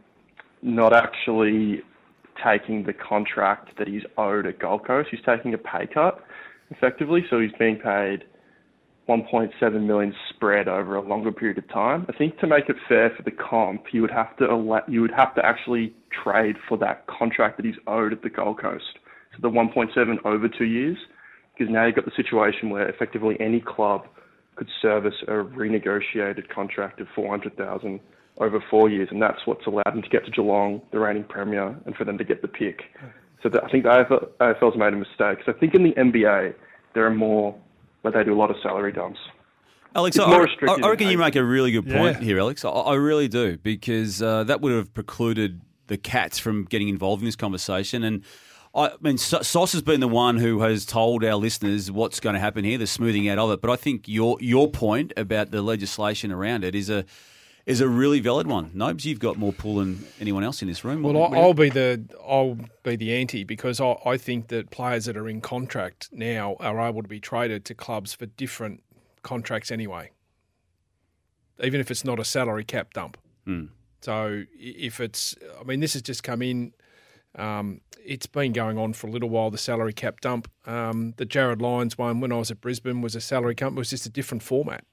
[0.64, 1.84] not actually
[2.44, 5.10] taking the contract that he's owed at Gold Coast.
[5.12, 6.24] He's taking a pay cut,
[6.70, 8.24] effectively, so he's being paid
[9.08, 12.06] 1.7 million spread over a longer period of time.
[12.10, 15.02] I think to make it fair for the comp, you would have to ele- you
[15.02, 19.00] would have to actually trade for that contract that he's owed at the Gold Coast.
[19.32, 20.98] So the 1.7 over two years,
[21.58, 24.08] because now you've got the situation where effectively any club
[24.56, 28.00] could service a renegotiated contract of 400,000
[28.40, 31.76] over four years, and that's what's allowed them to get to Geelong, the reigning premier,
[31.86, 32.82] and for them to get the pick.
[33.44, 35.40] So the, I think the AFL, AFL's made a mistake.
[35.46, 36.56] So I think in the NBA
[36.94, 37.56] there are more
[38.02, 39.20] where they do a lot of salary dumps.
[39.96, 42.24] Alex, I, more I, I reckon you make a really good point Yeah.
[42.26, 42.64] here, Alex.
[42.66, 47.22] I, I really do because uh, that would have precluded the Cats from getting involved
[47.22, 48.04] in this conversation.
[48.04, 48.24] And
[48.76, 52.34] I mean, So- Sauce has been the one who has told our listeners what's going
[52.36, 53.62] to happen here, the smoothing out of it.
[53.62, 57.06] But I think your your point about the legislation around it is a
[57.68, 58.72] is a really valid one.
[58.74, 61.04] Nobes, you've got more pull than anyone else in this room.
[61.04, 64.72] Well, What- I- I'll be the I'll be the anti because I, I think that
[64.72, 68.82] players that are in contract now are able to be traded to clubs for different
[69.22, 70.10] contracts anyway,
[71.64, 73.18] even if it's not a salary cap dump.
[73.46, 73.66] Hmm.
[74.02, 76.74] So if it's, I mean, this has just come in.
[77.36, 79.52] Um, it's been going on for a little while.
[79.52, 83.16] The salary cap dump, um, the Jarryd Lyons one when I was at Brisbane was
[83.16, 83.72] a salary cap.
[83.74, 84.86] It was just a different format.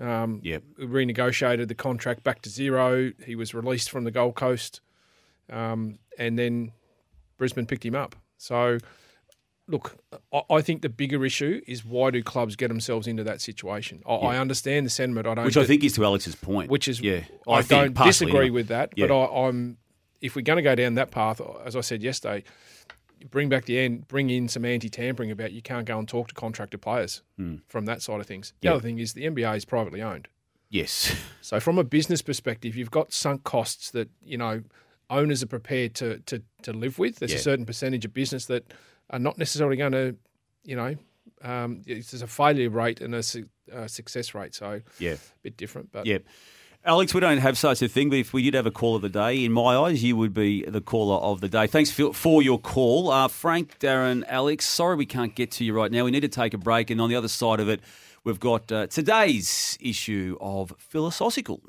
[0.00, 0.62] Um, yep.
[0.80, 3.12] renegotiated the contract back to zero.
[3.24, 4.80] He was released from the Gold Coast,
[5.50, 6.72] um, and then
[7.36, 8.16] Brisbane picked him up.
[8.38, 8.78] So,
[9.68, 9.98] look,
[10.32, 14.02] I, I think the bigger issue is why do clubs get themselves into that situation?
[14.08, 15.26] I, I understand the sentiment.
[15.26, 16.70] I don't, which I think is to Alex's point.
[16.70, 19.06] which is yeah, I, think don't disagree with that, Yeah.
[19.06, 19.76] but I, I'm
[20.22, 22.44] if we're going to go down that path, as I said yesterday,
[23.30, 26.34] bring back the end, bring in some anti-tampering about you can't go and talk to
[26.34, 27.56] contracted players Hmm.
[27.68, 28.52] from that side of things.
[28.60, 28.72] The Yeah.
[28.74, 30.28] other thing is the NBA is privately owned.
[30.68, 31.14] Yes.
[31.42, 34.62] So from a business perspective, you've got sunk costs that you know
[35.08, 37.16] owners are prepared to to, to live with.
[37.18, 37.38] There's Yeah.
[37.38, 38.72] a certain percentage of business that
[39.10, 40.16] are not necessarily going to,
[40.62, 40.96] you know,
[41.42, 44.54] um, there's a failure rate and a, su- a success rate.
[44.54, 45.14] So Yeah.
[45.14, 45.90] a bit different.
[45.90, 46.22] But Yep.
[46.82, 49.02] Alex, we don't have such a thing, but if we did have a call of
[49.02, 51.66] the day, in my eyes, you would be the caller of the day.
[51.66, 53.10] Thanks for, your call.
[53.10, 56.04] Uh, Frank, Darren, Alex, sorry we can't get to you right now.
[56.04, 56.88] We need to take a break.
[56.88, 57.82] And on the other side of it,
[58.24, 61.60] we've got uh, today's issue of philosophical.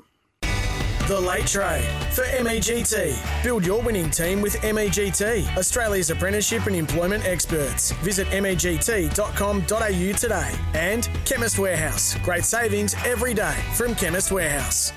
[1.08, 3.42] The Late Trade for MEGT.
[3.42, 7.90] Build your winning team with MEGT, Australia's apprenticeship and employment experts.
[8.02, 10.54] Visit MEGT.com.au today.
[10.74, 12.16] And Chemist Warehouse.
[12.22, 14.92] Great savings every day from Chemist Warehouse.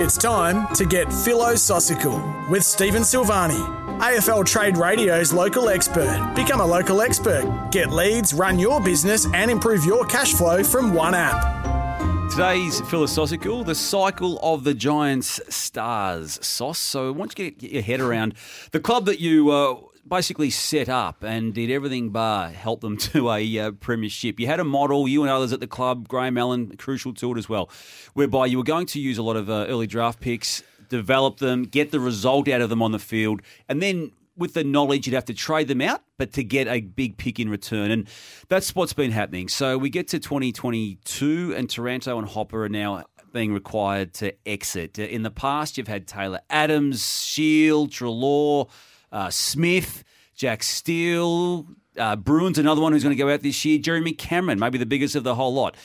[0.00, 3.86] It's time to get philosophical with Stephen Silvagni.
[4.00, 6.32] AFL Trade Radio's local expert.
[6.34, 7.68] Become a local expert.
[7.70, 11.85] Get leads, run your business, and improve your cash flow from one app.
[12.30, 16.78] Today's philosophical, the cycle of the Giants stars, Sauce.
[16.78, 18.34] So want you get your head around
[18.72, 19.76] the club that you uh,
[20.06, 24.38] basically set up and did everything bar help them to a uh, premiership.
[24.38, 27.38] You had a model, you and others at the club, Graeme Allan, crucial to it
[27.38, 27.70] as well,
[28.12, 31.62] whereby you were going to use a lot of uh, early draft picks, develop them,
[31.64, 35.14] get the result out of them on the field, and then with the knowledge you'd
[35.14, 37.90] have to trade them out, but to get a big pick in return.
[37.90, 38.08] And
[38.48, 39.48] that's what's been happening.
[39.48, 44.98] So we get to 2022, and Taranto and Hopper are now being required to exit.
[44.98, 48.68] In the past, you've had Taylor Adams, Shiel, Treloar,
[49.12, 50.04] uh, Smith,
[50.34, 51.66] Jack Steele,
[51.98, 54.86] uh, Bruins, another one who's going to go out this year, Jeremy Cameron, maybe the
[54.86, 55.76] biggest of the whole lot.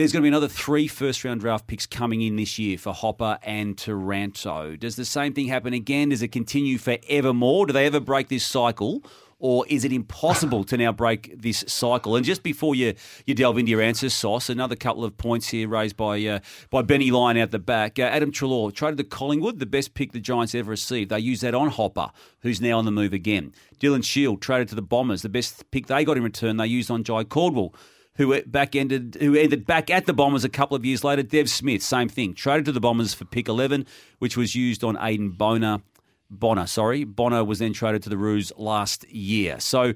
[0.00, 2.94] There's going to be another three first round draft picks coming in this year for
[2.94, 4.74] Hopper and Taranto.
[4.74, 6.08] Does the same thing happen again?
[6.08, 7.66] Does it continue forevermore?
[7.66, 9.04] Do they ever break this cycle?
[9.40, 12.16] Or is it impossible to now break this cycle?
[12.16, 12.94] And just before you,
[13.26, 16.38] you delve into your answers, Sauce, another couple of points here raised by uh,
[16.70, 17.98] by Benny Lyon out the back.
[17.98, 21.10] Uh, Adam Treloar traded to Collingwood, the best pick the Giants ever received.
[21.10, 22.10] They used that on Hopper,
[22.40, 23.52] who's now on the move again.
[23.78, 26.56] Dylan Shiel traded to the Bombers, the best pick they got in return.
[26.56, 27.74] They used on Jye Caldwell
[28.20, 31.22] who back ended who ended back at the Bombers a couple of years later.
[31.22, 33.86] Dev Smith, same thing, traded to the Bombers for pick eleven,
[34.18, 35.80] which was used on Aiden Bonar.
[36.28, 39.58] Bonar, sorry, Bonar was then traded to the Roos last year.
[39.58, 39.94] So,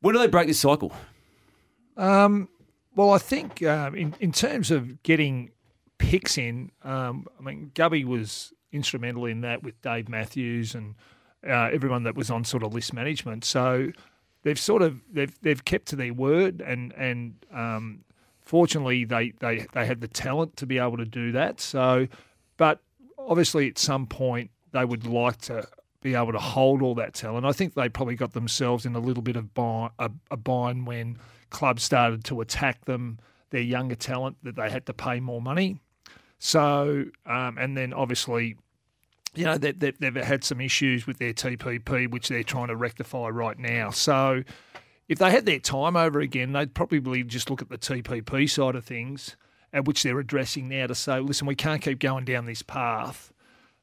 [0.00, 0.92] when do they break this cycle?
[1.96, 2.48] Um,
[2.96, 5.52] well, I think um, in in terms of getting
[5.98, 10.96] picks in, um, I mean, Gubby was instrumental in that with Dave Matthews and
[11.46, 13.44] uh, everyone that was on sort of list management.
[13.44, 13.92] So
[14.44, 18.04] they've sort of they've they've kept to their word, and and um,
[18.40, 21.60] fortunately they, they they had the talent to be able to do that.
[21.60, 22.06] So,
[22.56, 22.80] but
[23.18, 25.66] obviously at some point they would like to
[26.02, 27.46] be able to hold all that talent.
[27.46, 30.86] I think they probably got themselves in a little bit of bind, a, a bind
[30.86, 31.18] when
[31.50, 33.18] clubs started to attack them,
[33.50, 35.80] their younger talent, that they had to pay more money.
[36.38, 38.56] So, um, and then obviously,
[39.34, 43.28] you know, they, they've had some issues with their TPP, which they're trying to rectify
[43.28, 43.90] right now.
[43.90, 44.42] So,
[45.08, 48.74] if they had their time over again, they'd probably just look at the TPP side
[48.74, 49.36] of things,
[49.72, 53.32] at which they're addressing now to say, listen, we can't keep going down this path.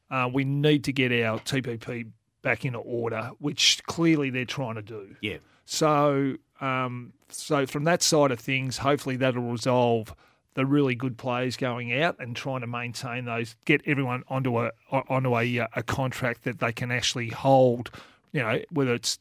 [0.10, 2.10] Uh, we need to get our TPP
[2.42, 5.16] back into order, which clearly they're trying to do.
[5.22, 5.38] Yeah.
[5.66, 10.14] So, um, so from that side of things, hopefully that'll resolve
[10.54, 14.72] the really good players going out and trying to maintain those, get everyone onto a
[14.92, 17.90] onto a, uh, a contract that they can actually hold.
[18.34, 19.20] You know, whether it's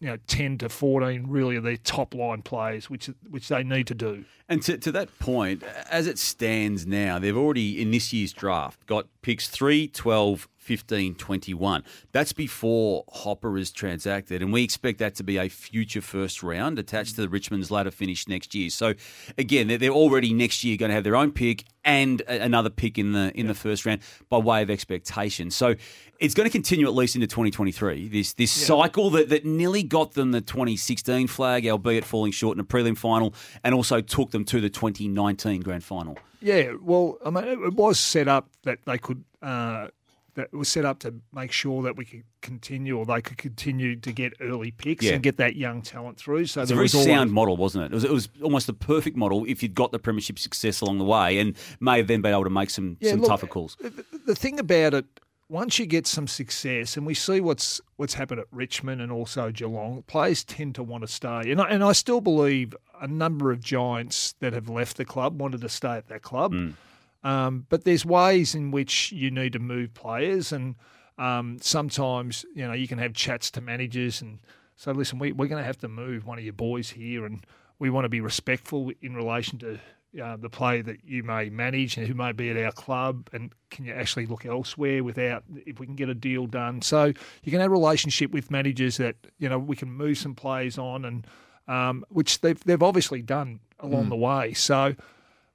[0.00, 3.86] you know ten to fourteen, really are their top line players, which which they need
[3.88, 4.24] to do.
[4.50, 8.84] And to, to that point, as it stands now, they've already, in this year's draft,
[8.86, 11.82] got picks 3, 12, 15, 21.
[12.12, 16.78] That's before Hopper is transacted, and we expect that to be a future first round
[16.78, 18.70] attached to the Richmond's ladder finish next year.
[18.70, 18.94] So,
[19.36, 22.70] again, they're, they're already next year going to have their own pick and a- another
[22.70, 25.50] pick in the in the first round by way of expectation.
[25.50, 25.74] So,
[26.20, 28.06] it's going to continue at least into 2023.
[28.06, 32.60] This this cycle that, that nearly got them the 2016 flag, albeit falling short in
[32.60, 33.34] a prelim final,
[33.64, 36.16] and also took them to the 2019 grand final.
[36.40, 39.24] Yeah, well, I mean, it it was set up that they could.
[39.42, 39.88] Uh,
[40.34, 43.96] that was set up to make sure that we could continue, or they could continue
[43.96, 45.14] to get early picks Yeah.
[45.14, 46.46] and get that young talent through.
[46.46, 47.92] So It's a very was sound model, wasn't it?
[47.92, 50.98] It was, it was almost the perfect model if you'd got the premiership success along
[50.98, 53.46] the way, and may have then been able to make some Yeah, some look, tougher
[53.46, 53.76] calls.
[53.80, 55.06] The, the thing about it,
[55.48, 59.50] once you get some success, and we see what's what's happened at Richmond and also
[59.50, 61.50] Geelong, players tend to want to stay.
[61.50, 65.40] And I, and I still believe a number of giants that have left the club
[65.40, 66.52] wanted to stay at that club.
[66.52, 66.74] Mm.
[67.22, 70.74] Um, but there's ways in which you need to move players, and
[71.18, 74.38] um, sometimes you know you can have chats to managers and
[74.76, 77.44] say, listen, we, we're going to have to move one of your boys here, and
[77.78, 79.78] we want to be respectful in relation to
[80.22, 83.52] uh, the player that you may manage and who may be at our club, and
[83.70, 86.80] can you actually look elsewhere without if we can get a deal done?
[86.80, 87.04] So
[87.44, 90.78] you can have a relationship with managers that you know we can move some players
[90.78, 91.26] on, and
[91.68, 94.08] um, which they've they've obviously done along Mm.
[94.08, 94.52] the way.
[94.54, 94.94] So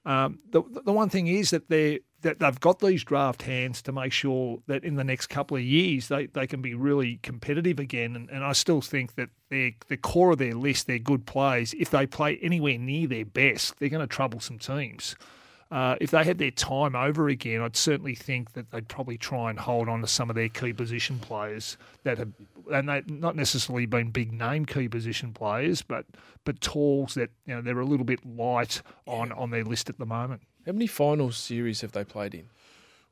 [0.05, 3.91] um, the the one thing is that they that they've got these draft hands to
[3.91, 7.79] make sure that in the next couple of years they, they can be really competitive
[7.79, 8.15] again.
[8.15, 11.75] And, and I still think that the core of their list, they're good players.
[11.75, 15.15] If they play anywhere near their best, they're going to trouble some teams.
[15.71, 19.49] Uh, if they had their time over again, I'd certainly think that they'd probably try
[19.49, 22.29] and hold on to some of their key position players that have,
[22.71, 26.05] and they not necessarily been big name key position players, but
[26.43, 29.97] but talls that you know they're a little bit light on on their list at
[29.97, 30.41] the moment.
[30.67, 32.49] How many finals series have they played in?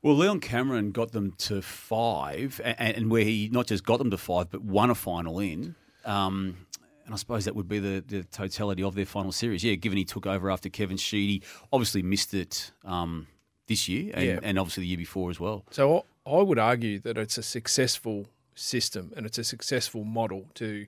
[0.00, 4.10] Well, Leon Cameron got them to five, and, and where he not just got them
[4.10, 5.74] to five, but won a final in.
[6.04, 6.66] Um,
[7.04, 9.62] and I suppose that would be the, the totality of their final series.
[9.64, 13.26] Yeah, given he took over after Kevin Sheedy, obviously missed it um,
[13.66, 14.38] this year, and, Yeah.
[14.42, 15.64] and obviously the year before as well.
[15.70, 20.86] So I would argue that it's a successful system and it's a successful model to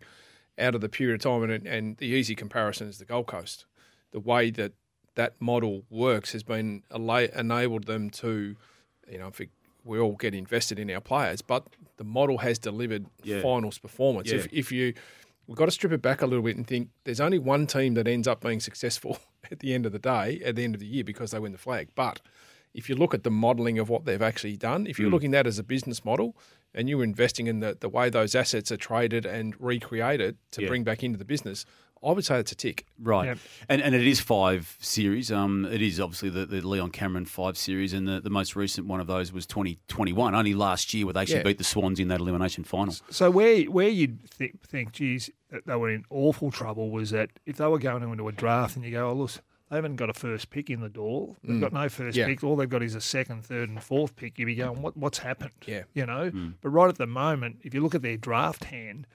[0.58, 1.50] out of the period of time.
[1.50, 3.66] And, and the easy comparison is the Gold Coast.
[4.12, 4.72] The way that
[5.16, 8.56] that model works has been enabled them to,
[9.10, 9.32] you know,
[9.84, 11.66] we all get invested in our players, but
[11.96, 13.40] the model has delivered Yeah.
[13.42, 14.30] finals performance.
[14.30, 14.36] Yeah.
[14.38, 14.94] If, if you
[15.46, 17.94] we've got to strip it back a little bit and think there's only one team
[17.94, 19.18] that ends up being successful
[19.50, 21.52] at the end of the day, at the end of the year, because they win
[21.52, 21.88] the flag.
[21.94, 22.20] But
[22.74, 25.12] if you look at the modelling of what they've actually done, if you're Mm.
[25.12, 26.36] looking at that as a business model
[26.74, 30.68] and you're investing in the, the way those assets are traded and recreated to Yeah.
[30.68, 31.64] bring back into the business,
[32.06, 32.86] I would say it's a tick.
[33.02, 33.36] Right,
[33.68, 35.32] and and it is five series.
[35.32, 38.86] Um, it is obviously the, the Leon Cameron five series, and the, the most recent
[38.86, 41.42] one of those was twenty twenty one, only last year, where they actually Yeah.
[41.44, 42.94] beat the Swans in that elimination final.
[43.10, 47.30] So where where you'd th- think, geez, that they were in awful trouble was that
[47.44, 49.30] if they were going into a draft and you go, oh look,
[49.68, 51.60] they haven't got a first pick in the door, they've Mm.
[51.60, 52.26] got no first Yeah.
[52.26, 54.38] pick, all they've got is a second, third, and fourth pick.
[54.38, 55.50] You'd be going, what what's happened?
[55.66, 55.82] Yeah.
[55.92, 56.30] you know.
[56.30, 56.50] Hmm.
[56.60, 59.06] But right at the moment, if you look at their draft hand,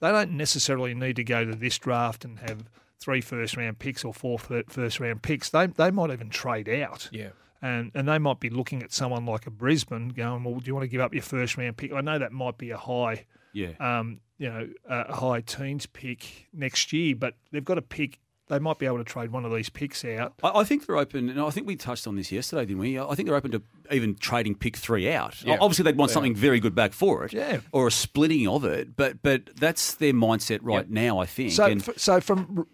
[0.00, 2.68] they don't necessarily need to go to this draft and have
[3.00, 5.50] three first round picks or four first round picks.
[5.50, 7.08] They they might even trade out.
[7.12, 7.30] Yeah.
[7.60, 10.74] And and they might be looking at someone like a Brisbane going, well, do you
[10.74, 11.92] want to give up your first round pick?
[11.92, 13.72] I know that might be a high, Yeah.
[13.80, 18.20] um, you know, a high teens pick next year, but they've got a pick.
[18.48, 20.34] They might be able to trade one of these picks out.
[20.42, 22.98] I, I think they're open, and I think we touched on this yesterday, didn't we?
[22.98, 25.42] I think they're open to even trading pick three out.
[25.44, 25.58] Yeah.
[25.60, 27.60] Obviously, they'd want They something very good back for it, Yeah.
[27.72, 28.96] or a splitting of it.
[28.96, 31.52] But but that's their mindset right now, I think.
[31.52, 32.66] So, and, f- so from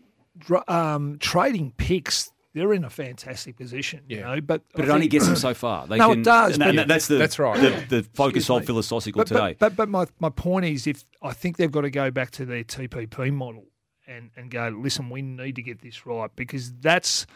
[0.68, 4.02] um, trading picks, they're in a fantastic position.
[4.08, 5.86] You know, but but I it only gets them so far.
[5.86, 6.54] They no, can, it does.
[6.54, 7.60] and, but- and that's the That's right.
[7.60, 8.66] The, the focus Excuse of me.
[8.66, 9.56] philosophical But, today.
[9.58, 12.30] but, but but my my point is, if I think they've got to go back
[12.32, 13.64] to their TPP model
[14.06, 17.26] and and go, listen, we need to get this right because that's,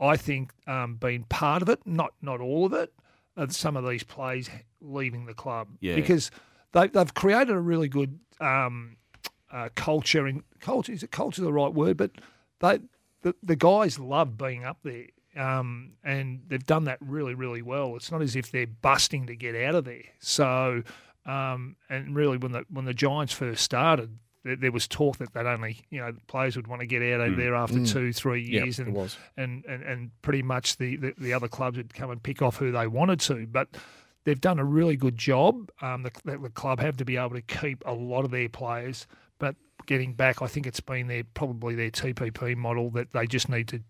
[0.00, 2.92] I think, um, been part of it, not not all of it,
[3.36, 4.48] of some of these plays
[4.80, 5.94] leaving the club Yeah.
[5.94, 6.30] because
[6.72, 8.18] they they've created a really good.
[8.40, 8.96] Um,
[9.52, 11.98] uh, culture in culture is it culture the right word?
[11.98, 12.12] But
[12.60, 12.80] they
[13.20, 15.06] the, the guys love being up there.
[15.36, 17.94] Um, and they've done that really, really well.
[17.96, 20.04] It's not as if they're busting to get out of there.
[20.20, 20.82] So,
[21.26, 25.32] um, and really, when the when the Giants first started, there, there was talk that
[25.32, 27.36] they'd only, you know, players would want to get out of Mm.
[27.36, 27.92] there after Mm.
[27.92, 29.16] two, three Yep, years, it and, was.
[29.36, 32.56] and and and pretty much the, the the other clubs would come and pick off
[32.56, 33.68] who they wanted to, but.
[34.24, 35.68] They've done a really good job.
[35.80, 39.08] Um, the, the, club have to be able to keep a lot of their players,
[39.40, 39.56] but
[39.86, 43.66] getting back, I think it's been their probably their TPP model that they just need
[43.66, 43.82] to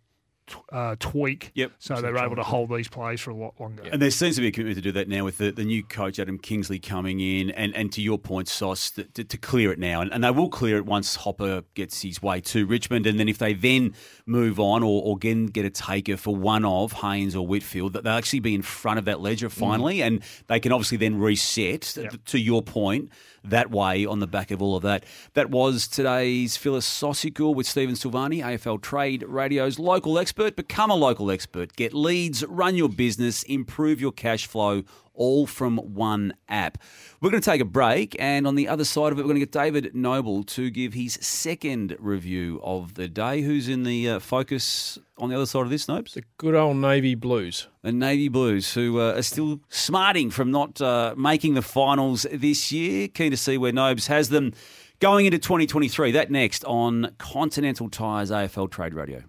[0.70, 1.52] uh, tweak.
[1.55, 1.73] Yep.
[1.78, 3.85] So they're able to hold these players for a lot longer.
[3.90, 5.82] And there seems to be a commitment to do that now with the, the new
[5.82, 7.51] coach, Adam Kingsley, coming in.
[7.51, 10.01] And, and to your point, Sauce, to, to, to clear it now.
[10.01, 13.06] And, and they will clear it once Hopper gets his way to Richmond.
[13.06, 13.94] And then if they then
[14.27, 18.05] move on or, or again get a taker for one of Haynes or Whitfield, that
[18.05, 20.02] they'll actually be in front of that ledger finally.
[20.02, 21.97] And they can obviously then reset,
[22.27, 23.10] to your point,
[23.44, 25.05] that way on the back of all of that.
[25.35, 30.56] That was today's philosophical with Stephen Silvagni, AFL Trade Radio's local expert.
[30.56, 31.74] Become a local expert.
[31.77, 36.78] Get leads, run your business, improve your cash flow, all from one app.
[37.20, 39.40] We're going to take a break, and on the other side of it, we're going
[39.40, 43.43] to get David Noble to give his second review of the day.
[43.43, 46.14] Who's in the uh, focus on the other side of this, Nobes?
[46.14, 47.68] The good old Navy Blues.
[47.82, 52.72] The Navy Blues, who uh, are still smarting from not uh, making the finals this
[52.72, 53.09] year.
[53.09, 54.52] Keen to see where Nobes has them
[55.01, 56.12] going into 2023.
[56.12, 59.22] That next on Continental Tires AFL Trade Radio.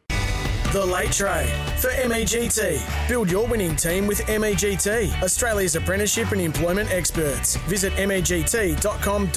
[0.74, 3.08] The Late Trade for MEGT.
[3.08, 7.58] Build your winning team with MEGT, Australia's apprenticeship and employment experts.
[7.68, 9.28] Visit MEGT.com.au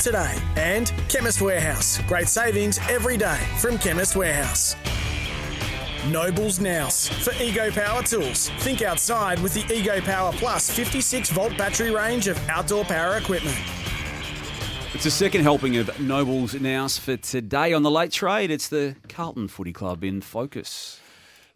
[0.00, 0.36] today.
[0.56, 2.00] And Chemist Warehouse.
[2.08, 4.74] Great savings every day from Chemist Warehouse.
[6.08, 8.48] Nobles Nouse for Ego Power Tools.
[8.58, 13.79] Think outside with the Ego Power Plus 56 volt battery range of outdoor power equipment.
[14.92, 18.50] It's a second helping of Nobles Nouse for today on the late trade.
[18.50, 21.00] It's the Carlton Footy Club in focus.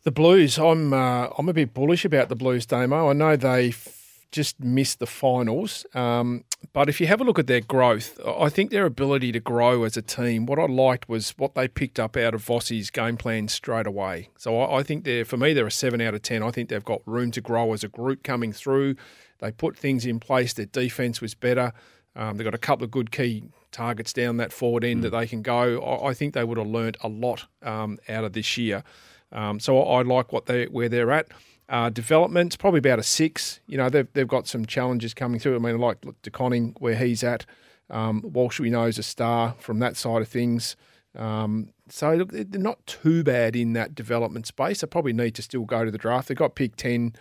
[0.05, 3.11] The Blues, I'm uh, I'm a bit bullish about the Blues, Damo.
[3.11, 7.41] I know they f- just missed the finals, um, but if you have a look
[7.41, 10.47] at their growth, I think their ability to grow as a team.
[10.47, 14.29] What I liked was what they picked up out of Vossi's game plan straight away.
[14.39, 16.43] So I, I think they're for me they're a seven out of ten.
[16.45, 18.95] I think they've got room to grow as a group coming through.
[19.41, 20.53] They put things in place.
[20.53, 21.73] Their defense was better.
[22.17, 25.27] Um, they've got a couple of good key targets down that forward end that they
[25.27, 25.83] can go.
[25.83, 28.85] I, I think they would have learnt a lot um, out of this year.
[29.33, 31.29] Um, so I, I like what they where they're at.
[31.69, 33.61] Uh, development's probably about a six.
[33.67, 35.57] You know they've they've got some challenges coming through.
[35.57, 37.47] I mean, like De Koning where he's at.
[37.91, 40.77] Um, Walsh we know is a star from that side of things.
[41.17, 44.81] Um, so look, they're not too bad in that development space.
[44.81, 46.29] They probably need to still go to the draft.
[46.29, 47.15] They've got pick 10,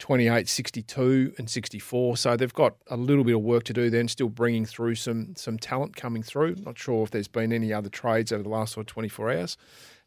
[0.00, 2.16] 28, 62 and 64.
[2.16, 5.34] So they've got a little bit of work to do then, still bringing through some
[5.36, 6.56] some talent coming through.
[6.56, 9.56] Not sure if there's been any other trades over the last sort of 24 hours.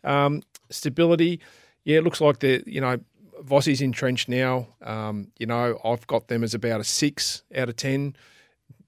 [0.04, 1.40] Um, stability,
[1.86, 3.00] yeah, it looks like they're, you know,
[3.42, 4.68] Vossi's entrenched now.
[4.82, 8.16] Um, you know, I've got them as about a six out of 10.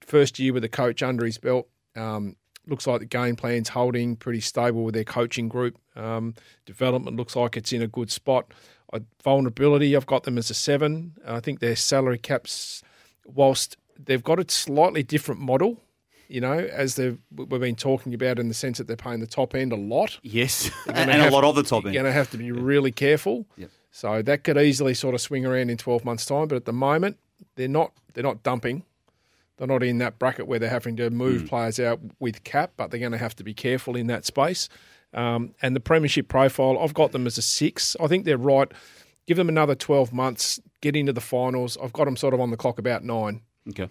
[0.00, 1.68] First year with a coach under his belt.
[1.94, 5.78] Um, looks like the game plan's holding pretty stable with their coaching group.
[5.94, 6.34] Um,
[6.64, 8.52] development looks like it's in a good spot.
[8.92, 11.14] Uh, vulnerability, I've got them as a seven.
[11.26, 12.82] I think their salary caps,
[13.24, 15.80] whilst they've got a slightly different model,
[16.28, 19.26] you know, as they've we've been talking about in the sense that they're paying the
[19.26, 20.18] top end a lot.
[20.22, 21.94] Yes, and a lot of the top end.
[21.94, 23.46] You're going to have to be really careful.
[23.56, 23.70] Yep.
[23.90, 26.48] So that could easily sort of swing around in 12 months' time.
[26.48, 27.18] But at the moment,
[27.56, 28.84] they're not they're not dumping.
[29.56, 31.48] They're not in that bracket where they're having to move Mm.
[31.48, 34.68] players out with cap, but they're going to have to be careful in that space.
[35.16, 37.96] Um, and the premiership profile, I've got them as a six.
[38.00, 38.70] I think they're right.
[39.26, 41.76] Give them another 12 months, get into the finals.
[41.82, 43.40] I've got them sort of on the clock about nine.
[43.70, 43.88] Okay.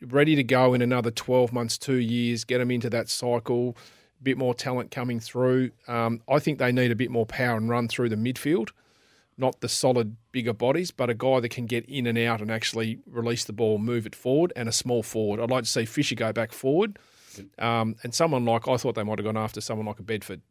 [0.00, 3.76] Ready to go in another 12 months, two years, get them into that cycle,
[4.20, 5.72] a bit more talent coming through.
[5.86, 8.70] Um, I think they need a bit more power and run through the midfield
[9.40, 12.50] not the solid bigger bodies, but a guy that can get in and out and
[12.50, 15.40] actually release the ball, move it forward, and a small forward.
[15.40, 16.98] I'd like to see Fisher go back forward,
[17.58, 20.42] um, and someone like I thought they might have gone after someone like a Bedford.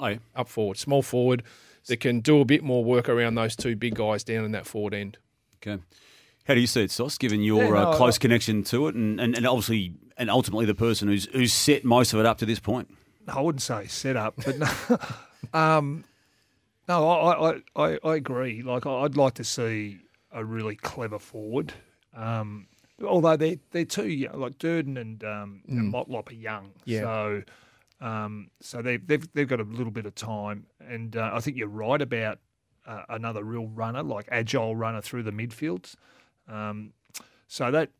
[0.00, 0.18] Oh, yeah.
[0.34, 1.42] up forward, small forward
[1.86, 4.66] that can do a bit more work around those two big guys down in that
[4.66, 5.18] forward end.
[5.56, 5.82] Okay.
[6.44, 8.88] How do you see it, Sauce, given your Yeah, no, uh, close I- connection to
[8.88, 12.26] it and, and, and obviously and ultimately the person who's who's set most of it
[12.26, 12.88] up to this point?
[13.28, 14.98] I wouldn't say set up, but no,
[15.58, 16.04] um,
[16.88, 18.62] no, I, I, I, I agree.
[18.62, 19.98] Like I- I'd like to see
[20.32, 21.72] a really clever forward.
[22.16, 22.66] Um,
[23.04, 26.08] although they're they're too young, like Durdin and um, and Mm.
[26.08, 27.00] Motlop are young, Yeah.
[27.02, 27.42] so
[28.02, 31.56] um, so they've they've they've got a little bit of time, and uh, I think
[31.56, 32.38] you're right about
[32.86, 35.94] uh, another real runner, like agile runner through the midfields.
[36.48, 36.92] Um,
[37.46, 37.90] so that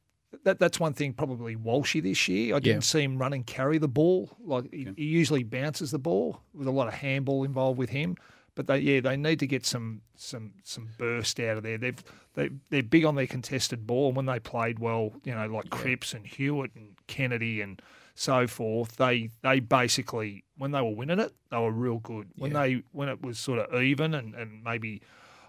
[0.45, 2.57] that that's one thing probably Walshy this year.
[2.57, 2.81] I didn't Yeah.
[2.81, 4.31] see him run and carry the ball.
[4.45, 8.17] Like he, he usually bounces the ball with a lot of handball involved with him.
[8.55, 11.79] But they yeah they need to get some some some burst out of there.
[11.79, 12.03] They've
[12.35, 14.09] they they're big on their contested ball.
[14.09, 17.81] And when they played well, you know like Cripps and Hewett and Kennedy and
[18.15, 22.29] so forth, they they basically when they were winning it, they were real good.
[22.37, 22.63] When Yeah.
[22.67, 25.01] they when it was sort of even and, and maybe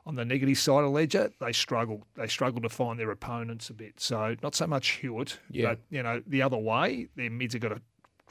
[0.05, 2.03] on the negative side of ledger, they struggled.
[2.15, 3.99] They struggled to find their opponents a bit.
[4.01, 5.69] So not so much Hewett, Yeah.
[5.69, 7.81] but you know the other way, their mids have got to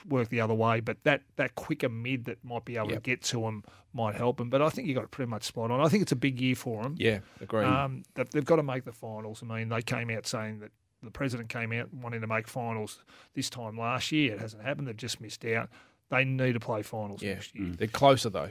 [0.09, 0.81] work the other way.
[0.81, 2.97] But that that quicker mid that might be able Yep.
[2.97, 3.65] to get to them
[3.95, 4.51] might help them.
[4.51, 5.81] But I think you got it pretty much spot on.
[5.81, 6.95] I think it's a big year for them.
[6.99, 7.65] Yeah, agreed.
[7.65, 9.43] Um, they've got to make the finals.
[9.43, 10.73] I mean, they came out saying that
[11.03, 13.03] the president came out wanting to make finals
[13.35, 14.35] this time last year.
[14.35, 14.89] It hasn't happened.
[14.89, 15.69] They've just missed out.
[16.11, 17.69] They need to play finals Yeah, next year.
[17.69, 17.77] Mm.
[17.79, 18.51] they're closer though.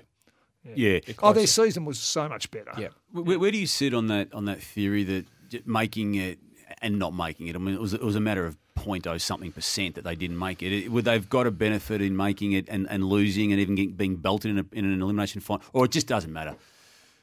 [0.76, 1.00] Yeah.
[1.24, 2.72] Oh, their season was so much better.
[2.78, 2.90] Yeah.
[3.12, 5.26] Where, where do you sit on that on that theory that
[5.66, 6.40] making it
[6.82, 7.56] and not making it?
[7.56, 10.16] I mean, it was it was a matter of point oh something percent that they
[10.16, 10.72] didn't make it.
[10.72, 13.94] it would they've got a benefit in making it and, and losing and even getting,
[13.94, 16.56] being belted in, a, in an elimination final, or it just doesn't matter.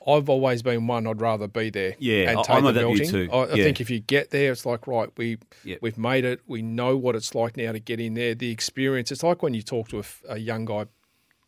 [0.09, 1.07] I've always been one.
[1.07, 1.95] I'd rather be there.
[1.99, 3.29] Yeah, and take I'm the like that with belting.
[3.29, 3.29] too.
[3.33, 3.65] I, I Yeah.
[3.65, 5.79] think if you get there, it's like right, we Yep.
[5.83, 6.41] we've made it.
[6.47, 8.35] We know what it's like now to get in there.
[8.35, 9.13] The experience.
[9.13, 10.87] It's like when you talk to a young guy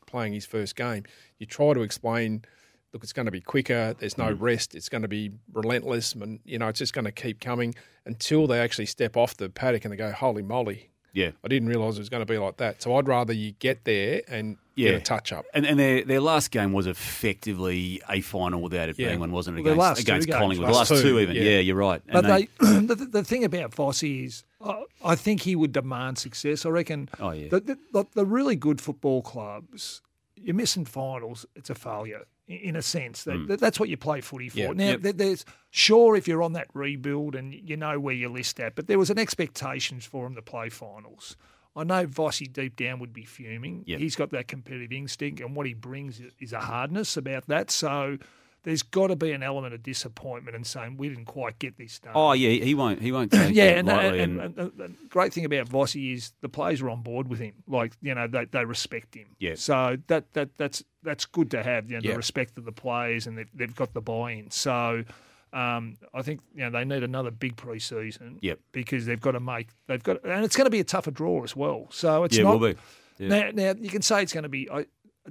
[0.07, 1.05] playing his first game.
[1.39, 2.45] You try to explain.
[2.93, 3.95] Look, it's going to be quicker.
[3.97, 4.41] There's no Mm.
[4.41, 4.75] rest.
[4.75, 7.75] It's going to be relentless, and you know it's just going to keep coming
[8.05, 11.31] until they actually step off the paddock and they go, "Holy moly!" Yeah.
[11.45, 12.83] I didn't realise it was going to be like that.
[12.83, 15.45] So I'd rather you get there and Yeah, get a touch up.
[15.55, 19.09] And, and their their last game was effectively a final without it Yeah.
[19.09, 19.63] being one, wasn't it?
[19.65, 20.29] Well, Against, last two against.
[20.29, 21.37] Collingwood, the Last last two, two, even.
[21.37, 21.43] yeah.
[21.43, 22.03] Yeah, you're right.
[22.11, 22.49] But And they,
[22.87, 26.65] the, the, the thing about Vossy is, uh, I think he would demand success.
[26.67, 27.09] I reckon.
[27.19, 27.49] Oh, yeah.
[27.49, 30.03] The, the, the, the really good football clubs,
[30.37, 31.47] you're missing finals.
[31.57, 33.25] It's a failure i- in a sense.
[33.25, 33.59] That, Mm.
[33.59, 34.59] that's what you play footy for.
[34.59, 34.73] Yeah.
[34.73, 35.17] Now, Yep.
[35.17, 38.87] there's sure if you're on that rebuild and you know where you list at, but
[38.89, 41.37] there was an expectations for him to play finals.
[41.77, 43.85] I know Vossy deep down would be fuming.
[43.87, 44.01] Yep.
[44.01, 47.71] He's got that competitive instinct, and what he brings is a hardness about that.
[47.71, 48.19] So.
[48.63, 51.99] There's got to be an element of disappointment and saying we didn't quite get this
[51.99, 52.13] done.
[52.15, 53.01] Oh yeah, he won't.
[53.01, 54.21] He won't take yeah, and, lightly.
[54.21, 57.39] and, and, and the great thing about Vossy is the players are on board with
[57.41, 57.55] him.
[57.67, 59.29] Like you know, they, they respect him.
[59.39, 59.55] Yeah.
[59.55, 61.91] So that that that's that's good to have.
[61.91, 62.11] You know, Yeah.
[62.13, 64.51] the respect of the players, and they've, they've got the buy-in.
[64.51, 65.05] So.
[65.53, 68.39] Um, I think you know they need another big pre-season.
[68.41, 68.61] Yep.
[68.71, 71.43] Because they've got to make they've got and it's going to be a tougher draw
[71.43, 71.89] as well.
[71.91, 72.61] So it's Yeah, it not.
[72.61, 72.79] will be.
[73.19, 73.29] Yeah.
[73.29, 74.85] Now, now you can say it's going to be a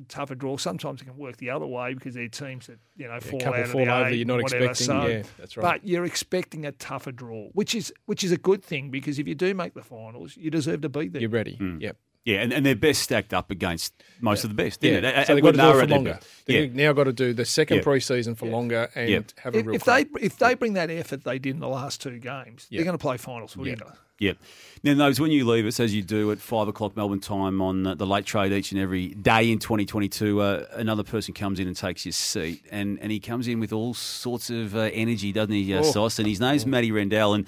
[0.07, 0.57] tougher draw.
[0.57, 3.55] Sometimes it can work the other way because they're teams that you know fall couple
[3.55, 4.65] out of fall the over eight you're not whatever.
[4.65, 5.01] expecting.
[5.01, 5.63] So, Yeah, that's right.
[5.81, 9.27] But you're expecting a tougher draw, which is which is a good thing because if
[9.27, 11.21] you do make the finals, you deserve to be there.
[11.21, 11.57] You're ready.
[11.59, 11.81] Mm.
[11.81, 11.97] Yep.
[12.25, 14.83] Yeah, and, and they're best stacked up against most of the best.
[14.83, 15.25] Yeah, Isn't it?
[15.27, 16.13] so they've got to they do it for longer.
[16.15, 16.27] best.
[16.45, 17.83] They've now got to do the second Yeah.
[17.83, 19.19] pre-season for longer and Yeah.
[19.37, 20.07] have a If, real if crack.
[20.13, 22.79] they if they bring that effort they did in the last two games, Yeah.
[22.79, 23.71] they're going to play finals footy.
[23.71, 23.77] Yeah.
[24.19, 24.37] Yep.
[24.83, 27.85] Now, those when you leave us, as you do at five o'clock Melbourne time on
[27.85, 31.67] uh, the late trade each and every day in 2022, uh, another person comes in
[31.67, 35.31] and takes your seat, and, and he comes in with all sorts of uh, energy,
[35.33, 35.83] doesn't he, uh, Oh.
[35.83, 36.19] Sauce?
[36.19, 37.47] And his name's Matty Rendell, and.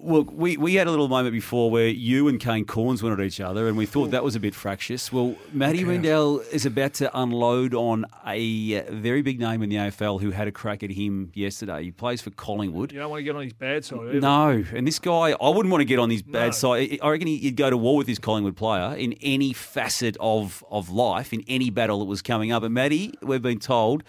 [0.00, 3.24] Look, we, we had a little moment before where you and Kane Cornes went at
[3.24, 5.10] each other, and we thought that was a bit fractious.
[5.12, 5.84] Well, Matty Okay.
[5.90, 10.30] Rendell is about to unload on a uh, very big name in the AFL who
[10.30, 11.84] had a crack at him yesterday.
[11.84, 12.92] He plays for Collingwood.
[12.92, 13.98] You don't want to get on his bad side.
[14.00, 14.20] either.
[14.20, 16.50] No, and this guy, I wouldn't want to get on his bad No.
[16.52, 16.98] side.
[17.02, 20.90] I reckon he'd go to war with this Collingwood player in any facet of, of
[20.90, 22.62] life, in any battle that was coming up.
[22.62, 24.04] And Matty, we've been told,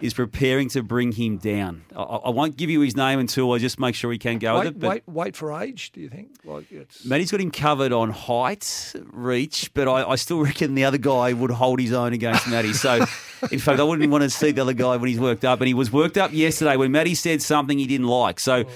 [0.00, 1.84] is preparing to bring him down.
[1.94, 4.54] I, I won't give you his name until I just make sure he can go
[4.54, 4.78] with Wait, it.
[4.78, 5.92] But wait, wait for age.
[5.92, 6.30] Do you think?
[6.44, 10.84] Like it's Matty's got him covered on height, reach, but I, I still reckon the
[10.84, 12.72] other guy would hold his own against Matty.
[12.72, 12.94] So,
[13.50, 15.60] in fact, I wouldn't want to see the other guy when he's worked up.
[15.60, 18.40] And he was worked up yesterday when Matty said something he didn't like.
[18.40, 18.70] So, oh.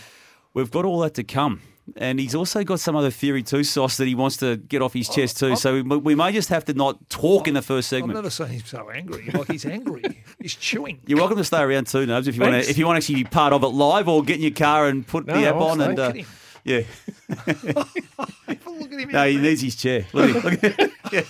[0.54, 1.62] we've got all that to come.
[1.96, 4.92] And he's also got some other theory too, Sauce, that he wants to get off
[4.94, 5.56] his chest too.
[5.56, 8.16] So we, we may just have to not talk in the first segment.
[8.16, 9.30] I've never seen him so angry.
[9.32, 10.22] Like he's angry.
[10.40, 11.00] he's chewing.
[11.06, 12.70] You're welcome to stay around too, Nobes, if you want to.
[12.70, 14.88] If you want to actually be part of it live, or get in your car
[14.88, 16.26] and put No, the app on and uh, Look at him.
[16.68, 16.82] Yeah.
[17.28, 19.10] Look at him.
[19.10, 20.06] No, he needs his chair.
[20.12, 20.42] Look at him.
[20.50, 20.90] Look at him.
[21.10, 21.22] Yeah.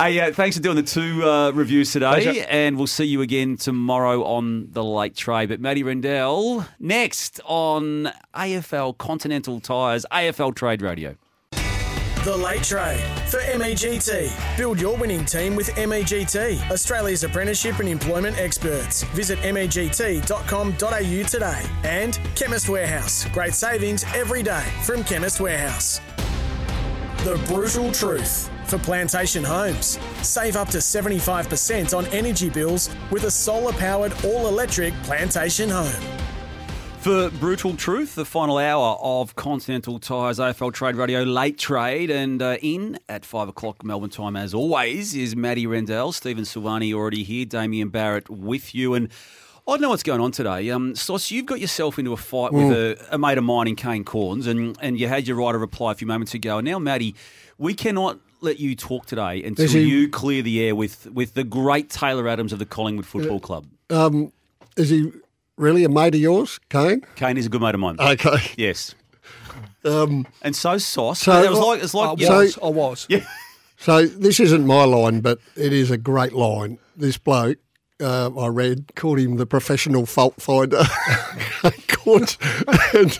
[0.00, 2.46] Hey, uh, thanks for doing the two uh, reviews today, Pleasure.
[2.48, 5.50] and we'll see you again tomorrow on the late trade.
[5.50, 11.16] But Matty Rendell next on AFL Continental Tires, AFL Trade Radio.
[12.28, 13.00] The Late Trade
[13.30, 14.58] for MEGT.
[14.58, 19.02] Build your winning team with MEGT, Australia's apprenticeship and employment experts.
[19.14, 21.62] Visit MEGT.com.au today.
[21.84, 23.24] And Chemist Warehouse.
[23.30, 26.02] Great savings every day from Chemist Warehouse.
[27.24, 29.98] The brutal truth for Plantation Homes.
[30.20, 36.04] Save up to 75% on energy bills with a solar powered all electric Plantation Home.
[37.08, 42.10] For Brutal Truth, the final hour of Continental Tires AFL Trade Radio late trade.
[42.10, 46.12] And uh, in at 5 o'clock Melbourne time, as always, is Matty Rendell.
[46.12, 47.46] Stephen Silvagni already here.
[47.46, 48.92] Damian Barrett with you.
[48.92, 49.08] And
[49.66, 50.68] I don't know what's going on today.
[50.68, 53.00] Um, Sauce, you've got yourself into a fight with Mm.
[53.10, 55.62] a, a mate of mine in Kane Cornes, and, and you had your right of
[55.62, 56.58] reply a few moments ago.
[56.58, 57.14] And now, Maddie,
[57.56, 61.44] we cannot let you talk today until he- you clear the air with, with the
[61.44, 63.64] great Taylor Adams of the Collingwood Football Club.
[63.88, 64.30] Um,
[64.76, 65.10] is he
[65.58, 67.02] really a mate of yours, Kane?
[67.16, 67.96] Kane is a good mate of mine.
[67.98, 68.36] Okay.
[68.56, 68.94] Yes.
[69.84, 71.20] Um, And so Sauce.
[71.20, 72.36] So- it was like it's like I yeah.
[72.38, 73.06] was, I was.
[73.08, 73.24] Yeah.
[73.80, 76.78] So this isn't my line, but it is a great line.
[76.96, 77.58] This bloke,
[78.00, 80.82] uh, I read, called him the professional fault finder.
[81.86, 82.38] Caught-
[82.92, 83.16] and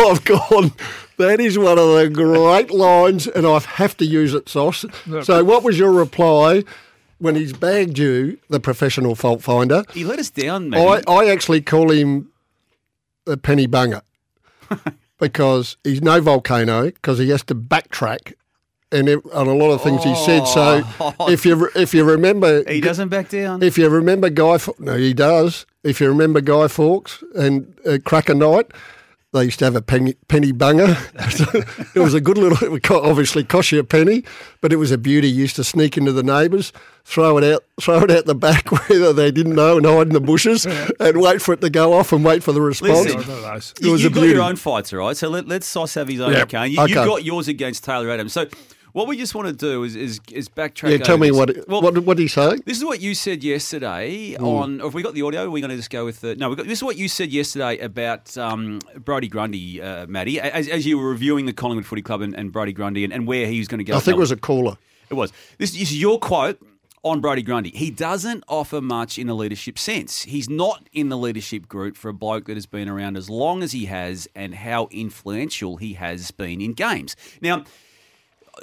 [0.00, 0.72] I've gone,
[1.18, 4.86] that is one of the great lines, and I have to use it, Sauce.
[5.24, 6.64] So what was your reply
[7.18, 9.84] when he's bagged you, the professional fault finder?
[9.92, 11.04] He let us down, I, man.
[11.06, 12.30] I actually call him
[13.24, 14.02] the penny bunger
[15.18, 18.32] because he's no volcano because he has to backtrack
[18.90, 20.46] and it, on a lot of things he said.
[20.46, 21.28] So Oh.
[21.30, 23.62] if you if you remember, He doesn't back down.
[23.62, 25.66] If you remember Guy, no, he does.
[25.84, 28.70] If you remember Guy Fawkes and uh, Cracker Night.
[29.38, 30.96] They used to have a penny, penny bunger.
[31.14, 34.24] it was a good little, it would obviously cost you a penny,
[34.60, 35.28] but it was a beauty.
[35.30, 36.72] You used to sneak into the neighbours,
[37.04, 40.12] throw it out, throw it out the back where they didn't know, and hide in
[40.12, 43.14] the bushes, and wait for it to go off and wait for the response.
[43.14, 44.34] Listen, It you, was you've a got beauty.
[44.34, 45.16] your own fights, all right?
[45.16, 46.66] So let, let's Sauce have his own, Yeah, okay?
[46.66, 46.92] You, okay.
[46.94, 48.32] You've got yours against Taylor Adams.
[48.32, 48.46] So
[48.92, 50.90] what we just want to do is is, is backtrack.
[50.90, 51.36] Yeah, tell me this.
[51.36, 52.56] what what what did he say?
[52.64, 54.42] This is what you said yesterday Mm.
[54.46, 54.78] on.
[54.80, 55.44] Have we got the audio?
[55.44, 56.34] we're we going to just go with the?
[56.36, 60.40] No, we got, this is what you said yesterday about um, Brodie Grundy, uh, Matty,
[60.40, 63.26] as, as you were reviewing the Collingwood Footy Club and, and Brodie Grundy and, and
[63.26, 63.96] where he was going to go.
[63.96, 64.76] I think it was a caller.
[65.10, 65.32] It was.
[65.58, 66.60] This is your quote
[67.02, 67.70] on Brodie Grundy.
[67.70, 70.22] He doesn't offer much in a leadership sense.
[70.24, 73.62] He's not in the leadership group for a bloke that has been around as long
[73.62, 77.16] as he has and how influential he has been in games.
[77.40, 77.64] Now,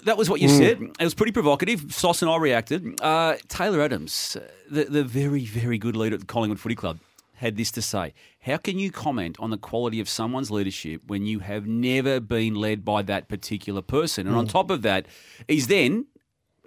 [0.03, 0.57] that was what you Mm.
[0.57, 0.81] said.
[0.99, 1.93] It was pretty provocative.
[1.93, 2.99] Sauce and I reacted.
[3.01, 4.37] Uh, Taylor Adams,
[4.69, 6.99] the, the very, very good leader at the Collingwood Footy Club,
[7.35, 8.13] had this to say.
[8.41, 12.55] How can you comment on the quality of someone's leadership when you have never been
[12.55, 14.27] led by that particular person?
[14.27, 14.51] And on Mm.
[14.51, 15.05] top of that,
[15.47, 16.05] he's then,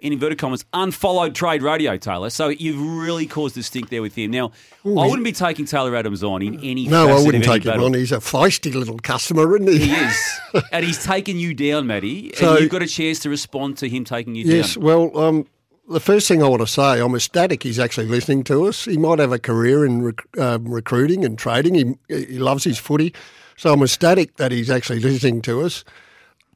[0.01, 2.29] in inverted commas, unfollowed trade radio, Taylor.
[2.29, 4.31] So you've really caused a stink there with him.
[4.31, 4.51] Now,
[4.85, 7.71] Ooh, I wouldn't be taking Taylor Adams on in any No, I wouldn't take him
[7.71, 7.85] battle.
[7.85, 7.93] on.
[7.93, 9.79] He's a feisty little customer, isn't he?
[9.87, 10.39] He is.
[10.71, 12.31] and he's taken you down, Matty.
[12.35, 14.57] So- and you've got a chance to respond to him taking you Yes, down.
[14.57, 15.47] Yes, well, um,
[15.89, 18.85] the first thing I want to say, I'm ecstatic he's actually listening to us.
[18.85, 21.73] He might have a career in rec- um, recruiting and trading.
[21.75, 21.95] He,
[22.25, 23.13] he loves his footy.
[23.57, 25.83] So I'm ecstatic that he's actually listening to us.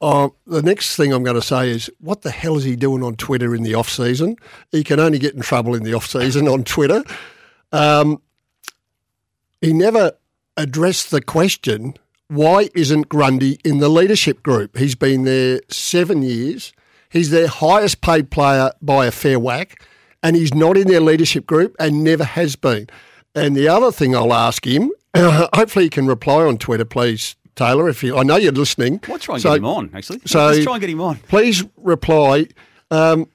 [0.04, 3.02] Uh, the next thing I'm going to say is, what the hell is he doing
[3.02, 4.36] on Twitter in the off season?
[4.70, 7.02] He can only get in trouble in the off season on Twitter.
[7.72, 8.20] Um,
[9.62, 10.12] he never
[10.58, 11.94] addressed the question
[12.28, 14.76] why isn't Grundy in the leadership group?
[14.76, 16.74] He's been there seven years.
[17.08, 19.82] He's their highest paid player by a fair whack,
[20.22, 22.88] and he's not in their leadership group and never has been.
[23.34, 27.88] And the other thing I'll ask him, hopefully he can reply on Twitter, please, Taylor.
[27.88, 29.00] If you, I know you're listening.
[29.08, 30.20] We'll try and So- get him on, actually.
[30.26, 31.16] So Let's try and get him on.
[31.28, 32.46] Please reply.
[32.90, 33.26] Um,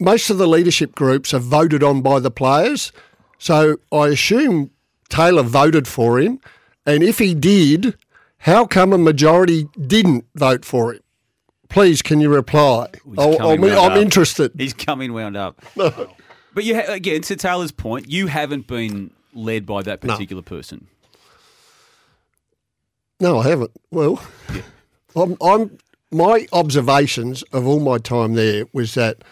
[0.00, 2.92] most of the leadership groups are voted on by the players,
[3.38, 4.70] so I assume
[5.08, 6.40] Taylor voted for him.
[6.86, 7.96] And if he did,
[8.38, 11.00] how come a majority didn't vote for him?
[11.68, 12.88] Please, can you reply?
[13.18, 13.98] I'll- coming I'm, I'm up.
[13.98, 14.52] interested.
[14.56, 15.60] He's coming wound up.
[16.54, 20.88] But you ha- again, to Taylor's point, you haven't been led by that particular person.
[23.20, 23.72] No, I haven't.
[23.90, 24.22] Well,
[25.16, 25.78] I'm, I'm
[26.10, 29.22] my observations of all my time there was that,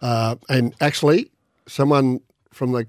[0.00, 1.30] uh, and actually,
[1.66, 2.20] someone
[2.52, 2.86] from the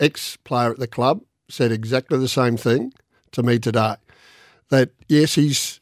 [0.00, 2.92] ex-player at the club said exactly the same thing
[3.32, 3.96] to me today.
[4.70, 5.80] That yes, he's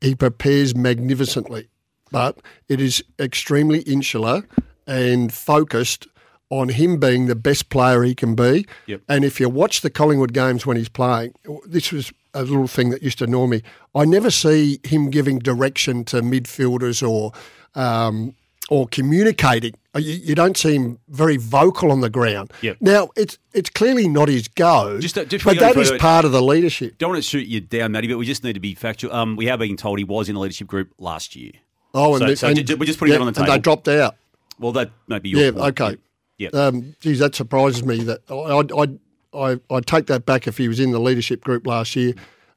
[0.00, 1.68] he prepares magnificently,
[2.12, 2.38] but
[2.68, 4.46] it is extremely insular
[4.86, 6.06] and focused
[6.50, 8.66] on him being the best player he can be.
[8.86, 9.00] Yep.
[9.08, 11.34] And if you watch the Collingwood games when he's playing,
[11.66, 13.62] this was a little thing that used to annoy me.
[13.94, 17.32] I never see him giving direction to midfielders or
[17.74, 18.34] um,
[18.70, 19.74] or communicating.
[19.94, 22.52] Uh, You, you don't seem very vocal on the ground.
[22.62, 22.76] Yep.
[22.80, 25.72] Now it's it's clearly not his go, Just, uh, just but that is go that
[25.76, 26.98] any is further- part of the leadership.
[26.98, 29.12] Don't want to shoot you down, Matty, but we just need to be factual.
[29.12, 31.52] Um, we have been told he was in the leadership group last year.
[31.94, 33.52] Oh, and, so, the- so and- we're just putting yeah, that on the table.
[33.52, 34.16] And they dropped out.
[34.58, 35.80] Well, that may be your Yeah, point.
[35.80, 35.96] okay.
[36.38, 36.48] Yeah.
[36.52, 38.02] Um, geez, that surprises me.
[38.02, 38.98] That I, I, I,
[39.36, 42.14] I take that back if he was in the leadership group last year,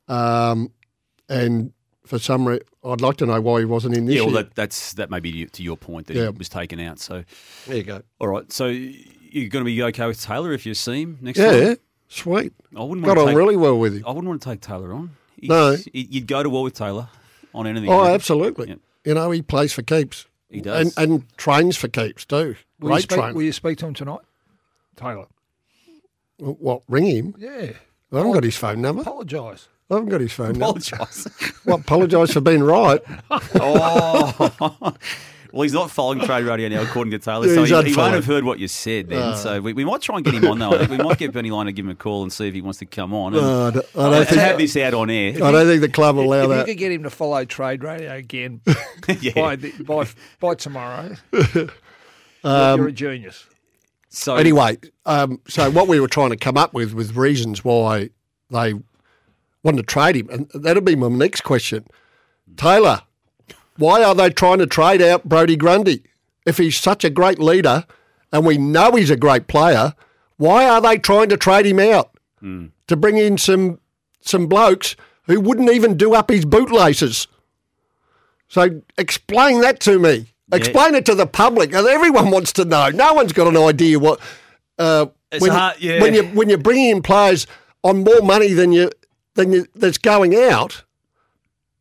[0.07, 0.71] um,
[1.29, 1.73] and
[2.05, 4.43] for some reason, I'd like to know why he wasn't in this Yeah, well, year.
[4.43, 6.31] that, that's that may be to your point that Yeah.
[6.31, 6.99] he was taken out.
[6.99, 7.23] So
[7.65, 8.01] There you go.
[8.19, 11.37] All right, so you're going to be okay with Taylor if you see him next
[11.39, 11.61] Yeah, time?
[11.63, 11.75] yeah.
[12.07, 12.53] Sweet.
[12.75, 14.03] I wouldn't Got want to on take, really well with him.
[14.05, 15.11] I wouldn't want to take Taylor on.
[15.35, 15.71] He's- No.
[15.71, 17.09] y- You'd go to war with Taylor
[17.53, 17.89] on anything.
[17.89, 18.69] Oh, absolutely.
[18.69, 18.79] Yep.
[19.03, 20.25] You know, he plays for keeps.
[20.49, 20.95] He does.
[20.97, 22.55] And, and trains for keeps too.
[22.79, 24.21] Will you, Great speak, will you speak to him tonight,
[24.95, 25.25] Taylor?
[26.37, 27.35] What, ring him?
[27.37, 27.71] Yeah.
[28.11, 29.01] I haven't got his phone number.
[29.01, 29.67] Apologise.
[29.89, 30.65] I haven't got his phone number.
[30.65, 31.27] Apologise.
[31.65, 33.01] What, apologise for being right?
[33.31, 34.93] oh.
[35.53, 37.47] Well, he's not following trade radio now, according to Taylor.
[37.47, 39.21] Yeah, so he, he won't have heard what you said then.
[39.21, 39.33] Ah.
[39.33, 40.71] so we, we might try and get him on, though.
[40.71, 42.53] I think we might get Bernie Line to give him a call and see if
[42.53, 43.33] he wants to come on.
[43.33, 45.33] And, Oh, I don't- I don't think- have this out on air.
[45.41, 46.59] I don't think the club will allow if that.
[46.63, 48.59] If you could get him to follow Trade Radio again
[49.21, 49.31] Yeah.
[49.35, 50.07] by, the, by
[50.41, 51.15] by tomorrow,
[52.43, 53.45] Um, you're a genius.
[54.09, 58.09] So anyway, um, so what we were trying to come up with with reasons why
[58.49, 58.73] they
[59.63, 61.85] wanted to trade him, and that'll be my next question.
[62.55, 63.01] Taylor,
[63.77, 66.03] why are they trying to trade out Brodie Grundy?
[66.45, 67.85] If he's such a great leader,
[68.31, 69.93] and we know he's a great player,
[70.37, 72.11] why are they trying to trade him out
[72.87, 73.79] to bring in some
[74.21, 77.27] some blokes who wouldn't even do up his bootlaces?
[78.47, 80.33] So explain that to me.
[80.51, 82.89] Explain it to the public, everyone wants to know.
[82.89, 84.19] No one's got an idea what.
[84.79, 86.01] Uh, It's when, hard- yeah.
[86.01, 87.47] when you when you're bringing in players
[87.83, 88.89] on more money than you
[89.33, 90.83] than you that's going out,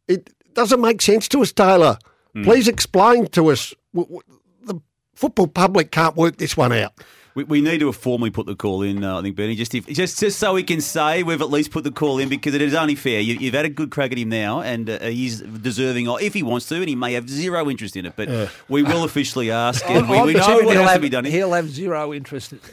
[0.09, 1.99] it doesn't make sense to us, Taylor.
[2.35, 2.43] Hmm.
[2.45, 3.73] Please explain to us.
[3.95, 4.81] W- w- The
[5.15, 6.93] football public can't work this one out.
[7.37, 9.75] We, we need to have formally put the call in, uh, I think, Bernie, just
[9.75, 12.55] if, just just so we can say we've at least put the call in because
[12.55, 13.21] it is only fair.
[13.21, 16.33] You, you've had a good crack at him now, and uh, he's deserving, of, if
[16.35, 18.49] he wants to, and he may have zero interest in it, but Yeah.
[18.69, 21.25] we will officially ask, and we, we know what he'll has to have- be done.
[21.27, 22.55] He'll have zero interest.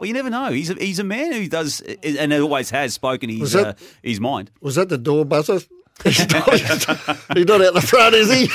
[0.00, 0.50] Well, you never know.
[0.50, 4.20] He's a, he's a man who does, and always has spoken his, that- uh, his
[4.20, 4.50] mind.
[4.60, 5.60] Was that the door buzzer?
[6.04, 8.48] he's, not, he's not out the front, is he?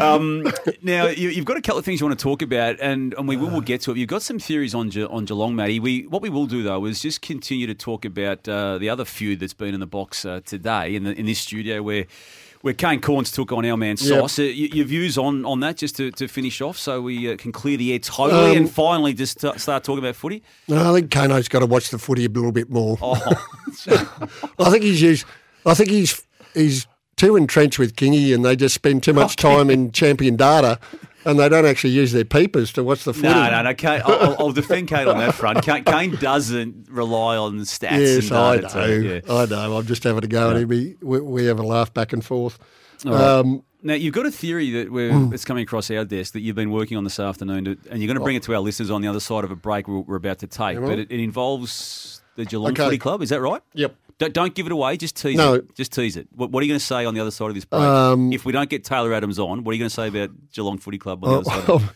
[0.00, 0.44] Um,
[0.82, 3.26] now you, you've got a couple of things you want to talk about, and, and
[3.26, 3.96] we will we'll get to it.
[3.96, 5.80] You've got some theories on Ge- on Geelong, Matty.
[5.80, 9.04] We what we will do though is just continue to talk about uh, the other
[9.04, 12.06] feud that's been in the box uh, today in the, in this studio where.
[12.60, 13.98] Where Kane Cornes took on our man Yep.
[13.98, 14.40] Sauce.
[14.40, 17.52] Uh, your views on, on that, just to, to finish off, so we uh, can
[17.52, 20.42] clear the air totally Um, and finally just uh, start talking about footy.
[20.66, 22.98] No, I think Kano's got to watch the footy a little bit more.
[23.00, 23.14] Oh,
[24.58, 25.24] I think he's used,
[25.64, 26.87] I think he's he's
[27.18, 30.78] too entrenched with Kingy, and they just spend too much time in champion data,
[31.26, 33.28] and they don't actually use their peepers to watch the footy.
[33.28, 33.74] no, no, no.
[33.74, 35.62] Kane, I'll, I'll- defend Kane on that front.
[35.62, 37.98] Kane, Kane doesn't rely on the stats.
[37.98, 38.68] Yes, and I know.
[38.68, 39.32] to- yeah.
[39.34, 39.76] I know.
[39.76, 40.68] I'm just having a go at him.
[40.68, 42.58] We, we have a laugh back and forth.
[43.04, 43.14] Right.
[43.20, 45.30] Um, now you've got a theory that we're, Mm.
[45.30, 48.08] that's coming across our desk that you've been working on this afternoon, to, and you're
[48.08, 50.00] going to bring it to our listeners on the other side of a break we're,
[50.00, 50.80] we're about to take.
[50.80, 52.84] But it, it involves the Geelong Okay.
[52.84, 53.20] Footy Club.
[53.20, 53.60] Is that right?
[53.74, 53.94] Yep.
[54.18, 54.96] Don't, don't give it away.
[54.96, 55.54] Just tease No.
[55.54, 55.74] it.
[55.74, 56.28] Just tease it.
[56.34, 57.82] What, what are you going to say on the other side of this break?
[57.82, 60.30] Um, if we don't get Taylor Adams on, what are you going to say about
[60.52, 61.90] Geelong Footy Club on the other side?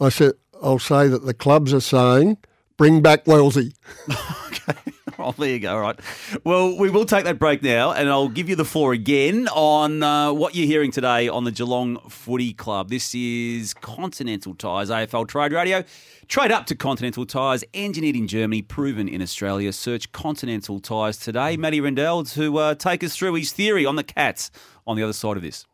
[0.00, 0.32] I, I said,
[0.62, 2.38] I'll say that the clubs are saying,
[2.76, 3.74] bring back Wellsy.
[5.32, 5.74] Oh, there you go.
[5.74, 5.98] All right.
[6.42, 10.02] Well, we will take that break now, and I'll give you the floor again on
[10.02, 12.88] uh, what you're hearing today on the Geelong Footy Club.
[12.88, 15.84] This is Continental Tires, AFL Trade Radio.
[16.26, 19.72] Trade up to Continental Tires, engineered in Germany, proven in Australia.
[19.72, 21.56] Search Continental Tires today.
[21.56, 24.50] Matty Rendell to uh, take us through his theory on the Cats
[24.86, 25.66] on the other side of this.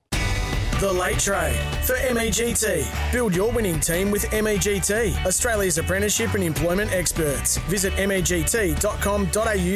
[0.81, 3.13] The Late Trade for MEGT.
[3.13, 7.57] Build your winning team with MEGT, Australia's apprenticeship and employment experts.
[7.69, 9.27] Visit MEGT.com.au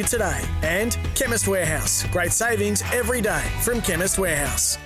[0.07, 0.41] today.
[0.61, 2.05] And Chemist Warehouse.
[2.11, 4.77] Great savings every day from Chemist Warehouse.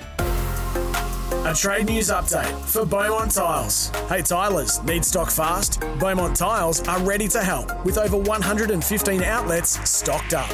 [1.48, 3.88] A trade news update for Beaumont Tiles.
[4.10, 5.80] Hey Tilers, need stock fast?
[5.98, 10.49] Beaumont Tiles are ready to help with over 115 outlets stocked up.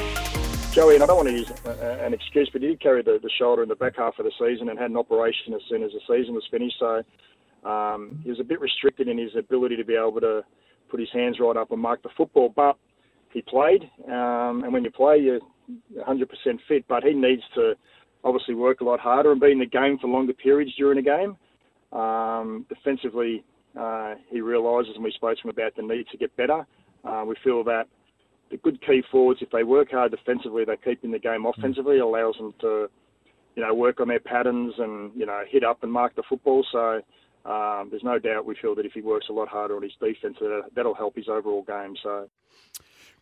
[0.70, 3.18] Joey, and I don't want to use uh, an excuse, but he did carry the,
[3.20, 5.82] the shoulder in the back half of the season and had an operation as soon
[5.82, 6.76] as the season was finished.
[6.78, 7.02] So
[7.68, 10.44] um, he was a bit restricted in his ability to be able to
[10.90, 12.52] put his hands right up and mark the football.
[12.54, 12.76] But
[13.32, 15.40] he played, um, and when you play, you're
[16.06, 16.28] 100%
[16.68, 16.84] fit.
[16.86, 17.74] But he needs to
[18.24, 21.02] obviously work a lot harder and be in the game for longer periods during a
[21.02, 21.36] game.
[21.92, 23.44] Um, defensively,
[23.78, 26.66] uh, he realises, and we spoke to him about the need to get better.
[27.04, 27.84] Uh, we feel that
[28.50, 31.96] the good key forwards, if they work hard defensively, they keep in the game offensively.
[31.96, 32.88] It allows them to,
[33.56, 36.64] you know, work on their patterns and you know hit up and mark the football.
[36.72, 37.00] So
[37.50, 39.92] um, there's no doubt we feel that if he works a lot harder on his
[40.00, 41.94] defence, that that'll help his overall game.
[42.02, 42.28] So.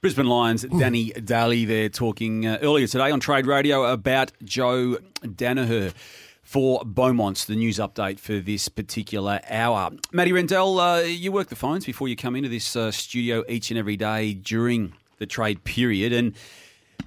[0.02, 5.94] Brisbane Lions, Danny Daly there talking uh, earlier today on Trade Radio about Joe Daniher
[6.42, 9.92] for Beaumont's, the news update for this particular hour.
[10.10, 13.70] Matty Rendell, uh, you work the phones before you come into this uh, studio each
[13.70, 16.12] and every day during the trade period.
[16.12, 16.34] And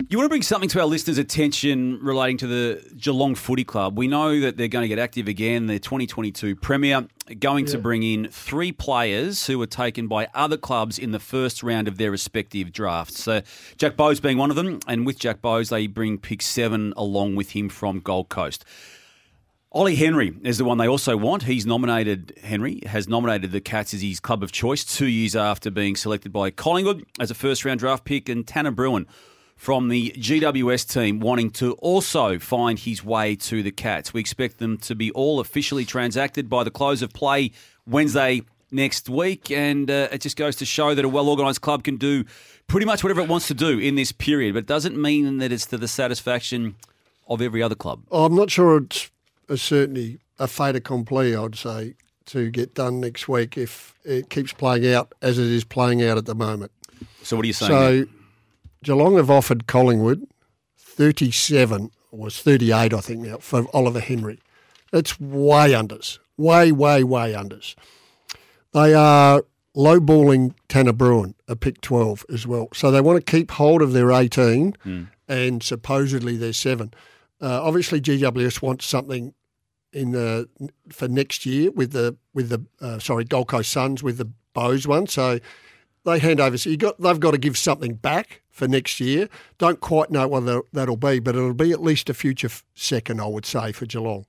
[0.09, 3.97] You want to bring something to our listeners' attention relating to the Geelong Footy Club.
[3.97, 5.67] We know that they're going to get active again.
[5.67, 7.07] They're 2022 Premier,
[7.39, 11.63] going to bring in three players who were taken by other clubs in the first
[11.63, 13.23] round of their respective drafts.
[13.23, 13.41] So
[13.77, 17.35] Jack Bowes being one of them, and with Jack Bowes, they bring pick seven along
[17.35, 18.65] with him from Gold Coast.
[19.71, 21.43] Ollie Henry is the one they also want.
[21.43, 25.71] He's nominated, Henry has nominated the Cats as his club of choice two years after
[25.71, 29.05] being selected by Collingwood as a first round draft pick, and Tanner Bruhn
[29.55, 34.13] from the GWS team wanting to also find his way to the Cats.
[34.13, 37.51] We expect them to be all officially transacted by the close of play
[37.87, 38.41] Wednesday
[38.71, 41.97] next week, and uh, it just goes to show that a well organised club can
[41.97, 42.25] do
[42.67, 45.51] pretty much whatever it wants to do in this period, but it doesn't mean that
[45.51, 46.75] it's to the satisfaction
[47.27, 48.01] of every other club.
[48.11, 49.09] I'm not sure it's
[49.47, 51.95] a certainty, a fait accompli, I'd say,
[52.27, 56.17] to get done next week if it keeps playing out as it is playing out
[56.17, 56.71] at the moment.
[57.23, 58.05] So what are you saying?
[58.05, 58.11] So?
[58.85, 60.27] Geelong have offered Collingwood
[60.77, 64.39] 37, was 38, I think now, for Oliver Henry.
[64.93, 67.73] It's way unders, way, way, way unders.
[68.73, 69.43] They are
[69.75, 72.69] lowballing Tanner Bruhn, a pick 12 as well.
[72.75, 75.07] So they want to keep hold of their 18 Mm.
[75.27, 76.93] and supposedly their 7.
[77.41, 79.33] Uh, obviously, GWS wants something
[79.91, 80.47] in the
[80.89, 84.85] for next year with the with the uh, sorry Gold Coast Suns with the Bowes
[84.87, 85.07] one.
[85.07, 85.39] So
[86.05, 86.57] they hand over.
[86.57, 89.27] So you got they've got to give something back for next year.
[89.57, 93.19] Don't quite know whether that- that'll be, but it'll be at least a future second,
[93.19, 94.25] I would say, for Geelong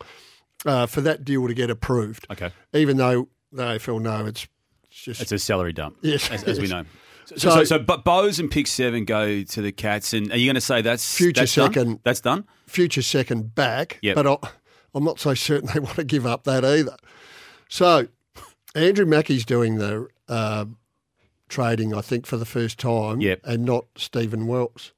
[0.67, 2.27] uh, for that deal to get approved.
[2.31, 2.51] Okay.
[2.75, 4.49] Even though the AFL know it's,
[4.91, 6.85] it's just It's a salary dump, Yes, as, as we know.
[7.29, 10.37] So, So- so, so, but Bowes and pick seven go to the Cats, and are
[10.37, 11.73] you going to say that's future that's done?
[11.73, 12.01] second.
[12.05, 12.45] That's done.
[12.69, 13.99] Future second back.
[14.03, 14.15] Yep.
[14.15, 14.37] But I,
[14.95, 16.97] I'm not so certain they want to give up that either.
[17.69, 18.07] So
[18.77, 20.67] Andrew Mackie's doing the uh,
[21.49, 23.21] trading, I think, for the first time.
[23.21, 23.41] Yep.
[23.45, 24.93] And not Stephen Wells.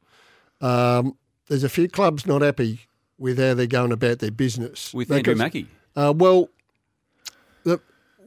[0.61, 1.17] Um,
[1.49, 2.81] there's a few clubs not happy
[3.19, 4.93] with how they're going about their business.
[4.95, 5.67] With Andrew Because- Mackie.
[5.97, 6.49] Uh, well,
[7.65, 7.81] the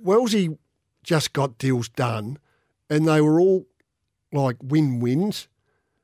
[0.04, 0.58] Wellsy
[1.04, 2.38] just got deals done,
[2.90, 3.66] and they were all
[4.34, 5.48] like win-wins,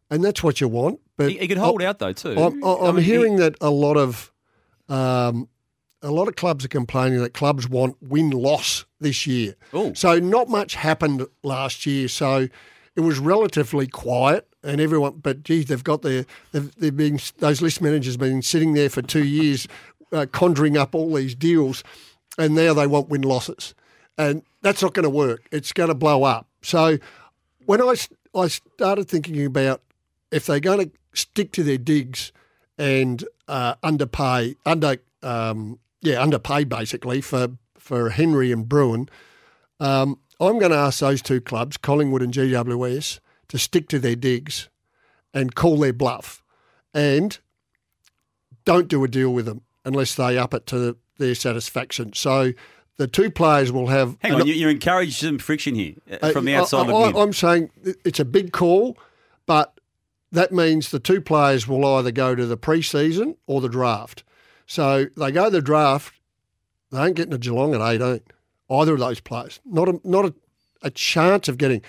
[0.10, 1.02] and that's what you want.
[1.18, 2.32] But He, he could hold out though too.
[2.38, 4.32] I'm, I'm I mean, he- hearing that a lot of
[4.88, 5.50] um,
[6.02, 9.56] a lot of clubs are complaining that clubs want win loss this year.
[9.74, 9.94] Oh.
[9.94, 12.08] So not much happened last year.
[12.08, 12.48] So
[12.96, 15.20] it was relatively quiet, and everyone.
[15.22, 18.90] But geez, they've got their they've, they've been those list managers have been sitting there
[18.90, 19.68] for two years,
[20.12, 21.84] uh, conjuring up all these deals,
[22.38, 23.74] and now they want win losses,
[24.18, 25.48] and that's not going to work.
[25.52, 26.48] It's going to blow up.
[26.62, 26.98] So
[27.66, 27.96] when I
[28.36, 29.82] I started thinking about
[30.32, 32.32] if they're going to stick to their digs
[32.78, 39.08] and uh, underpay under um, yeah underpaid basically for for Henry and Bruhn,
[39.80, 44.16] um, I'm going to ask those two clubs, Collingwood and GWS, to stick to their
[44.16, 44.68] digs
[45.34, 46.44] and call their bluff,
[46.94, 47.38] and
[48.66, 52.14] don't do a deal with them unless they up it to their satisfaction.
[52.14, 52.54] So.
[52.98, 54.18] The two players will have.
[54.22, 57.16] Hang on, you, you encourage some friction here uh, from the Uh, outside I, in.
[57.16, 57.70] am saying
[58.04, 58.98] it's a big call,
[59.46, 59.80] but
[60.32, 64.24] that means the two players will either go to the pre-season or the draft.
[64.68, 66.14] So they go to the draft,
[66.92, 68.22] they ain't getting a Geelong at 18.
[68.70, 69.60] Either of those players.
[69.66, 70.34] Not a, not a,
[70.82, 71.82] a chance of getting.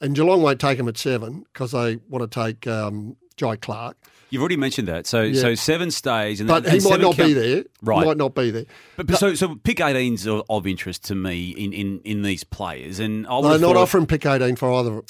[0.00, 3.96] And Geelong won't take them at seven because they want to take um, Jhye Clark.
[4.30, 5.06] You've already mentioned that.
[5.06, 5.40] So Yeah.
[5.42, 7.64] so seven stays, and But and he might seven not be there.
[7.82, 8.64] Right, Might not be there.
[8.96, 12.42] But, but so so pick 18's of, of interest to me in, in, in these
[12.42, 14.90] players, and I would They're not offering pick 18 for either.
[14.90, 15.04] of them.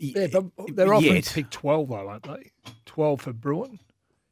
[0.00, 1.30] Yeah, but they're offering Yet.
[1.32, 2.50] pick 12, though, aren't they?
[2.86, 3.78] 12 for Bruhn.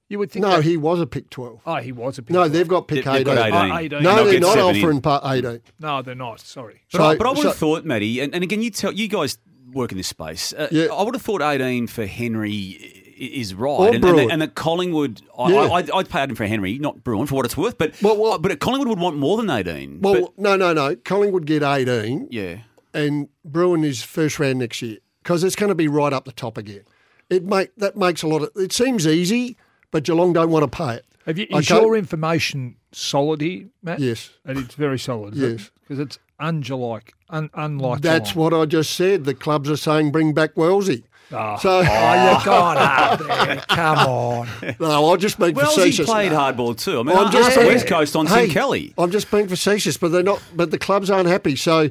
[0.08, 1.60] You would think No, that- he was a pick 12.
[1.66, 2.52] Oh, he was a pick No, 12.
[2.52, 3.54] they've got pick They- they've got 18.
[3.54, 3.70] 18.
[3.72, 4.02] Oh, 18.
[4.02, 5.60] No, They'll they're not seven offering part 18.
[5.80, 6.40] No, they're not.
[6.40, 6.80] Sorry.
[6.92, 9.06] But, I, but I would so- have thought, Matty, and, and again, you tell you
[9.08, 9.38] guys
[9.72, 10.54] work in this space.
[10.54, 10.86] Uh, Yeah.
[10.86, 14.16] I would have thought 18 for Henry is right, Or and, and, Bruhn.
[14.16, 15.58] that, and that Collingwood, I, Yeah.
[15.60, 17.76] I, I'd, I'd pay 18 for Henry, not Bruhn, for what it's worth.
[17.76, 20.00] But uh, but Collingwood would want more than 18.
[20.00, 20.96] Well, But- no, no, no.
[20.96, 22.28] Collingwood get 18.
[22.30, 22.60] yeah.
[22.94, 26.32] and Bruhn is first round next year because it's going to be right up the
[26.32, 26.82] top again.
[27.28, 28.50] It make that makes a lot of.
[28.56, 29.58] It seems easy,
[29.90, 31.04] but Geelong don't want to pay it.
[31.26, 33.98] Have you, is your information solid here, Matt?
[34.00, 34.30] Yes.
[34.44, 35.34] And it's very solid.
[35.34, 35.70] Yes.
[35.82, 38.50] Because it's unlike, un, unlike That's Geelong.
[38.52, 39.24] what I just said.
[39.24, 41.04] The clubs are saying bring back Wellsy.
[41.30, 43.56] Oh, So oh, you've gone up there.
[43.68, 44.48] Come on.
[44.80, 46.06] no, I'm just being Well, he facetious.
[46.06, 47.00] played hardball too.
[47.00, 48.94] I mean, I'm I'm just just being- West Coast on hey, Tim Kelly.
[48.96, 50.42] I'm just being facetious, but they're not.
[50.56, 51.54] But the clubs aren't happy.
[51.56, 51.90] So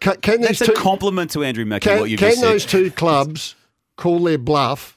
[0.00, 2.40] can, can these That's two a compliment to Andrew Mackie, can, what you've can just
[2.40, 2.48] said.
[2.50, 3.56] those two clubs
[3.96, 4.96] call their bluff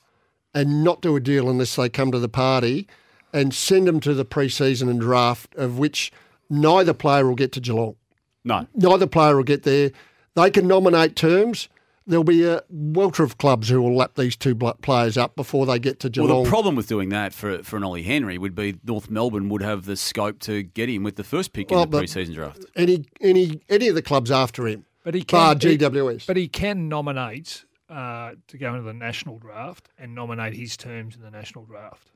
[0.54, 2.88] and not do a deal unless they come to the party
[3.32, 6.12] and send them to the pre-season and draft, of which
[6.50, 7.96] neither player will get to Geelong.
[8.44, 8.68] No.
[8.76, 9.92] Neither player will get there.
[10.36, 11.70] They can nominate terms,
[12.06, 15.80] there'll be a welter of clubs who will lap these two players up before they
[15.80, 16.30] get to Geelong.
[16.30, 19.48] Well, the problem with doing that for for an Ollie Henry would be North Melbourne
[19.50, 22.04] would have the scope to get him with the first pick Well, in the but-
[22.06, 22.66] preseason draft.
[22.76, 25.70] any any any of the clubs after him, But he bar can.
[25.72, 26.26] he- GWS.
[26.28, 27.64] but he can nominate
[27.94, 32.10] uh, to go into the national draft and nominate his terms in the national draft.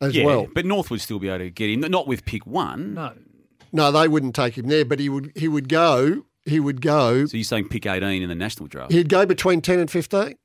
[0.00, 0.48] as yeah, well.
[0.54, 2.94] but North would still be able to get him, not with pick one.
[2.94, 3.12] No.
[3.72, 7.26] No, they wouldn't take him there, but he would he would go he would go
[7.26, 8.92] So you're saying pick 18 in the national draft?
[8.92, 10.36] he'd go between ten and fifteen.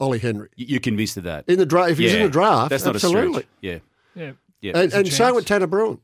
[0.00, 1.44] Ollie Henry You- You're convinced of that?
[1.48, 1.90] in the draft.
[1.92, 3.44] If he's in the draft, that's not a stretch.
[3.60, 3.78] Yeah,
[4.14, 4.32] Yeah.
[4.60, 4.72] yeah.
[4.78, 5.98] and, and same with Tanner Bruhn.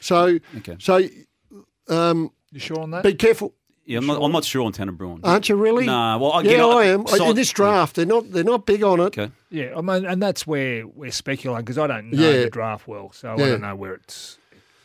[0.00, 0.76] So Okay.
[0.78, 1.06] so
[1.88, 3.02] um, You sure on that?
[3.04, 3.54] be careful.
[3.86, 5.20] Yeah, I'm not, I'm not sure on Tanner Bruhn.
[5.24, 5.86] Aren't you really?
[5.86, 7.06] Nah, well, yeah, again, I am.
[7.06, 9.18] so- in this draft, they're not they're not big on it.
[9.18, 9.30] Okay.
[9.50, 12.42] Yeah, I mean, and that's where we're speculating because I don't know Yeah.
[12.44, 14.38] the draft well, so I don't know where it's.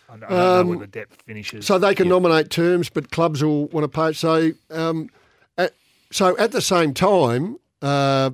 [0.10, 1.66] I don't, I don't know Um, where the depth finishes.
[1.68, 4.14] So they can nominate terms, but clubs will want to pay.
[4.14, 5.10] So, um,
[5.58, 5.74] at,
[6.12, 8.32] so at the same time, uh,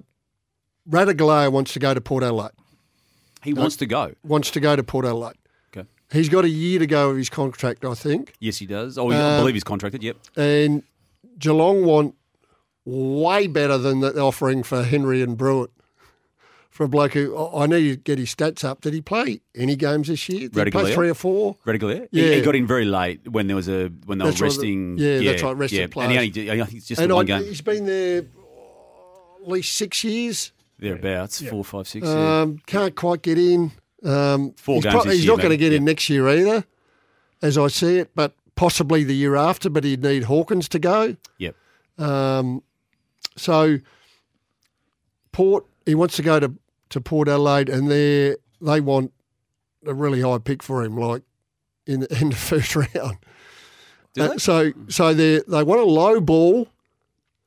[0.90, 2.52] Ratugolea wants to go to Port Adelaide.
[3.44, 4.14] He wants to go.
[4.24, 5.36] Wants to go to Port Adelaide.
[6.12, 8.98] He's got a year to go of his contract, I think, Yes, he does.
[8.98, 10.04] Oh, I Um, believe he's contracted.
[10.04, 10.18] Yep.
[10.36, 10.84] and
[11.40, 12.16] Geelong want
[12.86, 15.68] way better than the offering for Henry and Bruhn.
[16.70, 18.80] For a bloke who I need to get his stats up.
[18.80, 20.48] Did he play any games this year?
[20.48, 21.58] Did he play three or four?
[21.66, 22.08] Ratugolea?
[22.12, 22.24] Yeah.
[22.30, 24.54] He, he got in very late when there was a when they That's were right,
[24.54, 24.98] resting.
[24.98, 25.88] yeah, that's right, resting yeah.
[25.88, 26.16] players.
[26.16, 27.44] And he only, I think it's just and one I, game.
[27.48, 30.54] He's been there at least six years.
[30.80, 32.08] thereabouts, four, five, six.
[32.08, 32.42] yeah.
[32.42, 33.74] Um, can't quite get in.
[34.04, 36.66] Um, Four he's games pro- he's year, not going to get in next year either,
[37.42, 39.70] as I see it, but possibly the year after.
[39.70, 41.16] But he'd need Hawkins to go.
[41.38, 41.56] Yep.
[41.98, 42.64] Um,
[43.38, 43.80] so
[45.32, 46.54] Port, he wants to go to,
[46.90, 49.12] to Port Adelaide, and they they want
[49.86, 51.24] a really high pick for him, like
[51.86, 53.18] in the, in the first round.
[54.20, 56.68] Uh, so so they they want a low ball.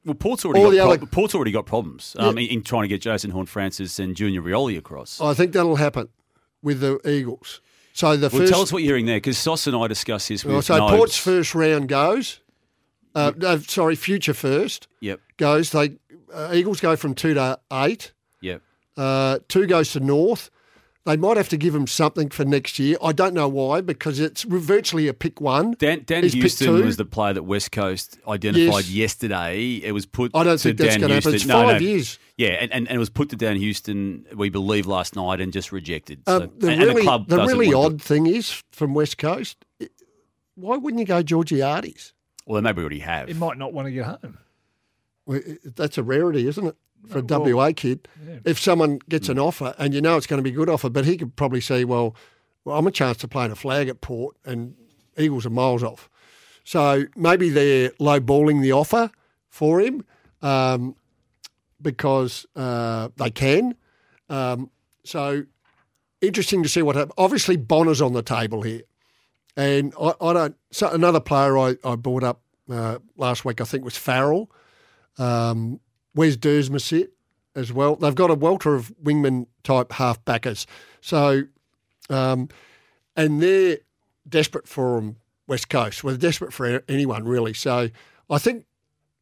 [0.05, 2.89] Well, Port's already All got other- Port's already got problems um, in, in trying to
[2.89, 5.19] get Jason Horne-Francis and Junior Rioli across.
[5.19, 6.09] I think that'll happen
[6.65, 7.61] with the Eagles.
[7.93, 10.29] So the well, first tell us what you're hearing there, because Sauce and I discussed
[10.29, 10.89] this with Well, so.
[10.89, 12.41] Port's first round goes.
[13.15, 15.71] Uh, no, sorry, future first Yep, goes.
[15.71, 15.93] They
[16.33, 18.13] uh, Eagles go from two to eight.
[18.41, 18.61] yep.
[18.97, 20.51] Uh, two goes to North.
[21.07, 22.97] They might have to give him something for next year.
[23.03, 25.73] I don't know why because it's virtually a pick one.
[25.79, 26.83] Dan, Dan He's pick Houston two.
[26.83, 28.91] was the player that West Coast identified Yes.
[28.91, 29.83] yesterday.
[29.85, 30.31] It was put.
[30.35, 31.33] I don't to think that's Dan gonna happen.
[31.33, 31.35] Houston.
[31.35, 31.87] It's No, five no.
[31.87, 32.19] years.
[32.39, 35.53] Yeah, and, and, and it was put to Dan Houston, we believe, last night and
[35.53, 36.23] just rejected.
[36.27, 38.63] So, Um, the and, and really, club the doesn't really want to odd thing is
[38.73, 39.59] from West Coast.
[39.79, 39.93] it-
[40.55, 42.15] Why wouldn't you go Georgiades?
[42.47, 43.29] Well, they maybe already have.
[43.29, 44.39] he might not want to get home.
[45.27, 46.77] Well, it- That's a rarity, isn't it,
[47.09, 48.09] for a Well, WA kid?
[48.27, 48.39] yeah.
[48.45, 50.89] If someone gets an offer and you know it's going to be a good offer,
[50.91, 52.15] but he could probably say, well,
[52.65, 54.75] well, I'm a chance to play in a flag at Port and
[55.19, 56.09] Eagles are miles off.
[56.65, 59.11] So maybe they're low balling the offer
[59.51, 60.05] for him
[60.43, 60.97] um,
[61.81, 63.75] because uh, they can.
[64.29, 64.71] Um,
[65.05, 65.45] so
[66.23, 67.13] interesting to see what happens.
[67.19, 68.83] Obviously, Bonar's on the table here.
[69.57, 70.57] And I, I don't.
[70.73, 72.41] So another player I, I brought up
[72.71, 74.51] uh, last week, I think, was Farrell.
[75.19, 75.81] Um,
[76.15, 77.13] where's Duursma sit
[77.55, 77.97] as well?
[77.97, 80.67] They've got a welter of wingman type half backers.
[81.01, 81.43] So,
[82.11, 82.49] um,
[83.17, 83.79] and they're
[84.29, 85.17] desperate for them,
[85.47, 86.03] West Coast.
[86.03, 87.55] Well, they're desperate for anyone, really.
[87.55, 87.91] So
[88.31, 88.67] I think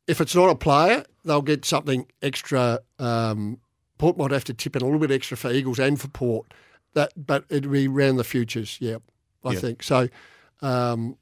[0.06, 2.80] if it's not a player, they'll get something extra.
[2.98, 3.58] Um,
[3.98, 6.52] Port might have to tip in a little bit extra for Eagles and for Port.
[6.94, 8.76] That, but it'll be round the futures.
[8.80, 8.96] Yeah,
[9.44, 9.60] I Yeah.
[9.60, 10.08] think so.
[10.60, 11.16] Um,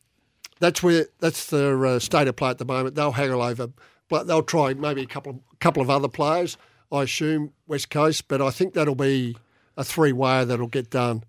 [0.59, 2.95] that's where that's the uh, state of play at the moment.
[2.95, 3.71] They'll haggle over,
[4.11, 6.57] they'll try maybe a couple of couple of other players.
[6.93, 9.37] I assume West Coast, but I think that'll be
[9.77, 11.25] a three way that'll get done.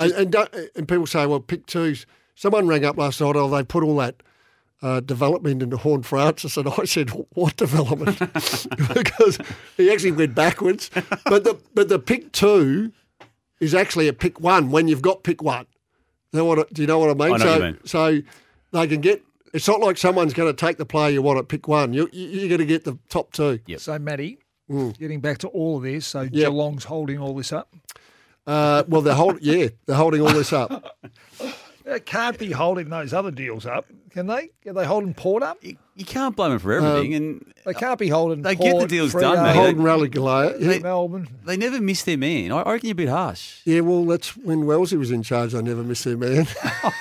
[0.00, 0.34] And and,
[0.76, 2.06] and people say, well, pick twos.
[2.34, 3.34] Someone rang up last night.
[3.34, 4.22] Oh, they put all that
[4.80, 8.18] uh, development into Horne-Francis, and I said, what development?
[8.94, 9.38] because
[9.76, 10.90] he actually went backwards.
[11.24, 12.92] But the but the pick two
[13.60, 15.66] is actually a pick one when you've got pick one.
[16.32, 17.34] You know what, do you know what I mean?
[17.34, 17.78] I so, mean.
[17.84, 18.20] so
[18.72, 19.22] they can get.
[19.54, 21.92] It's not like someone's going to take the player you want at pick one.
[21.92, 23.60] You, you, you're going to get the top two.
[23.76, 24.38] So, Matty,
[24.70, 24.98] Mm.
[24.98, 27.74] getting back to all of this, so Geelong's holding all this up.
[28.46, 30.98] Uh, well, they're hold, yeah, they're holding all this up.
[31.84, 34.50] They can't be holding those other deals up, can they?
[34.66, 35.56] Are they holding Port up?
[35.98, 38.42] You, you can't blame them for everything, uh, and They can't be holding.
[38.42, 39.54] they get the Port, deals Freo, done, mate.
[39.56, 40.60] Holding Ratugolea.
[40.60, 40.78] Yeah.
[40.78, 41.28] Melbourne.
[41.44, 42.52] they never miss their man.
[42.52, 43.60] I, I reckon you're a bit harsh.
[43.64, 45.54] yeah, well, that's when Wellsy was in charge.
[45.54, 46.46] I never miss their man.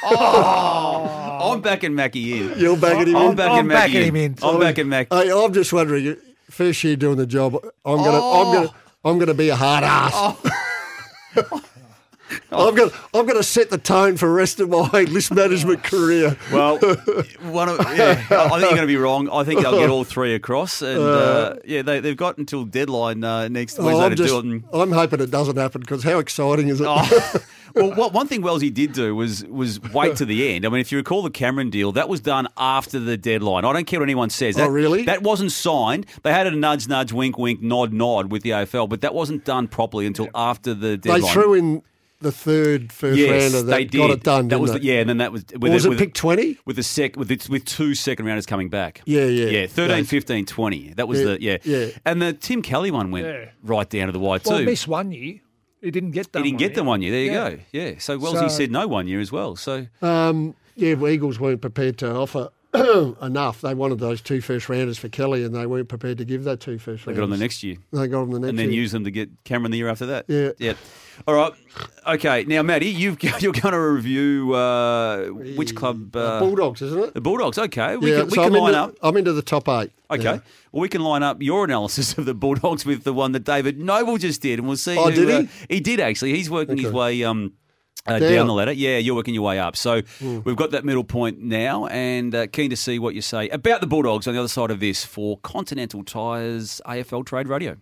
[0.10, 1.52] Oh.
[1.54, 2.60] I'm backing Mackie in.
[2.60, 3.36] You're backing him I'm in?
[3.36, 4.08] backing I'm Mackie backing in.
[4.08, 4.36] him in.
[4.42, 5.08] I'm backing Mac.
[5.14, 6.16] Hey, I'm just wondering.
[6.50, 7.56] First year doing the job,
[7.86, 8.54] I'm gonna, I'm Oh.
[8.54, 8.70] gonna,
[9.06, 10.12] I'm gonna be a hard ass.
[10.16, 11.62] Oh.
[12.52, 15.84] I've got I've got to set the tone for the rest of my list management
[15.84, 16.38] career.
[16.52, 16.78] Well,
[17.42, 19.30] one of yeah, I think you're going to be wrong.
[19.30, 23.24] I think they'll get all three across, and uh, yeah, they, they've got until deadline
[23.24, 24.46] uh, next Oh, Wednesday I'm, to just, do it.
[24.46, 26.88] And, I'm hoping it doesn't happen because how exciting is it?
[26.90, 27.36] Oh.
[27.76, 30.66] well, what one thing Wellsy did do was was wait to the end.
[30.66, 33.66] I mean, if you recall the Cameron deal, that was done after the deadline.
[33.66, 34.58] I don't care what anyone says.
[34.58, 35.04] Oh, That, really?
[35.04, 36.06] That wasn't signed.
[36.24, 39.46] They had a nudge, nudge, wink, wink, nod, nod with the AFL, but that wasn't
[39.46, 41.22] done properly until after the deadline.
[41.22, 41.84] they threw in
[42.20, 43.98] the third first yes, rounder that they did.
[43.98, 44.48] got it done.
[44.48, 44.80] That didn't was they?
[44.80, 46.58] the, yeah, and then that was with was it, it with pick 20?
[46.66, 49.02] with the sec with the, with two second rounders coming back.
[49.06, 49.46] Yeah, yeah.
[49.62, 50.94] yeah, 13, They- 15, 20.
[50.94, 51.88] That was Yeah, the yeah, yeah.
[52.06, 53.50] And the Tim Kelly one went Yeah.
[53.64, 54.66] right down to the wire Well, too.
[54.66, 55.40] missed one year.
[55.82, 56.44] He didn't get that.
[56.44, 57.12] he didn't get the one year.
[57.12, 57.60] There you go.
[57.72, 57.94] Yeah.
[58.00, 59.56] So Wellsy So- said no one year as well.
[59.56, 62.50] So Um, yeah, well, Eagles weren't prepared to offer
[63.22, 63.62] enough.
[63.62, 66.60] They wanted those two first rounders for Kelly, and they weren't prepared to give that
[66.60, 67.20] two first they rounders.
[67.20, 67.78] got on the next year.
[67.92, 68.50] They got on the next year.
[68.50, 68.82] and then year.
[68.82, 70.26] use them to get Cameron the year after that.
[70.28, 70.52] Yeah.
[70.58, 70.74] Yeah.
[71.28, 71.54] All right.
[72.06, 72.44] Okay.
[72.46, 76.16] Now, Maddie, you've you're going to review uh, which club?
[76.16, 77.14] Uh, Bulldogs, isn't it?
[77.14, 77.58] The Bulldogs.
[77.58, 77.98] Okay.
[77.98, 78.96] We yeah, can, we so can I'm line into, up.
[79.02, 79.92] I'm into the top eight.
[80.12, 80.24] Okay.
[80.24, 80.40] Yeah.
[80.72, 83.80] Well, we can line up your analysis of the Bulldogs with the one that David
[83.80, 84.98] Noble just did, and we'll see.
[84.98, 85.36] Oh, who, did he?
[85.36, 86.36] uh, he did actually.
[86.36, 87.54] He's working his way um,
[88.08, 88.32] uh, Down.
[88.32, 88.48] down.
[88.48, 88.72] the ladder.
[88.72, 89.76] Yeah, you're working your way up.
[89.76, 90.44] So Mm.
[90.46, 93.82] we've got that middle point now, and uh, keen to see what you say about
[93.82, 97.78] the Bulldogs on the other side of this for Continental Tires AFL Trade Radio.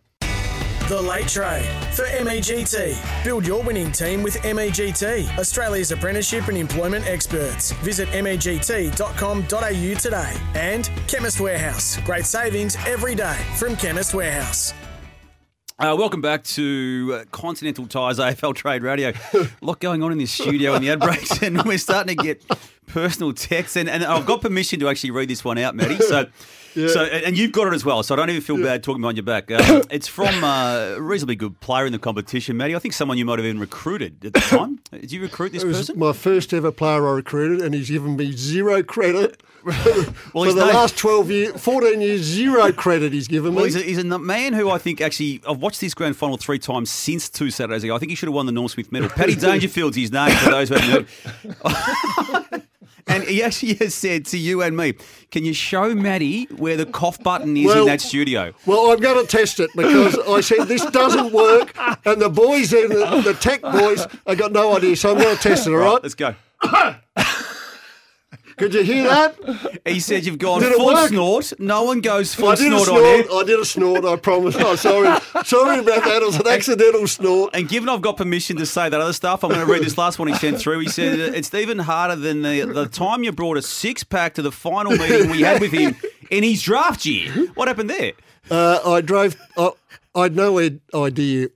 [0.87, 1.65] The Late Trade
[1.95, 3.23] for MEGT.
[3.23, 7.71] Build your winning team with MEGT, Australia's apprenticeship and employment experts.
[7.83, 10.33] Visit MEGT.com.au today.
[10.53, 11.97] And Chemist Warehouse.
[12.05, 14.73] Great savings every day from Chemist Warehouse.
[15.77, 19.11] Uh, welcome back to uh, Continental Tires AFL Trade Radio.
[19.33, 22.23] A lot going on in this studio in the ad breaks, and we're starting to
[22.23, 22.41] get
[22.87, 23.75] personal texts.
[23.75, 25.97] And, and I've got permission to actually read this one out, Matty.
[25.97, 26.27] So,
[26.75, 26.87] Yeah.
[26.89, 28.03] so and you've got it as well.
[28.03, 29.49] So I don't even feel bad talking behind your back.
[29.49, 32.75] Uh, it's from uh, a reasonably good player in the competition, Matty.
[32.75, 34.79] I think someone you might have even recruited at the time.
[34.91, 35.99] Did you recruit this It was person?
[35.99, 39.41] my first ever player I recruited, and he's given me zero credit.
[39.65, 39.73] Well,
[40.45, 43.71] For the last 12 years, 14 years, zero credit he's given Well, me.
[43.71, 46.59] he's a, he's a man who I think actually I've watched this grand final three
[46.59, 47.95] times since two Saturdays ago.
[47.95, 49.09] I think he should have won the Norm Smith medal.
[49.09, 51.07] Paddy Dangerfield's his name for those who haven't
[51.63, 52.63] heard.
[53.07, 54.93] And he actually has said to you and me,
[55.31, 58.99] "Can you show Maddie where the cough button is Well- in that studio?" Well, I'm
[58.99, 61.75] going to test it because I said this doesn't work,
[62.05, 64.95] and the boys, there, the, the tech boys, I got no idea.
[64.95, 65.71] So I'm going to test it.
[65.71, 66.01] All right?
[66.01, 66.35] let's go.
[68.57, 69.35] Could you hear that?
[69.85, 71.53] He said you've gone Did it full snort.
[71.59, 73.01] No one goes full I did a snort, snort.
[73.01, 73.23] on air.
[73.31, 74.03] I did a snort.
[74.03, 74.55] I promise.
[74.57, 76.23] Oh, sorry, sorry about that.
[76.23, 77.51] It was an accidental snort.
[77.53, 79.95] And given I've got permission to say that other stuff, I'm going to read this
[79.97, 80.79] last one he sent through.
[80.79, 84.41] He said it's even harder than the, the time you brought a six pack to
[84.41, 85.95] the final meeting we had with him
[86.31, 87.31] in his draft year.
[87.53, 88.13] What happened there?
[88.49, 89.35] Uh, I drove.
[89.55, 89.69] I,
[90.15, 90.57] I had no
[90.95, 91.49] idea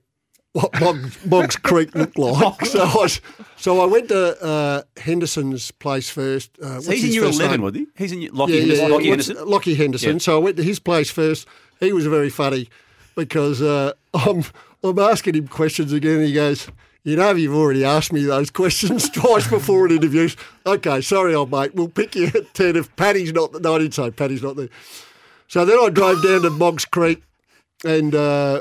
[0.52, 2.64] what Boggs, Boggs Creek looked like.
[2.66, 3.20] So I, s-
[3.56, 6.50] so I went to uh, Henderson's place first.
[6.60, 7.60] Uh, So he's in his year 11, name?
[7.62, 7.86] was he?
[7.96, 8.86] He's in year- Lachie Henderson.
[8.88, 9.36] Lachie what's- Henderson?
[9.36, 10.12] Lachie Henderson.
[10.14, 10.18] Yeah.
[10.18, 11.46] So I went to his place first.
[11.78, 12.68] He was very funny
[13.16, 14.44] because uh, I'm
[14.82, 16.16] I'm asking him questions again.
[16.18, 16.68] And he goes,
[17.04, 20.36] "You know, you've already asked me those questions twice before in interviews.
[20.66, 21.74] Okay, sorry, old mate.
[21.74, 23.60] We'll pick you at ten if Paddy's not.
[23.62, 24.68] No, I didn't say Paddy's not there.
[25.48, 27.22] So then I drove down to Moggs Creek
[27.84, 28.60] and uh,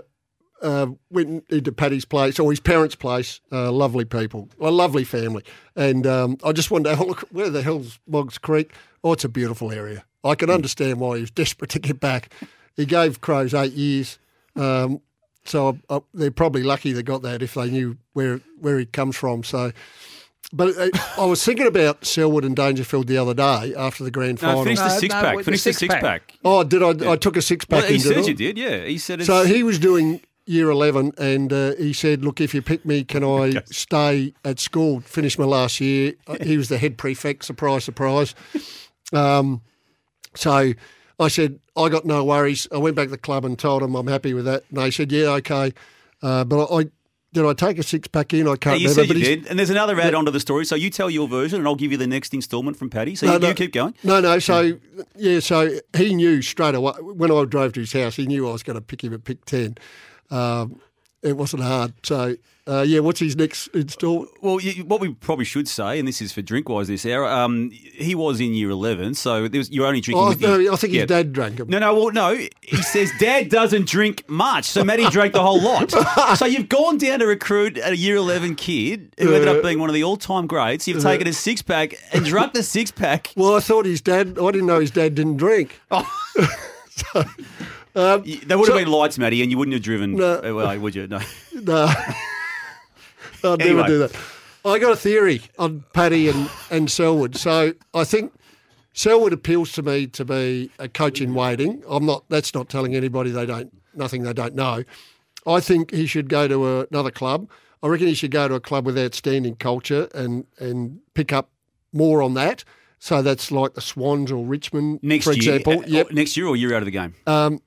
[0.62, 3.40] uh, went into Paddy's place or his parents' place.
[3.52, 5.44] Uh, lovely people, a lovely family.
[5.76, 7.22] And um, I just wanted to have a look.
[7.32, 8.74] Where the hell's Moggs Creek?
[9.04, 10.06] Oh, it's a beautiful area.
[10.24, 12.34] I can understand why he was desperate to get back.
[12.76, 14.20] He gave Crows eight years.
[14.56, 15.02] Um,
[15.46, 19.16] so uh, they're probably lucky they got that if they knew where where he comes
[19.16, 19.44] from.
[19.44, 19.72] So,
[20.52, 24.42] but uh, I was thinking about Selwood and Dangerfield the other day after the grand
[24.42, 24.64] No, final.
[24.66, 25.44] finish the six pack.
[25.44, 26.34] Finish the six pack.
[26.44, 27.14] Oh, did I?
[27.14, 27.82] I took a six pack.
[27.84, 28.86] Well, he in, did said you did, yeah.
[28.86, 29.28] He said it's.
[29.28, 33.04] So he was doing year 11 and uh, he said, Look, if you pick me,
[33.04, 36.14] can I stay at school, finish my last year?
[36.42, 38.34] He was the head prefect, surprise, surprise.
[39.14, 39.62] Um,
[40.36, 40.74] so
[41.20, 42.68] I said, I got no worries.
[42.72, 44.64] I went back to the club and told them I'm happy with that.
[44.70, 45.74] And they said, Yeah, okay.
[46.22, 46.86] Uh, but I,
[47.32, 48.48] did I take a six pack in?
[48.48, 49.06] I can't remember.
[49.14, 49.46] but did.
[49.46, 50.66] And there's another add on to the story.
[50.66, 53.14] So you tell your version and I'll give you the next instalment from Paddy.
[53.16, 53.48] So No, you, no.
[53.50, 53.94] you keep going.
[54.04, 54.40] No, no.
[54.40, 54.80] So
[55.16, 58.16] yeah, so he knew straight away when I drove to his house.
[58.16, 59.78] He knew I was going to pick him at pick ten.
[60.32, 60.80] Um,
[61.22, 61.94] it wasn't hard.
[62.04, 62.36] So
[62.66, 64.28] uh, yeah, what's his next install?
[64.42, 67.72] Well, you, what we probably should say, and this is for Drinkwise this hour, um,
[67.72, 70.74] he was in year 11, so there was, you're only drinking Oh, with no, your-
[70.74, 71.68] I think his dad drank 'em.
[71.68, 72.36] No, no, well, no.
[72.62, 75.92] He says dad doesn't drink much, so Matty drank the whole lot.
[76.38, 79.90] so you've gone down to recruit a year 11 kid who ended up being one
[79.90, 80.88] of the all-time greats.
[80.88, 83.34] You've taken a six-pack and drunk the six-pack.
[83.36, 84.38] Well, I thought his dad.
[84.40, 85.82] I didn't know his dad didn't drink.
[85.92, 87.24] so,
[87.96, 90.16] um, There would have been lights, Matty, and you wouldn't have driven.
[90.16, 90.36] No.
[90.38, 91.08] uh, well, would you?
[91.08, 91.20] No.
[91.54, 91.86] no.
[93.44, 93.74] I'd Anyway.
[93.82, 94.16] never do that.
[94.66, 97.38] I got a theory on Paddy and, and Selwood.
[97.38, 98.34] So I think
[98.94, 101.82] Selwood appeals to me to be a coach in waiting.
[101.88, 102.26] I'm not.
[102.30, 104.84] That's not telling anybody they don't nothing they don't know.
[105.48, 107.50] I think he should go to a, another club.
[107.82, 111.50] I reckon he should go to a club with outstanding culture and and pick up
[111.94, 112.66] more on that.
[113.00, 115.80] So that's like the Swans or Richmond, Next for year, example.
[115.86, 116.12] uh, Yep.
[116.12, 117.16] next year or year out of the game.
[117.26, 117.62] Um,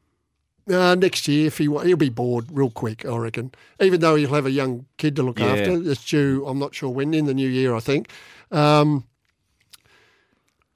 [0.70, 3.52] uh, next year, if he wa- he'll be bored real quick, I reckon.
[3.80, 5.46] Even though he'll have a young kid to look Yeah.
[5.46, 6.44] after, it's due.
[6.46, 7.74] I'm not sure when in the new year.
[7.74, 8.08] I think.
[8.50, 9.04] Um,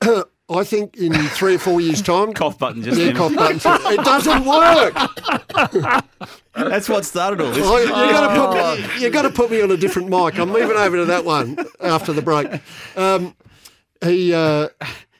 [0.48, 3.16] I think in three or four years' time, cough button just yeah, then.
[3.16, 3.56] cough button.
[3.92, 6.04] It doesn't work.
[6.54, 7.66] That's what started all this.
[7.66, 10.38] Oh, you got to put me, you got to put me on a different mic.
[10.38, 12.48] I'm moving over to that one after the break.
[12.96, 13.34] Um,
[14.04, 14.68] he uh,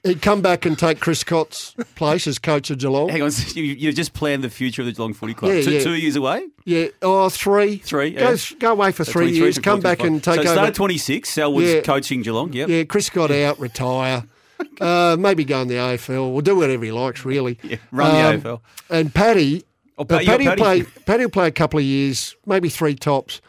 [0.07, 3.09] he'd come back and take Chris Scott's place as coach of Geelong.
[3.09, 5.53] Hang on, so you, you just planned the future of the Geelong Footy Club.
[5.53, 5.81] Yeah, two, yeah.
[5.83, 6.47] two years away?
[6.65, 7.77] Yeah, oh, three.
[7.79, 8.37] Three, Go, yeah.
[8.59, 10.49] go away for So three years, come back and take so over.
[10.53, 11.81] start at 26, Selwood's Yeah.
[11.83, 12.69] coaching Geelong, yep.
[12.69, 14.25] Yeah, Chris got out, retire.
[14.81, 16.33] Uh, maybe go in the AFL.
[16.33, 17.59] We'll do whatever he likes, really.
[17.63, 18.61] Um, Yeah, run the AFL.
[18.89, 19.65] And Paddy,
[19.99, 20.61] Oh, uh, Pa- Paddy, will Paddy.
[20.61, 20.83] play.
[21.05, 23.41] Paddy will play a couple of years, maybe three tops.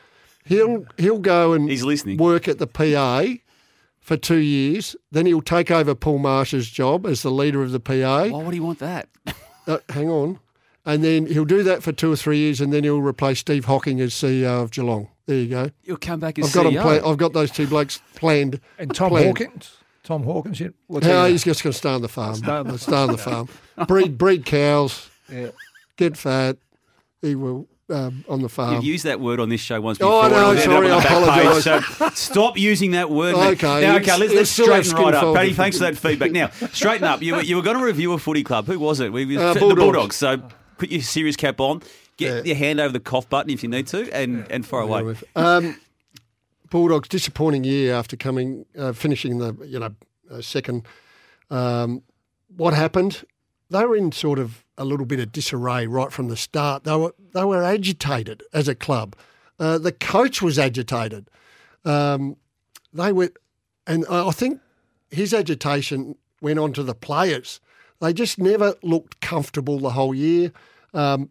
[0.45, 2.17] He'll he'll go and He's listening.
[2.17, 3.23] work at the PA
[4.07, 4.95] for two years.
[5.11, 8.27] Then he'll take over Paul Marsh's job as the leader of the PA.
[8.29, 9.09] Why would he want that?
[9.67, 10.39] Uh, hang on.
[10.85, 13.65] And then he'll do that for two or three years, and then he'll replace Steve
[13.65, 15.09] Hocking as CEO of Geelong.
[15.25, 15.69] There you go.
[15.83, 16.81] He'll come back as I've got 'em CEO.
[16.83, 18.61] plan- I've got those two blokes planned.
[18.79, 19.37] And Tom planned.
[19.37, 19.71] Hawkins.
[20.03, 20.61] Tom Hawkins.
[20.61, 22.35] Yeah, what's No, he's just going to stay on the farm.
[22.35, 23.49] Stay on the- stay on the farm.
[23.89, 25.09] Breed breed cows.
[25.29, 25.49] Yeah.
[25.97, 26.55] Get fat.
[27.21, 28.75] He will um, on the farm.
[28.75, 30.37] You've used that word on this show once Oh, before.
[30.39, 31.87] I know, sorry, I on the back page, apologise.
[31.97, 33.35] So stop using that word.
[33.35, 35.21] Okay, Now, okay, let's, let's straighten right up.
[35.23, 35.39] folded.
[35.39, 36.31] Paddy, thanks for that feedback.
[36.31, 37.21] Now, straighten up.
[37.21, 38.65] You, were- you were going to review a footy club.
[38.67, 39.11] Who was it?
[39.13, 39.79] We, Uh, the Bulldogs.
[39.79, 40.15] Bulldogs.
[40.17, 40.41] So
[40.77, 41.81] put your serious cap on.
[42.17, 45.15] Get your hand over the cough button if you need to, and, and far away.
[45.35, 45.79] Um,
[46.69, 49.95] Bulldogs disappointing year after coming uh, finishing the you know
[50.29, 50.85] uh, second.
[51.49, 52.01] Um,
[52.55, 53.23] what happened?
[53.69, 56.83] They were in sort of a little bit of disarray right from the start.
[56.83, 59.15] They were they were agitated as a club.
[59.59, 61.29] Uh, the coach was agitated.
[61.83, 62.37] Um,
[62.93, 63.31] they were,
[63.85, 64.61] and I think
[65.09, 67.59] his agitation went on to the players.
[67.99, 70.51] They just never looked comfortable the whole year.
[70.93, 71.29] Um,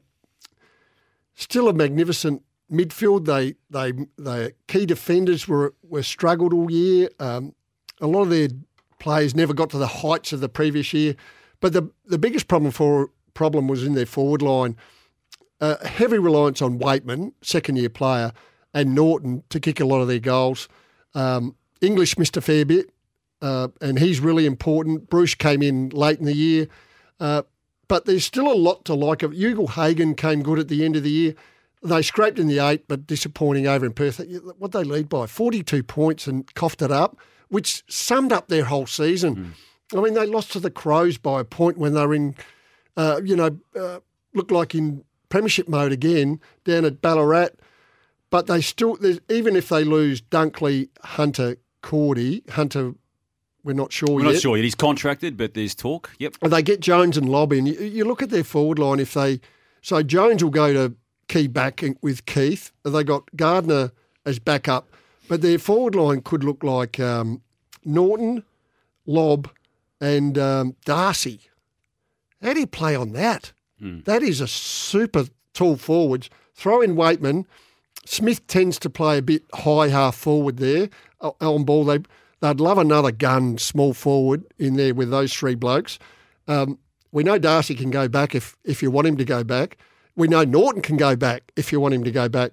[1.35, 3.27] still a magnificent midfield.
[3.27, 7.09] They they the key defenders were were struggled all year.
[7.21, 7.55] Um,
[8.01, 8.49] a lot of their
[8.99, 11.15] players never got to the heights of the previous year.
[11.61, 14.77] But the the biggest problem for problem was in their forward line.
[15.61, 18.33] Uh, heavy reliance on Weightman, second year player,
[18.75, 20.69] and Naughton to kick a lot of their goals.
[21.15, 22.91] Um, English missed a fair bit,
[23.41, 25.09] uh, and he's really important.
[25.09, 26.67] Bruce came in late in the year.
[27.21, 27.43] Uh,
[27.89, 31.03] but there's still a lot to like of Ugle-Hagan came good at the end of
[31.03, 31.35] the year.
[31.83, 34.21] They scraped in the eight, but disappointing over in Perth.
[34.59, 37.17] What they lead by 42 points and coughed it up,
[37.49, 39.55] which summed up their whole season.
[39.95, 42.35] I mean, they lost to the Crows by a point when they were in,
[42.97, 44.01] uh, you know, uh,
[44.35, 47.51] looked like in premiership mode again down at Ballarat.
[48.31, 52.95] But they still, there's- even if they lose Dunkley, Hunter, Cordy, Hunter,
[53.63, 54.15] we're not sure yet.
[54.15, 54.33] We're yet.
[54.33, 54.65] not sure yet.
[54.65, 56.11] He's contracted, but there's talk.
[56.19, 56.37] Yep.
[56.43, 57.67] And they get Jones and Lobb in.
[57.67, 59.01] You, you look at their forward line.
[59.01, 59.41] If they
[59.83, 60.95] so Jones will go to
[61.29, 62.73] key back with Keath.
[62.85, 63.93] They got Gardner
[64.25, 64.89] as backup,
[65.29, 67.43] but their forward line could look like um,
[67.85, 68.45] Naughton,
[69.07, 69.51] Lobb,
[70.01, 71.41] and um, Darcy.
[72.47, 73.53] How do you play on that?
[73.81, 76.31] That is a super tall forwards.
[76.55, 77.45] Throw in Weightman.
[78.07, 80.89] Smith tends to play a bit high half forward there
[81.21, 81.85] on ball.
[81.85, 81.99] They
[82.41, 85.99] they'd love another gun small forward in there with those three blokes.
[86.47, 86.79] Um,
[87.11, 89.77] we know Darcy can go back if if you want him to go back.
[90.15, 92.53] We know Naughton can go back if you want him to go back.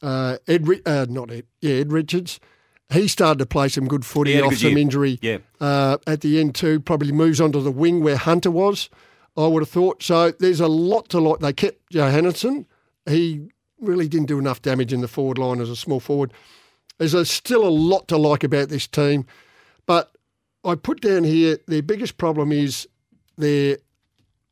[0.00, 2.40] Uh, Ed, uh, not Ed, yeah, Ed Richards.
[2.90, 4.78] He started to play some good footy off some year.
[4.78, 5.38] injury Yeah.
[5.60, 6.80] uh, at the end too.
[6.80, 8.88] Probably moves onto the wing where Hunter was.
[9.38, 10.02] I would have thought.
[10.02, 11.38] So there's a lot to like.
[11.38, 12.66] They kept Johannisen.
[13.08, 13.48] He
[13.80, 16.32] really didn't do enough damage in the forward line as a small forward.
[16.98, 19.24] There's a, still a lot to like about this team,
[19.86, 20.12] but
[20.64, 22.88] I put down here their biggest problem is
[23.36, 23.78] their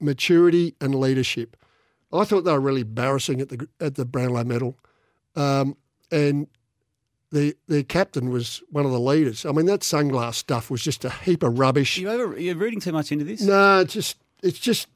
[0.00, 1.56] maturity and leadership.
[2.12, 4.78] I thought they were really embarrassing at the at the Brownlow Medal,
[5.34, 5.76] um,
[6.12, 6.46] and
[7.32, 9.44] the their captain was one of the leaders.
[9.44, 11.98] I mean, that sunglass stuff was just a heap of rubbish.
[11.98, 13.42] You over, you're reading too much into this?
[13.42, 14.88] No, it's just it's just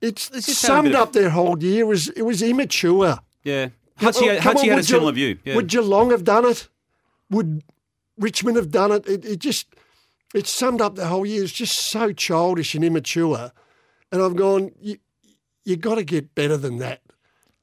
[0.00, 1.80] it's Let's just summed up their whole year.
[1.80, 3.18] It was it was immature.
[3.44, 3.68] Yeah.
[3.98, 5.38] Hutchie, come Hutchie on, had a would similar Ge- view.
[5.44, 5.56] Yeah.
[5.56, 6.68] Would Geelong have done it?
[7.30, 7.62] Would
[8.16, 9.06] Richmond have done it?
[9.08, 9.66] It, it just
[10.34, 11.42] it summed up the whole year.
[11.42, 13.50] It's just so childish and immature.
[14.12, 14.98] And I've gone, you
[15.64, 17.02] you got to get better than that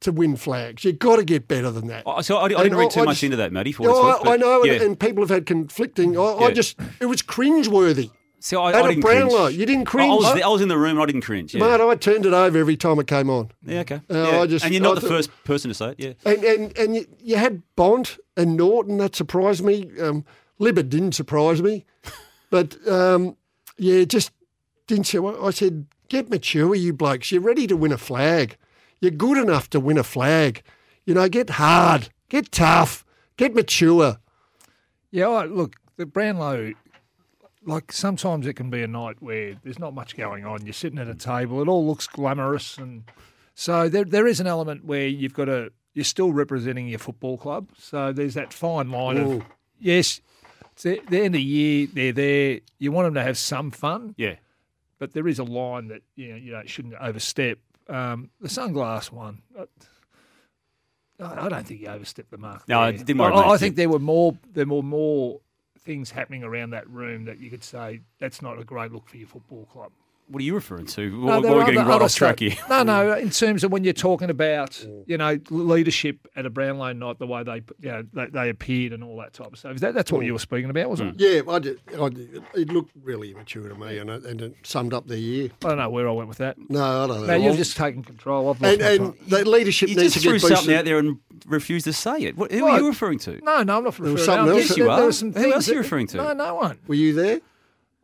[0.01, 0.83] to win flags.
[0.83, 2.03] You've got to get better than that.
[2.05, 3.71] Oh, so I, I didn't read too I much just- into that, Matty.
[3.71, 4.81] For what it's I, I know, and, yeah.
[4.85, 6.17] and people have had conflicting.
[6.17, 6.53] I, I Yeah.
[6.53, 8.11] just, it was cringeworthy.
[8.45, 9.57] See, I, At I a didn't Brownlow, cringe.
[9.59, 10.11] you didn't cringe.
[10.11, 10.91] I was, I- there- I was in the room.
[10.91, 11.55] and I didn't cringe.
[11.55, 11.61] Yeah.
[11.61, 13.49] Mate, I turned it over every time it came on.
[13.65, 14.01] yeah, okay.
[14.07, 14.41] Uh, Yeah.
[14.41, 15.99] I just- and you're not I the thought- first person to say it.
[15.99, 16.13] Yeah.
[16.31, 18.97] And and, and you, you had Bont and Naughton.
[18.97, 19.89] That surprised me.
[19.99, 20.25] Um,
[20.59, 21.85] Libert didn't surprise me,
[22.51, 23.35] but um,
[23.77, 24.31] yeah, just
[24.85, 25.07] didn't.
[25.07, 27.31] Say, I said, get mature, you blokes.
[27.31, 28.57] You're ready to win a flag.
[29.01, 30.61] You're good enough to win a flag.
[31.03, 33.03] You know, get hard, get tough,
[33.37, 34.17] get mature.
[35.09, 36.73] Yeah, I, look, the Brownlow,
[37.65, 40.65] like sometimes it can be a night where there's not much going on.
[40.65, 43.03] You're sitting at a table, it all looks glamorous, and
[43.53, 47.37] so there there is an element where you've got to you're still representing your football
[47.37, 47.69] club.
[47.77, 49.31] So there's that fine line Ooh.
[49.37, 49.43] of
[49.79, 50.21] yes,
[50.73, 52.59] it's the, the end of the year, they're there.
[52.79, 54.35] You want them to have some fun, Yeah.
[54.99, 57.59] but there is a line that you know you know shouldn't overstep.
[57.87, 59.41] Um, the sunglass one.
[59.57, 59.65] uh,
[61.19, 62.67] I I don't think he overstepped the mark.
[62.67, 62.89] No, there.
[62.95, 63.51] it didn't worry I.
[63.51, 65.39] I think there were more there were more
[65.85, 69.17] things happening around that room that you could say that's not a great look for
[69.17, 69.91] your football club.
[70.27, 71.11] What are you referring to?
[71.11, 72.55] No, What, there we're are getting right off track here.
[72.67, 73.13] No, no.
[73.13, 73.19] Hmm.
[73.19, 75.01] In terms of when you're talking about, hmm.
[75.05, 78.91] you know, leadership at a Brownlow night, the way they, you know, they, they appeared
[78.91, 79.75] and all that type of stuff.
[79.75, 80.25] Is that that's what hmm.
[80.25, 81.45] you were speaking about, wasn't it?
[81.45, 82.43] Yeah, I did, I did.
[82.55, 85.51] It looked really immature to me, and it, and it summed up their year.
[85.63, 86.57] I don't know where I went with that.
[86.69, 87.27] No, I don't know.
[87.27, 88.49] No, you're just taking control.
[88.49, 90.57] I've and, my and the leadership You needs just to threw get boosted.
[90.57, 92.35] something out there and refused to say it.
[92.35, 93.39] What, who Well, are you referring to?
[93.43, 94.25] No, no, I'm not There was referring.
[94.25, 94.69] something I'm- else.
[94.69, 95.43] Yes, you are.
[95.43, 96.17] Who else are you referring to?
[96.17, 96.79] No, no one.
[96.87, 97.41] Were you there?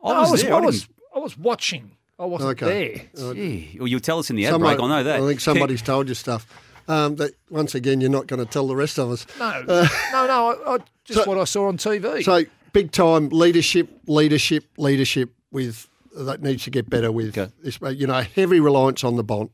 [0.04, 1.96] I was I was, didn't- I was watching.
[2.18, 3.08] I wasn't Okay.
[3.16, 3.26] there.
[3.30, 4.84] Uh, Gee, well, you'll tell us in the ad Somebody- break.
[4.84, 5.20] I know that.
[5.22, 6.46] I think somebody's told you stuff.
[6.88, 9.24] Um, that once again, you're not going to tell the rest of us.
[9.38, 10.48] No, Uh, no, no.
[10.66, 12.22] I, I, just so- what I saw on TV.
[12.24, 17.78] So big time leadership, leadership, leadership with that needs to get better with this.
[17.96, 19.50] You know, heavy reliance on the Bont.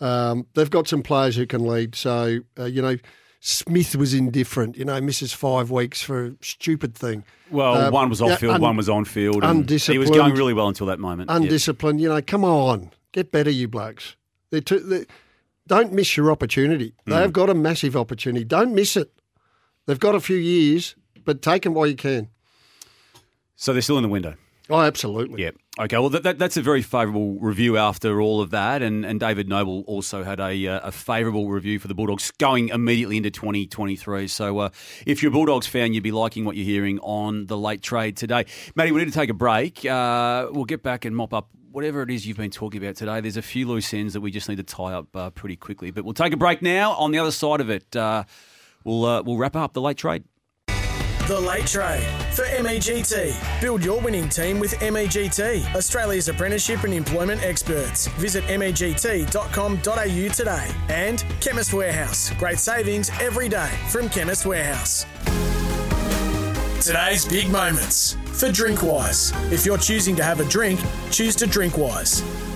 [0.00, 1.94] Um, they've got some players who can lead.
[1.94, 2.96] So uh, you know,
[3.44, 4.76] Smith was indifferent.
[4.76, 7.24] You know, misses five weeks for a stupid thing.
[7.50, 9.42] Well, Uh, one was off field, un- one was on field.
[9.42, 11.28] and He was going really well until that moment.
[11.28, 12.00] Undisciplined.
[12.00, 14.14] You know, come on, get better, you blokes.
[14.50, 15.06] They're too, they,
[15.66, 16.94] don't miss your opportunity.
[17.04, 17.14] Hmm.
[17.14, 18.44] They've got a massive opportunity.
[18.44, 19.12] Don't miss it.
[19.86, 20.94] They've got a few years,
[21.24, 22.28] but take them while you can.
[23.56, 24.36] So they're still in the window.
[24.72, 25.42] Oh, absolutely.
[25.42, 25.50] Yeah.
[25.78, 25.98] Okay.
[25.98, 29.46] Well, that, that, that's a very favourable review after all of that, and, and David
[29.46, 34.28] Noble also had a uh, a favourable review for the Bulldogs going immediately into 2023.
[34.28, 34.70] So, uh,
[35.06, 38.16] if you're a Bulldogs fan, you'd be liking what you're hearing on the late trade
[38.16, 38.46] today.
[38.74, 39.84] Matty, we need to take a break.
[39.84, 43.20] Uh, we'll get back and mop up whatever it is you've been talking about today.
[43.20, 45.90] There's a few loose ends that we just need to tie up uh, pretty quickly,
[45.90, 46.92] but we'll take a break now.
[46.92, 48.24] On the other side of it, uh,
[48.84, 50.24] we'll uh, we'll wrap up the late trade.
[51.28, 52.02] The Late Trade
[52.34, 53.60] for MEGT.
[53.60, 58.08] Build your winning team with MEGT, Australia's apprenticeship and employment experts.
[58.18, 60.68] Visit megt.com.au today.
[60.88, 62.30] And Chemist Warehouse.
[62.38, 65.06] Great savings every day from Chemist Warehouse.
[66.84, 69.32] Today's big moments for Drinkwise.
[69.52, 70.80] If you're choosing to have a drink,
[71.12, 72.51] choose to Drinkwise.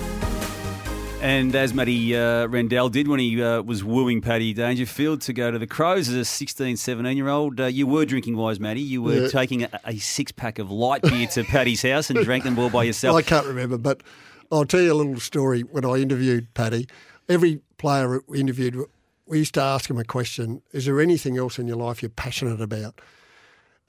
[1.19, 5.49] And as Matty uh, Rendell did when he uh, was wooing Paddy Dangerfield to go
[5.49, 8.81] to the Crows as a 16, 17 year old, uh, you were drinking wise, Matty.
[8.81, 9.27] You were Yeah.
[9.27, 12.69] taking a, a six pack of light beer to Paddy's house and drank them all
[12.69, 13.17] by yourself.
[13.17, 14.03] I can't remember, but
[14.51, 15.61] I'll tell you a little story.
[15.61, 16.87] When I interviewed Paddy,
[17.27, 18.77] every player we interviewed,
[19.25, 22.09] we used to ask him a question: "Is there anything else in your life you're
[22.09, 23.01] passionate about?"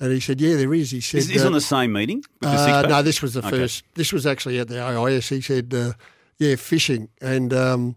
[0.01, 2.25] And he said, "Yeah, there is." He said, Is this uh, on the same meeting?
[2.41, 3.51] The Uh, no, this was the Okay.
[3.51, 3.85] first.
[3.95, 5.29] This was actually at the AIS.
[5.29, 5.93] He said, uh,
[6.39, 7.97] "Yeah, fishing." And um,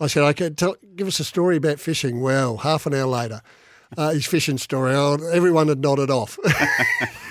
[0.00, 3.42] I said, "Okay, tell, give us a story about fishing." Well, half an hour later,
[3.96, 4.94] uh, his fishing story.
[4.94, 6.38] Oh, everyone had nodded off.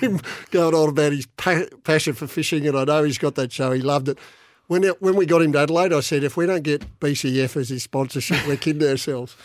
[0.50, 3.72] Going on about his pa- passion for fishing, and I know he's got that show.
[3.72, 4.18] He loved it.
[4.68, 7.56] When it, when we got him to Adelaide, I said, "If we don't get BCF
[7.56, 9.36] as his sponsorship, we're kidding ourselves."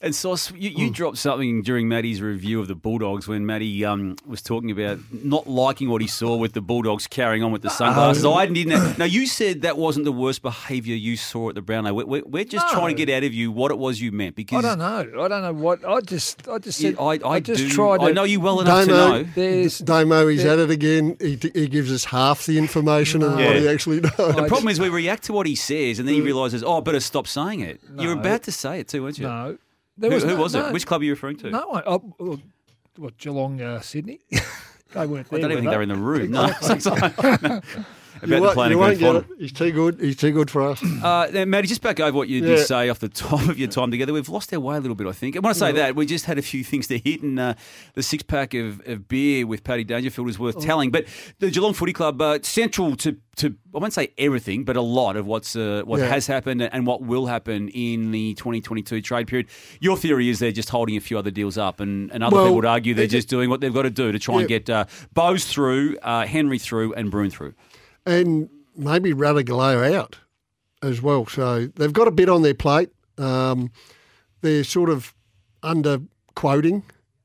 [0.00, 4.14] And Sauce, you, you dropped something during Matty's review of the Bulldogs when Matty um,
[4.24, 7.68] was talking about not liking what he saw with the Bulldogs carrying on with the
[7.68, 8.24] sunglasses.
[8.24, 8.32] Oh.
[8.34, 8.96] I didn't.
[8.96, 11.94] Now you said that wasn't the worst behaviour you saw at the Brownlow.
[11.94, 12.78] We're, we're, we're just No.
[12.78, 15.24] trying to get out of you what it was you meant because I don't know.
[15.24, 15.84] I don't know what.
[15.84, 16.98] I just, I just Yeah, said.
[17.24, 17.98] I- I just do- tried.
[17.98, 19.22] To, I know you well enough to know.
[19.24, 21.16] There's- Damo, he's there- at it again.
[21.20, 24.16] He, he gives us half the information of what he actually knows.
[24.16, 26.80] the problem is we react to what he says and then he realises, oh, I
[26.82, 27.80] better stop saying it.
[27.98, 28.20] You were No.
[28.20, 29.26] about to say it too, weren't you?
[29.26, 29.58] No.
[30.00, 30.66] Who, who no- was no.
[30.66, 30.72] it?
[30.72, 31.50] Which club are you referring to?
[31.50, 31.82] No one.
[31.86, 32.38] Oh, oh,
[32.96, 34.20] what Geelong, uh, Sydney?
[34.30, 36.30] they weren't I don't even think they're in the room.
[36.32, 37.60] No.
[38.22, 39.38] You the won't- playing won't grand get final.
[39.38, 40.00] He's too good.
[40.00, 40.82] He's too good for us.
[41.08, 42.56] Uh, now, Matty, just back over what you Yeah.
[42.56, 44.12] did say off the top of your time together.
[44.12, 45.36] We've lost our way a little bit, I think.
[45.36, 45.72] And when I say Yeah.
[45.74, 47.54] that, we just had a few things to hit, and uh,
[47.94, 50.60] the six pack of, of beer with Paddy Dangerfield is worth Oh.
[50.60, 50.90] telling.
[50.90, 51.06] But
[51.38, 55.16] the Geelong Footy Club, uh, central to, to, I won't say everything, but a lot
[55.16, 56.08] of what's uh, what Yeah.
[56.08, 59.46] has happened and what will happen in the 2022 trade period.
[59.80, 62.44] Your theory is they're just holding a few other deals up, and, and other Well,
[62.46, 64.68] people would argue they're just doing what they've got to do to try and get
[64.68, 67.54] uh, Bowes through, uh, Henry through, and Bruhn through.
[68.08, 70.18] And maybe Ratugolea out
[70.82, 71.26] as well.
[71.26, 72.90] So they've got a bit on their plate.
[73.18, 73.70] Um,
[74.40, 75.14] they're sort of
[75.62, 76.00] under
[76.34, 76.84] quoting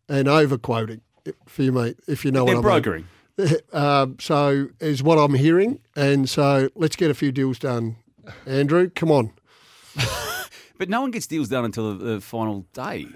[0.09, 1.01] and over quoting
[1.45, 2.81] for you, mate, if you know They're what I mean.
[2.81, 3.07] brokering.
[3.73, 7.95] Um, so is what I'm hearing, and so let's get a few deals done.
[8.45, 9.31] Andrew, come on.
[10.77, 13.07] But no one gets deals done until the, the final day.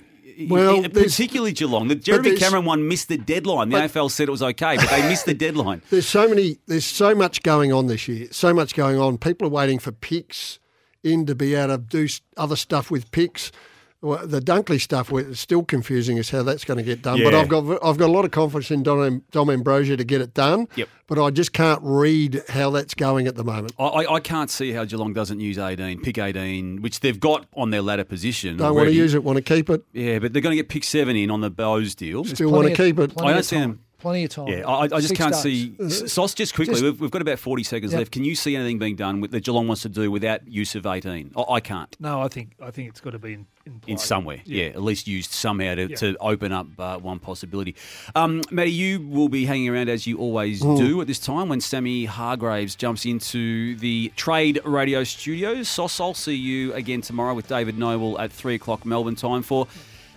[0.50, 1.88] Well, particularly Geelong.
[1.88, 3.70] The Jeremy Cameron one missed the deadline.
[3.70, 5.82] The AFL said it was okay, but they missed the deadline.
[5.90, 6.58] There's so many.
[6.68, 8.28] There's so much going on this year.
[8.32, 9.18] So much going on.
[9.18, 10.60] People are waiting for picks
[11.04, 13.52] in to be able to do other stuff with picks.
[13.99, 17.22] Well, the Dunkley stuff we- it's still confusing as how that's going to get done.
[17.24, 20.22] But I've got I've got a lot of confidence in Dom, Dom Ambrogio to get
[20.22, 20.68] it done.
[20.76, 20.88] Yep.
[21.07, 23.74] But I just can't read how that's going at the moment.
[23.80, 27.48] I, I, I can't see how Geelong doesn't use 18, pick 18, which they've got
[27.53, 28.57] on their ladder position.
[28.57, 29.24] Don't want to use it.
[29.24, 29.84] Want to keep it.
[29.94, 32.24] Yeah, but they're going to get pick seven in on the Bowes deal.
[32.26, 33.14] Still want to keep it.
[33.19, 33.80] I don't see them.
[33.99, 34.48] Plenty of time.
[34.48, 35.41] Yeah, I, I just Six can't days.
[35.41, 35.76] see.
[35.80, 38.11] S- Sauce, just quickly, Just- we've, we've got about 40 seconds left.
[38.11, 40.86] Can you see anything being done with, that Geelong wants to do without use of
[40.86, 41.32] 18?
[41.36, 41.95] I, I can't.
[41.99, 43.48] No, I think I think it's got to be in,
[43.88, 44.40] in somewhere.
[44.45, 44.65] Yeah.
[44.68, 45.95] at least used somehow to, Yeah.
[45.95, 47.76] to open up uh, one possibility.
[48.15, 50.78] Um, Matty, you will be hanging around as you always Mm.
[50.78, 55.69] do at this time when Sammy Hargraves jumps into the Trade Radio studios.
[55.69, 59.68] Sauce, I'll see you again tomorrow with David Noble at three o'clock Melbourne time for.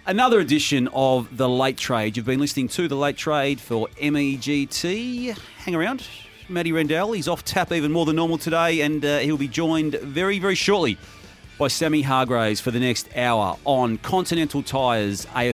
[0.06, 2.16] Another edition of The Late Trade.
[2.16, 5.36] You've been listening to The Late Trade for MEGT.
[5.58, 6.06] Hang around.
[6.48, 9.94] Matty Rendell, he's off tap even more than normal today, and uh, he'll be joined
[9.96, 10.96] very, very shortly
[11.58, 15.59] by Sammy Hargraves for the next hour on Continental Tires AFL.